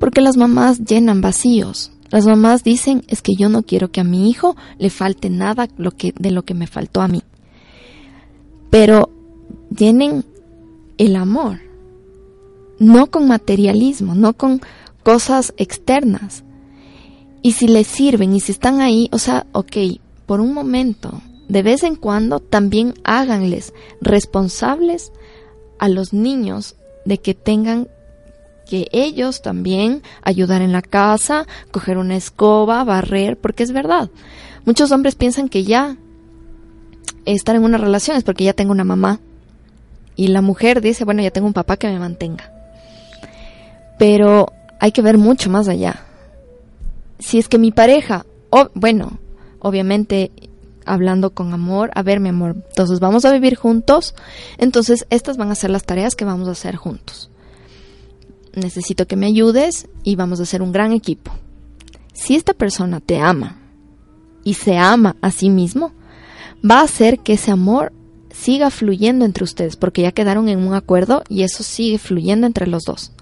Porque 0.00 0.20
las 0.20 0.36
mamás 0.36 0.80
llenan 0.80 1.20
vacíos. 1.20 1.92
Las 2.08 2.26
mamás 2.26 2.64
dicen, 2.64 3.04
es 3.06 3.22
que 3.22 3.36
yo 3.36 3.48
no 3.48 3.62
quiero 3.62 3.92
que 3.92 4.00
a 4.00 4.04
mi 4.04 4.28
hijo 4.28 4.56
le 4.78 4.90
falte 4.90 5.30
nada 5.30 5.68
lo 5.76 5.92
que, 5.92 6.12
de 6.18 6.32
lo 6.32 6.42
que 6.42 6.54
me 6.54 6.66
faltó 6.66 7.02
a 7.02 7.08
mí. 7.08 7.22
Pero 8.70 9.10
tienen 9.76 10.24
el 11.00 11.16
amor, 11.16 11.60
no 12.78 13.06
con 13.06 13.26
materialismo, 13.26 14.14
no 14.14 14.34
con 14.34 14.60
cosas 15.02 15.54
externas. 15.56 16.44
Y 17.40 17.52
si 17.52 17.68
les 17.68 17.86
sirven 17.86 18.34
y 18.34 18.40
si 18.40 18.52
están 18.52 18.82
ahí, 18.82 19.08
o 19.10 19.18
sea, 19.18 19.46
ok, 19.52 19.76
por 20.26 20.42
un 20.42 20.52
momento, 20.52 21.22
de 21.48 21.62
vez 21.62 21.84
en 21.84 21.96
cuando 21.96 22.38
también 22.38 22.92
háganles 23.02 23.72
responsables 24.02 25.10
a 25.78 25.88
los 25.88 26.12
niños 26.12 26.76
de 27.06 27.16
que 27.16 27.32
tengan 27.32 27.88
que 28.68 28.86
ellos 28.92 29.40
también 29.40 30.02
ayudar 30.20 30.60
en 30.60 30.72
la 30.72 30.82
casa, 30.82 31.46
coger 31.72 31.96
una 31.96 32.16
escoba, 32.16 32.84
barrer, 32.84 33.38
porque 33.38 33.62
es 33.62 33.72
verdad. 33.72 34.10
Muchos 34.66 34.92
hombres 34.92 35.14
piensan 35.14 35.48
que 35.48 35.64
ya 35.64 35.96
estar 37.24 37.56
en 37.56 37.64
una 37.64 37.78
relación 37.78 38.18
es 38.18 38.22
porque 38.22 38.44
ya 38.44 38.52
tengo 38.52 38.72
una 38.72 38.84
mamá. 38.84 39.18
Y 40.20 40.26
la 40.26 40.42
mujer 40.42 40.82
dice, 40.82 41.06
bueno, 41.06 41.22
ya 41.22 41.30
tengo 41.30 41.46
un 41.46 41.54
papá 41.54 41.78
que 41.78 41.88
me 41.88 41.98
mantenga. 41.98 42.52
Pero 43.98 44.52
hay 44.78 44.92
que 44.92 45.00
ver 45.00 45.16
mucho 45.16 45.48
más 45.48 45.66
allá. 45.66 46.04
Si 47.18 47.38
es 47.38 47.48
que 47.48 47.56
mi 47.56 47.72
pareja, 47.72 48.26
bueno, 48.74 49.18
obviamente 49.60 50.30
hablando 50.84 51.30
con 51.30 51.54
amor, 51.54 51.90
a 51.94 52.02
ver 52.02 52.20
mi 52.20 52.28
amor, 52.28 52.56
entonces 52.68 53.00
vamos 53.00 53.24
a 53.24 53.32
vivir 53.32 53.54
juntos, 53.56 54.14
entonces 54.58 55.06
estas 55.08 55.38
van 55.38 55.50
a 55.50 55.54
ser 55.54 55.70
las 55.70 55.84
tareas 55.84 56.14
que 56.14 56.26
vamos 56.26 56.48
a 56.48 56.52
hacer 56.52 56.76
juntos. 56.76 57.30
Necesito 58.54 59.06
que 59.06 59.16
me 59.16 59.24
ayudes 59.24 59.88
y 60.04 60.16
vamos 60.16 60.38
a 60.40 60.42
hacer 60.42 60.60
un 60.60 60.70
gran 60.70 60.92
equipo. 60.92 61.32
Si 62.12 62.36
esta 62.36 62.52
persona 62.52 63.00
te 63.00 63.20
ama 63.20 63.56
y 64.44 64.52
se 64.52 64.76
ama 64.76 65.16
a 65.22 65.30
sí 65.30 65.48
mismo, 65.48 65.94
va 66.62 66.80
a 66.80 66.84
hacer 66.84 67.20
que 67.20 67.32
ese 67.32 67.52
amor 67.52 67.94
siga 68.32 68.70
fluyendo 68.70 69.24
entre 69.24 69.44
ustedes, 69.44 69.76
porque 69.76 70.02
ya 70.02 70.12
quedaron 70.12 70.48
en 70.48 70.58
un 70.66 70.74
acuerdo 70.74 71.22
y 71.28 71.42
eso 71.42 71.62
sigue 71.62 71.98
fluyendo 71.98 72.46
entre 72.46 72.66
los 72.66 72.84
dos. 72.84 73.12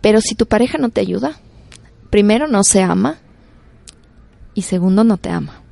Pero 0.00 0.20
si 0.20 0.34
tu 0.34 0.46
pareja 0.46 0.78
no 0.78 0.90
te 0.90 1.00
ayuda, 1.00 1.40
primero 2.10 2.48
no 2.48 2.64
se 2.64 2.82
ama 2.82 3.18
y 4.54 4.62
segundo 4.62 5.04
no 5.04 5.16
te 5.16 5.30
ama. 5.30 5.62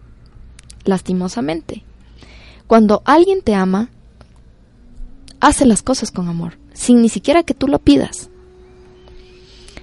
Lastimosamente. 0.84 1.84
Cuando 2.66 3.02
alguien 3.04 3.42
te 3.42 3.54
ama, 3.54 3.90
hace 5.40 5.66
las 5.66 5.82
cosas 5.82 6.10
con 6.10 6.28
amor, 6.28 6.58
sin 6.72 7.02
ni 7.02 7.08
siquiera 7.08 7.42
que 7.42 7.54
tú 7.54 7.66
lo 7.66 7.80
pidas. 7.80 8.30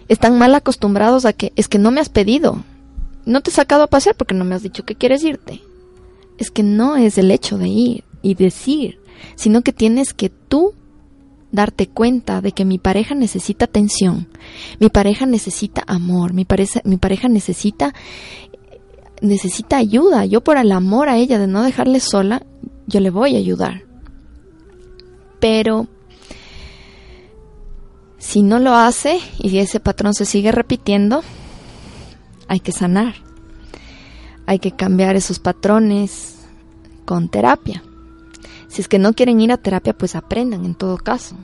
Están 0.08 0.38
mal 0.38 0.56
acostumbrados 0.56 1.26
a 1.26 1.34
que 1.34 1.52
es 1.58 1.68
que 1.68 1.80
no 1.80 1.92
me 1.92 2.00
has 2.00 2.10
pedido, 2.10 2.64
no 3.26 3.42
te 3.42 3.50
he 3.50 3.54
sacado 3.54 3.84
a 3.84 3.88
pasear 3.88 4.16
porque 4.16 4.34
no 4.34 4.46
me 4.46 4.56
has 4.56 4.64
dicho 4.64 4.86
que 4.86 4.96
quieres 4.96 5.24
irte. 5.24 5.62
Es 6.38 6.52
que 6.52 6.64
no 6.64 6.98
es 6.98 7.18
el 7.18 7.32
hecho 7.32 7.58
de 7.58 7.68
ir 7.68 8.04
y 8.22 8.36
decir, 8.36 9.00
sino 9.36 9.62
que 9.62 9.74
tienes 9.74 10.14
que 10.14 10.30
tú 10.30 10.74
darte 11.52 11.88
cuenta 11.88 12.42
de 12.42 12.52
que 12.52 12.66
mi 12.66 12.78
pareja 12.78 13.16
necesita 13.16 13.66
atención, 13.66 14.28
mi 14.80 14.90
pareja 14.90 15.26
necesita 15.26 15.84
amor, 15.88 16.34
mi, 16.34 16.46
mi 16.84 16.98
pareja 16.98 17.28
necesita 17.30 17.94
necesita 19.22 19.78
ayuda. 19.78 20.26
Yo 20.26 20.42
por 20.42 20.58
el 20.58 20.72
amor 20.72 21.10
a 21.10 21.18
ella 21.18 21.40
de 21.40 21.48
no 21.48 21.64
dejarle 21.64 22.00
sola, 22.00 22.44
yo 22.86 23.00
le 23.00 23.10
voy 23.10 23.36
a 23.36 23.40
ayudar. 23.40 23.84
Pero 25.40 25.88
si 28.18 28.42
no 28.42 28.60
lo 28.60 28.74
hace 28.74 29.20
y 29.40 29.58
ese 29.60 29.80
patrón 29.80 30.14
se 30.14 30.26
sigue 30.26 30.52
repitiendo, 30.52 31.24
hay 32.48 32.60
que 32.60 32.72
sanar. 32.72 33.27
Hay 34.48 34.58
que 34.58 34.72
cambiar 34.72 35.16
esos 35.16 35.38
patrones 35.38 36.40
con 37.06 37.30
terapia. 37.30 37.84
Si 38.68 38.82
es 38.82 38.88
que 38.88 38.98
no 38.98 39.14
quieren 39.14 39.40
ir 39.40 39.52
a 39.52 39.58
terapia, 39.58 39.96
pues 39.96 40.16
aprendan 40.16 40.66
en 40.66 40.74
todo 40.74 40.98
caso. 40.98 41.36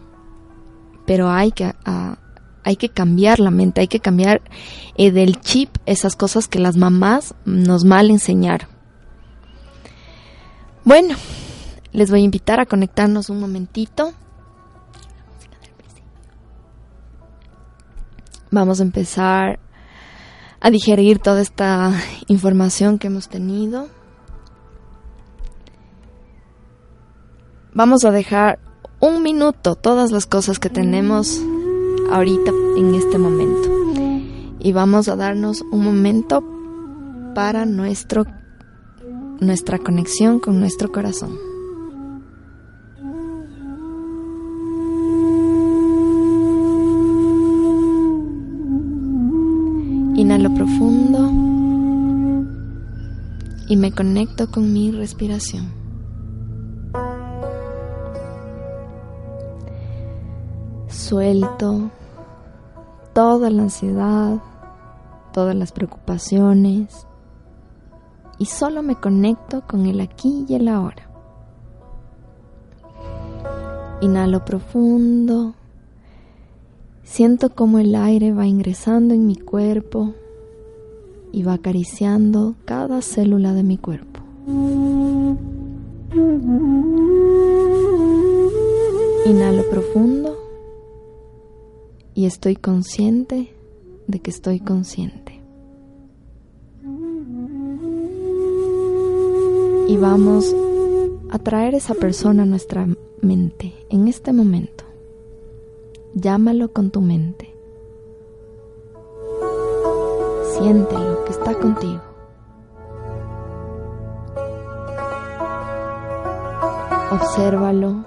Pero 1.06 1.30
hay 1.30 1.52
que, 1.52 1.74
ah, 1.86 2.18
hay 2.64 2.76
que 2.76 2.90
cambiar 2.90 3.40
la 3.40 3.52
mente, 3.52 3.82
hay 3.82 3.88
que 3.88 4.00
cambiar 4.00 4.42
eh, 4.98 5.12
del 5.12 5.40
chip 5.42 5.70
esas 5.86 6.16
cosas 6.16 6.48
que 6.48 6.60
las 6.60 6.78
mamás 6.78 7.36
nos 7.46 7.86
mal 7.86 8.10
enseñaron. 8.10 8.70
Bueno, 10.86 11.16
les 11.92 12.10
voy 12.10 12.22
a 12.22 12.24
invitar 12.24 12.60
a 12.60 12.66
conectarnos 12.66 13.30
un 13.30 13.40
momentito. 13.40 14.14
Vamos 18.52 18.80
a 18.80 18.84
empezar 18.84 19.60
a 20.64 20.72
digerir 20.72 21.20
toda 21.20 21.42
esta 21.42 21.94
información 22.28 22.98
que 22.98 23.08
hemos 23.08 23.30
tenido. 23.30 23.88
vamos 27.74 28.06
a 28.06 28.12
dejar 28.12 28.60
un 29.00 29.24
minuto 29.24 29.76
todas 29.76 30.12
las 30.12 30.26
cosas 30.26 30.60
que 30.60 30.70
tenemos 30.70 31.42
ahorita 32.12 32.52
en 32.78 32.96
este 32.96 33.18
momento. 33.18 33.70
Y 34.60 34.72
vamos 34.72 35.10
a 35.10 35.16
darnos 35.16 35.62
un 35.72 35.84
momento 35.84 36.44
para 37.36 37.66
nuestro 37.66 38.26
nuestra 39.40 39.78
conexión 39.78 40.40
con 40.40 40.60
nuestro 40.60 40.92
corazón. 40.92 41.53
Y 53.74 53.76
me 53.76 53.92
conecto 53.92 54.52
con 54.52 54.72
mi 54.72 54.92
respiración. 54.92 55.74
suelto 60.90 61.90
toda 63.14 63.50
la 63.50 63.64
ansiedad, 63.64 64.38
todas 65.34 65.56
las 65.56 65.72
preocupaciones, 65.72 67.08
y 68.38 68.46
solo 68.46 68.84
me 68.84 68.96
conecto 68.96 69.64
con 69.68 69.88
el 69.88 70.02
aquí 70.02 70.46
y 70.48 70.54
el 70.54 70.68
ahora. 70.68 71.10
Inhalo 74.02 74.46
profundo. 74.46 75.56
Siento 77.02 77.56
como 77.56 77.80
el 77.80 77.96
aire 77.96 78.34
va 78.34 78.46
ingresando 78.46 79.16
en 79.16 79.26
mi 79.26 79.36
cuerpo 79.36 80.14
y 81.34 81.42
va 81.42 81.54
acariciando 81.54 82.56
cada 82.64 83.02
célula 83.02 83.54
de 83.54 83.64
mi 83.64 83.78
cuerpo. 83.78 84.22
Inhalo 89.26 89.68
profundo 89.70 90.38
y 92.14 92.26
estoy 92.26 92.56
consciente 92.56 93.52
de 94.08 94.20
que 94.20 94.30
estoy 94.30 94.60
consciente. 94.60 95.42
Y 99.88 99.98
vamos 99.98 100.56
a 101.32 101.40
traer 101.40 101.74
esa 101.74 101.96
persona 101.96 102.44
a 102.44 102.46
nuestra 102.46 102.88
mente 103.22 103.74
en 103.90 104.08
este 104.08 104.34
momento. 104.34 104.84
Llámalo 106.14 106.72
con 106.72 106.92
tu 106.92 107.02
mente. 107.02 107.54
Siéntelo 110.58 111.13
que 111.26 111.32
está 111.32 111.54
contigo. 111.56 112.02
Obsérvalo. 117.12 118.06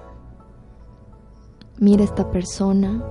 Mira 1.78 2.02
esta 2.04 2.30
persona. 2.30 3.02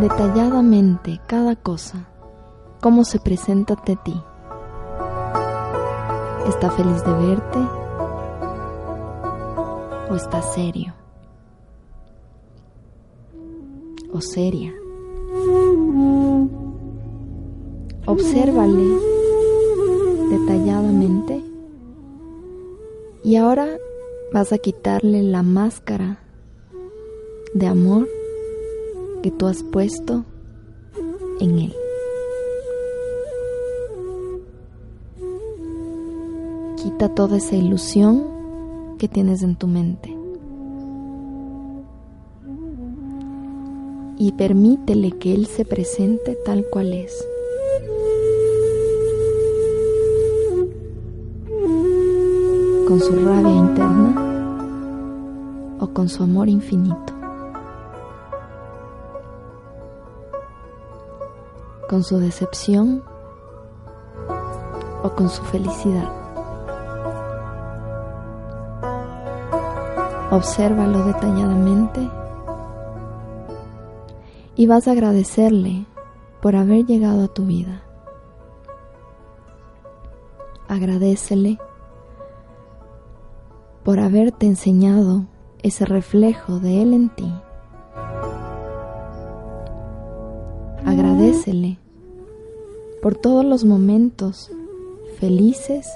Detalladamente 0.00 1.20
cada 1.26 1.56
cosa, 1.56 2.08
cómo 2.80 3.04
se 3.04 3.18
presenta 3.18 3.74
ante 3.74 3.96
ti. 3.96 4.22
¿Está 6.46 6.70
feliz 6.70 7.04
de 7.04 7.12
verte? 7.12 7.58
¿O 10.10 10.14
está 10.14 10.40
serio? 10.40 10.94
¿O 14.12 14.20
seria? 14.20 14.72
Obsérvale 18.06 18.98
detalladamente 20.30 21.42
y 23.22 23.36
ahora 23.36 23.66
vas 24.32 24.52
a 24.52 24.58
quitarle 24.58 25.22
la 25.22 25.42
máscara 25.42 26.18
de 27.54 27.66
amor 27.66 28.08
que 29.22 29.30
tú 29.30 29.46
has 29.46 29.62
puesto 29.62 30.24
en 31.40 31.58
él. 31.58 31.74
Quita 36.76 37.14
toda 37.14 37.36
esa 37.36 37.56
ilusión 37.56 38.24
que 38.98 39.08
tienes 39.08 39.42
en 39.42 39.56
tu 39.56 39.66
mente. 39.66 40.17
Y 44.20 44.32
permítele 44.32 45.12
que 45.12 45.32
Él 45.32 45.46
se 45.46 45.64
presente 45.64 46.36
tal 46.44 46.66
cual 46.70 46.92
es. 46.92 47.24
Con 52.88 52.98
su 53.00 53.12
rabia 53.12 53.54
interna 53.54 54.24
o 55.78 55.86
con 55.88 56.08
su 56.08 56.24
amor 56.24 56.48
infinito. 56.48 57.12
Con 61.88 62.02
su 62.02 62.18
decepción 62.18 63.04
o 65.04 65.10
con 65.10 65.28
su 65.28 65.42
felicidad. 65.44 66.10
Obsérvalo 70.32 71.04
detalladamente 71.04 72.17
y 74.58 74.66
vas 74.66 74.88
a 74.88 74.90
agradecerle 74.90 75.86
por 76.42 76.56
haber 76.56 76.84
llegado 76.84 77.24
a 77.24 77.28
tu 77.28 77.46
vida. 77.46 77.84
Agradecele 80.66 81.58
por 83.84 84.00
haberte 84.00 84.46
enseñado 84.46 85.26
ese 85.62 85.84
reflejo 85.84 86.58
de 86.58 86.82
Él 86.82 86.92
en 86.92 87.08
ti. 87.08 87.32
Agradecele 90.84 91.78
por 93.00 93.14
todos 93.14 93.44
los 93.44 93.64
momentos 93.64 94.50
felices 95.20 95.88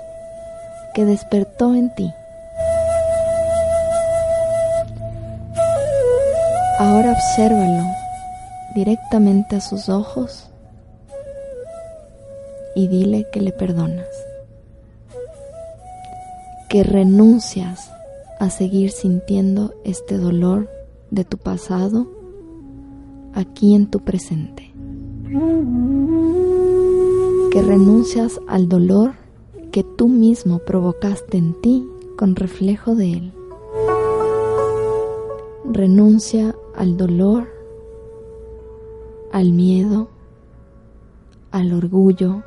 que 0.94 1.04
despertó 1.04 1.74
en 1.74 1.92
ti. 1.96 2.08
Ahora 6.78 7.10
obsérvalo 7.10 8.01
directamente 8.74 9.56
a 9.56 9.60
sus 9.60 9.88
ojos 9.88 10.50
y 12.74 12.88
dile 12.88 13.26
que 13.32 13.40
le 13.40 13.52
perdonas, 13.52 14.08
que 16.68 16.82
renuncias 16.82 17.90
a 18.40 18.50
seguir 18.50 18.90
sintiendo 18.90 19.74
este 19.84 20.18
dolor 20.18 20.68
de 21.10 21.24
tu 21.24 21.38
pasado 21.38 22.06
aquí 23.34 23.74
en 23.74 23.86
tu 23.86 24.00
presente, 24.00 24.72
que 27.52 27.62
renuncias 27.62 28.40
al 28.48 28.68
dolor 28.68 29.12
que 29.70 29.84
tú 29.84 30.08
mismo 30.08 30.58
provocaste 30.58 31.38
en 31.38 31.54
ti 31.60 31.86
con 32.16 32.36
reflejo 32.36 32.94
de 32.94 33.12
él. 33.12 33.32
Renuncia 35.64 36.54
al 36.76 36.96
dolor, 36.96 37.48
al 39.32 39.52
miedo, 39.52 40.10
al 41.50 41.72
orgullo, 41.72 42.42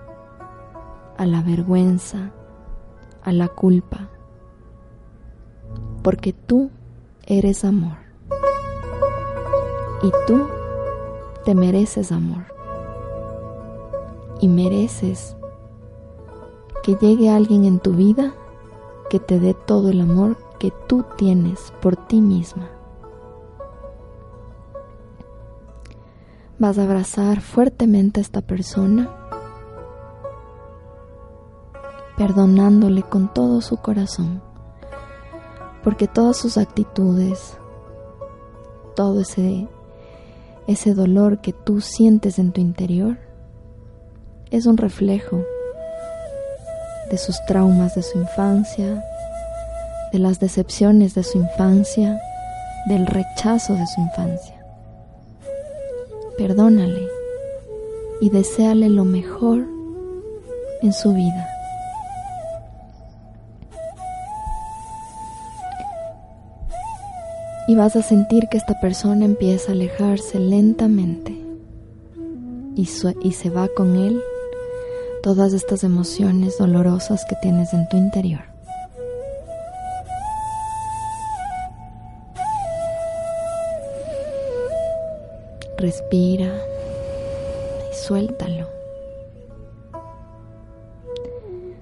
a 1.18 1.26
la 1.26 1.42
vergüenza, 1.42 2.32
a 3.24 3.32
la 3.32 3.48
culpa, 3.48 4.10
porque 6.04 6.32
tú 6.32 6.70
eres 7.26 7.66
amor. 7.66 7.98
Y 10.04 10.12
tú 10.28 10.48
te 11.46 11.56
mereces 11.56 12.12
amor. 12.12 12.46
Y 14.40 14.48
mereces 14.48 15.36
que 16.84 16.96
llegue 16.96 17.32
alguien 17.32 17.66
en 17.66 17.80
tu 17.80 17.94
vida 17.94 18.36
que 19.10 19.20
te 19.20 19.40
dé 19.40 19.56
todo 19.56 19.90
el 19.90 20.02
amor 20.02 20.38
que 20.60 20.72
tú 20.88 21.04
tienes 21.18 21.74
por 21.82 21.96
ti 21.96 22.22
misma. 22.22 22.75
Vas 26.58 26.78
a 26.78 26.84
abrazar 26.84 27.42
fuertemente 27.42 28.22
a 28.22 28.24
esta 28.24 28.40
persona, 28.40 29.10
perdonándole 32.18 33.04
con 33.04 33.34
todo 33.34 33.60
su 33.60 33.76
corazón, 33.76 34.42
porque 35.84 36.08
todas 36.08 36.38
sus 36.38 36.58
actitudes, 36.58 37.58
todo 38.96 39.20
ese, 39.20 39.68
ese 40.66 40.94
dolor 40.94 41.42
que 41.42 41.52
tú 41.52 41.82
sientes 41.82 42.40
en 42.40 42.54
tu 42.54 42.62
interior, 42.62 43.18
es 44.50 44.66
un 44.66 44.78
reflejo 44.78 45.44
de 47.12 47.18
sus 47.18 47.36
traumas 47.48 47.96
de 47.96 48.02
su 48.02 48.18
infancia, 48.18 49.04
de 50.14 50.20
las 50.20 50.40
decepciones 50.40 51.16
de 51.16 51.24
su 51.24 51.38
infancia, 51.38 52.18
del 52.88 53.06
rechazo 53.08 53.74
de 53.74 53.86
su 53.88 54.00
infancia 54.00 54.55
perdónale 56.38 57.08
y 58.22 58.30
deséale 58.30 58.90
lo 58.90 59.06
mejor 59.06 59.66
en 60.82 60.94
su 60.94 61.14
vida. 61.14 61.48
Y 67.68 67.76
vas 67.76 67.96
a 67.96 68.04
sentir 68.04 68.48
que 68.50 68.58
esta 68.58 68.80
persona 68.80 69.26
empieza 69.26 69.72
a 69.72 69.76
alejarse 69.76 70.40
lentamente 70.40 71.32
y, 72.76 72.88
y 73.22 73.32
se 73.32 73.50
va 73.50 73.68
con 73.76 73.96
él 73.96 74.22
todas 75.24 75.54
estas 75.54 75.84
emociones 75.84 76.60
dolorosas 76.60 77.26
que 77.26 77.36
tienes 77.42 77.74
en 77.74 77.90
tu 77.90 77.98
interior. 77.98 78.55
Respira 85.86 86.52
y 87.92 87.96
suéltalo. 88.08 88.66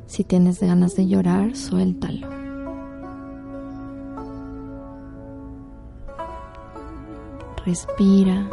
Si 0.08 0.26
tienes 0.26 0.60
ganas 0.60 0.98
de 0.98 1.08
llorar, 1.08 1.56
suéltalo. 1.56 2.28
Respira 7.66 8.50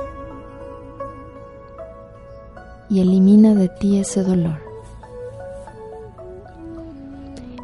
y 2.89 3.01
elimina 3.01 3.57
de 3.57 3.69
ti 3.71 3.99
ese 3.99 4.23
dolor. 4.23 4.61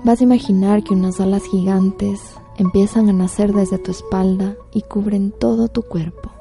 Vas 0.02 0.20
a 0.20 0.24
imaginar 0.24 0.82
que 0.82 0.92
unas 0.92 1.20
alas 1.20 1.44
gigantes 1.44 2.34
empiezan 2.56 3.08
a 3.10 3.12
nacer 3.12 3.52
desde 3.52 3.78
tu 3.78 3.92
espalda 3.92 4.56
y 4.72 4.82
cubren 4.82 5.30
todo 5.30 5.68
tu 5.68 5.82
cuerpo. 5.82 6.35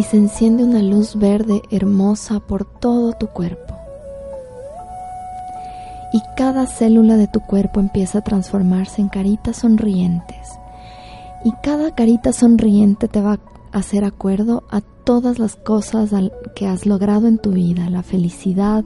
Y 0.00 0.02
se 0.02 0.16
enciende 0.16 0.64
una 0.64 0.82
luz 0.82 1.14
verde 1.14 1.60
hermosa 1.70 2.40
por 2.40 2.64
todo 2.64 3.12
tu 3.12 3.26
cuerpo. 3.26 3.74
Y 6.10 6.22
cada 6.38 6.66
célula 6.66 7.18
de 7.18 7.28
tu 7.28 7.40
cuerpo 7.40 7.80
empieza 7.80 8.20
a 8.20 8.22
transformarse 8.22 9.02
en 9.02 9.10
caritas 9.10 9.58
sonrientes. 9.58 10.58
Y 11.44 11.52
cada 11.62 11.94
carita 11.94 12.32
sonriente 12.32 13.08
te 13.08 13.20
va 13.20 13.40
a 13.72 13.78
hacer 13.78 14.04
acuerdo 14.04 14.64
a 14.70 14.80
todas 14.80 15.38
las 15.38 15.56
cosas 15.56 16.12
que 16.56 16.66
has 16.66 16.86
logrado 16.86 17.28
en 17.28 17.36
tu 17.36 17.50
vida, 17.50 17.90
la 17.90 18.02
felicidad 18.02 18.84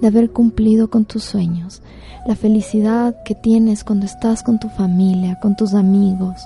de 0.00 0.06
haber 0.06 0.30
cumplido 0.30 0.88
con 0.88 1.04
tus 1.04 1.24
sueños, 1.24 1.82
la 2.24 2.36
felicidad 2.36 3.14
que 3.26 3.34
tienes 3.34 3.84
cuando 3.84 4.06
estás 4.06 4.42
con 4.42 4.58
tu 4.58 4.70
familia, 4.70 5.38
con 5.40 5.56
tus 5.56 5.74
amigos, 5.74 6.40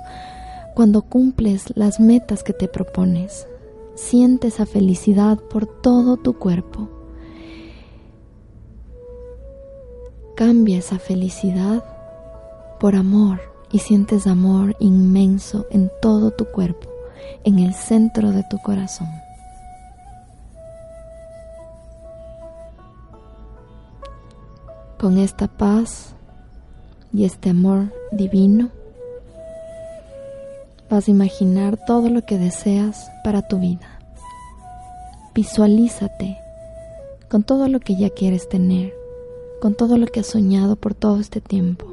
cuando 0.74 1.02
cumples 1.02 1.66
las 1.76 2.00
metas 2.00 2.42
que 2.42 2.52
te 2.52 2.66
propones. 2.66 3.46
Siente 3.98 4.46
esa 4.46 4.64
felicidad 4.64 5.38
por 5.38 5.66
todo 5.66 6.16
tu 6.16 6.38
cuerpo. 6.38 6.88
Cambia 10.36 10.78
esa 10.78 11.00
felicidad 11.00 11.84
por 12.78 12.94
amor 12.94 13.40
y 13.72 13.80
sientes 13.80 14.28
amor 14.28 14.76
inmenso 14.78 15.66
en 15.72 15.90
todo 16.00 16.30
tu 16.30 16.44
cuerpo 16.44 16.88
en 17.42 17.58
el 17.58 17.74
centro 17.74 18.30
de 18.30 18.44
tu 18.44 18.58
corazón. 18.58 19.08
Con 24.96 25.18
esta 25.18 25.48
paz 25.48 26.14
y 27.12 27.24
este 27.24 27.50
amor 27.50 27.92
divino, 28.12 28.70
vas 30.90 31.08
a 31.08 31.10
imaginar 31.10 31.78
todo 31.86 32.08
lo 32.08 32.24
que 32.24 32.38
deseas 32.38 33.10
para 33.24 33.42
tu 33.42 33.58
vida. 33.58 34.00
Visualízate 35.34 36.38
con 37.30 37.42
todo 37.42 37.68
lo 37.68 37.80
que 37.80 37.96
ya 37.96 38.10
quieres 38.10 38.48
tener, 38.48 38.92
con 39.60 39.74
todo 39.74 39.98
lo 39.98 40.06
que 40.06 40.20
has 40.20 40.26
soñado 40.26 40.76
por 40.76 40.94
todo 40.94 41.20
este 41.20 41.40
tiempo, 41.40 41.86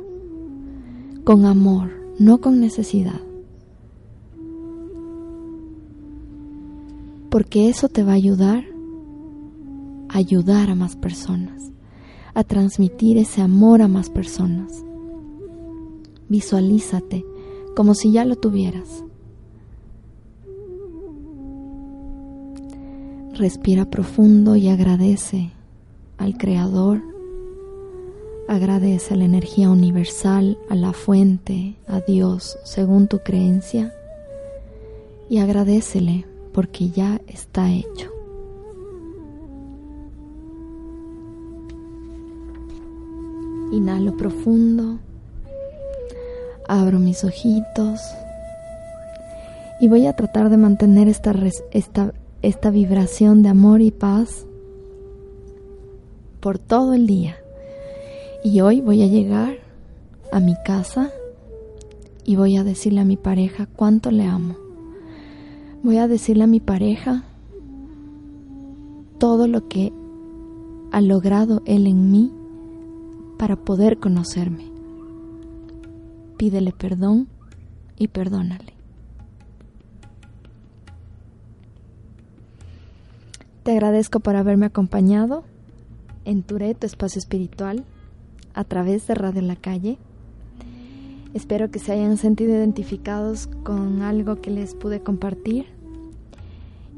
con 1.23 1.45
amor, 1.45 1.91
no 2.19 2.39
con 2.39 2.59
necesidad. 2.59 3.21
porque 7.35 7.67
eso 7.67 7.89
te 7.89 8.01
va 8.01 8.13
a 8.13 8.15
ayudar 8.15 8.63
a 10.07 10.17
ayudar 10.19 10.69
a 10.69 10.75
más 10.75 10.95
personas, 10.95 11.69
a 12.33 12.45
transmitir 12.45 13.17
ese 13.17 13.41
amor 13.41 13.81
a 13.81 13.89
más 13.89 14.09
personas. 14.09 14.85
Visualízate 16.29 17.25
como 17.75 17.93
si 17.93 18.11
ya 18.11 18.25
lo 18.25 18.35
tuvieras. 18.37 19.03
Respira 23.33 23.85
profundo 23.85 24.55
y 24.55 24.69
agradece 24.69 25.51
al 26.17 26.37
Creador, 26.37 27.01
agradece 28.47 29.13
a 29.13 29.17
la 29.17 29.25
energía 29.25 29.69
universal, 29.69 30.57
a 30.69 30.75
la 30.75 30.93
fuente, 30.93 31.75
a 31.87 31.99
Dios, 31.99 32.57
según 32.63 33.07
tu 33.07 33.19
creencia, 33.19 33.93
y 35.29 35.39
agradecele 35.39 36.25
porque 36.53 36.89
ya 36.89 37.19
está 37.27 37.69
hecho. 37.69 38.09
Inhalo 43.73 44.15
profundo, 44.15 44.99
abro 46.67 46.99
mis 46.99 47.23
ojitos 47.23 48.01
y 49.79 49.87
voy 49.87 50.07
a 50.07 50.13
tratar 50.13 50.49
de 50.49 50.57
mantener 50.57 51.07
esta, 51.07 51.33
esta, 51.71 52.13
esta 52.41 52.69
vibración 52.69 53.43
de 53.43 53.49
amor 53.49 53.81
y 53.81 53.91
paz 53.91 54.45
por 56.39 56.59
todo 56.59 56.93
el 56.93 57.07
día. 57.07 57.35
Y 58.43 58.61
hoy 58.61 58.81
voy 58.81 59.01
a 59.03 59.07
llegar 59.07 59.55
a 60.31 60.39
mi 60.39 60.55
casa 60.63 61.11
y 62.23 62.35
voy 62.35 62.57
a 62.57 62.63
decirle 62.63 63.01
a 63.01 63.05
mi 63.05 63.17
pareja 63.17 63.67
cuánto 63.67 64.11
le 64.11 64.25
amo. 64.25 64.55
Voy 65.83 65.97
a 65.97 66.07
decirle 66.07 66.43
a 66.43 66.47
mi 66.47 66.59
pareja 66.59 67.23
todo 69.17 69.47
lo 69.47 69.67
que 69.67 69.93
ha 70.91 71.01
logrado 71.01 71.61
él 71.65 71.87
en 71.87 72.11
mí 72.11 72.31
para 73.37 73.55
poder 73.55 73.97
conocerme. 73.97 74.74
Pídele 76.37 76.71
perdón 76.71 77.27
y 77.97 78.07
perdónale. 78.09 78.73
Te 83.63 83.71
agradezco 83.71 84.19
por 84.19 84.35
haberme 84.35 84.67
acompañado 84.67 85.43
en 86.23 86.43
Tureto 86.43 86.85
Espacio 86.85 87.19
Espiritual 87.19 87.83
a 88.53 88.63
través 88.63 89.07
de 89.07 89.15
Radio 89.15 89.41
La 89.41 89.55
Calle. 89.55 89.97
Espero 91.33 91.71
que 91.71 91.79
se 91.79 91.91
hayan 91.91 92.17
sentido 92.17 92.53
identificados 92.53 93.47
con 93.63 94.01
algo 94.01 94.41
que 94.41 94.51
les 94.51 94.75
pude 94.75 95.01
compartir 95.01 95.65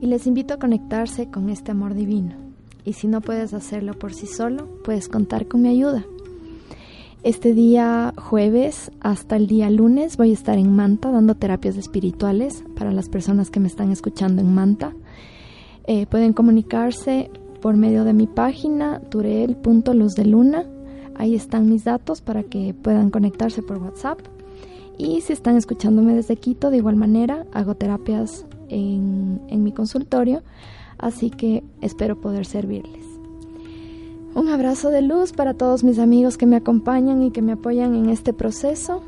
y 0.02 0.08
les 0.08 0.28
invito 0.28 0.54
a 0.54 0.60
conectarse 0.60 1.30
con 1.32 1.50
este 1.50 1.72
amor 1.72 1.94
divino. 1.94 2.36
Y 2.84 2.94
si 2.94 3.08
no 3.08 3.22
puedes 3.22 3.54
hacerlo 3.54 3.94
por 3.94 4.14
sí 4.14 4.28
solo, 4.28 4.68
puedes 4.84 5.10
contar 5.10 5.48
con 5.48 5.62
mi 5.62 5.70
ayuda. 5.70 6.06
Este 7.28 7.54
día 7.54 8.14
jueves 8.18 8.90
hasta 9.02 9.36
el 9.36 9.48
día 9.48 9.70
lunes 9.70 10.16
voy 10.16 10.30
a 10.30 10.34
estar 10.34 10.58
en 10.58 10.74
Manta 10.74 11.12
dando 11.12 11.36
terapias 11.36 11.76
espirituales 11.76 12.64
para 12.78 12.94
las 12.94 13.10
personas 13.10 13.50
que 13.50 13.60
me 13.60 13.68
están 13.68 13.92
escuchando 13.92 14.42
en 14.42 14.56
Manta. 14.56 14.94
Eh, 15.88 16.06
pueden 16.06 16.32
comunicarse 16.32 17.30
por 17.62 17.76
medio 17.76 18.06
de 18.06 18.14
mi 18.14 18.28
página 18.28 19.02
turel.luzdeluna. 19.10 20.64
Ahí 21.18 21.36
están 21.36 21.68
mis 21.68 21.84
datos 21.84 22.22
para 22.22 22.44
que 22.44 22.74
puedan 22.74 23.10
conectarse 23.10 23.62
por 23.62 23.80
WhatsApp. 23.80 24.20
Y 24.98 25.20
si 25.20 25.34
están 25.34 25.58
escuchándome 25.58 26.16
desde 26.16 26.38
Quito, 26.38 26.70
de 26.70 26.78
igual 26.78 26.96
manera, 26.96 27.46
hago 27.52 27.76
terapias 27.76 28.46
en, 28.70 29.42
mi 29.52 29.74
consultorio, 29.74 30.44
así 30.98 31.30
que 31.30 31.66
espero 31.82 32.22
poder 32.22 32.46
servirles. 32.46 33.07
Un 34.38 34.50
abrazo 34.50 34.92
de 34.92 35.02
luz 35.02 35.34
para 35.34 35.56
todos 35.56 35.84
mis 35.84 35.98
amigos 35.98 36.38
que 36.38 36.46
me 36.46 36.58
acompañan 36.58 37.24
y 37.24 37.32
que 37.32 37.42
me 37.42 37.54
apoyan 37.54 37.96
en 37.96 38.12
este 38.12 38.34
proceso. 38.34 39.02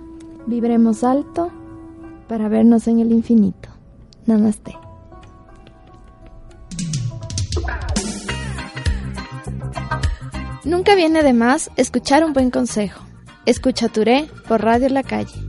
Vibremos 0.48 1.04
alto 1.04 1.52
para 2.28 2.50
vernos 2.50 2.88
en 2.88 3.00
el 3.00 3.12
infinito. 3.12 3.70
Namaste. 4.26 4.76
Nunca 10.66 10.96
viene 10.96 11.22
de 11.22 11.34
más 11.34 11.70
escuchar 11.76 12.24
un 12.24 12.34
buen 12.34 12.50
consejo. 12.50 13.06
Escucha 13.46 13.88
Touré 13.88 14.28
por 14.48 14.64
Radio 14.64 14.90
La 14.90 15.04
Calle. 15.04 15.49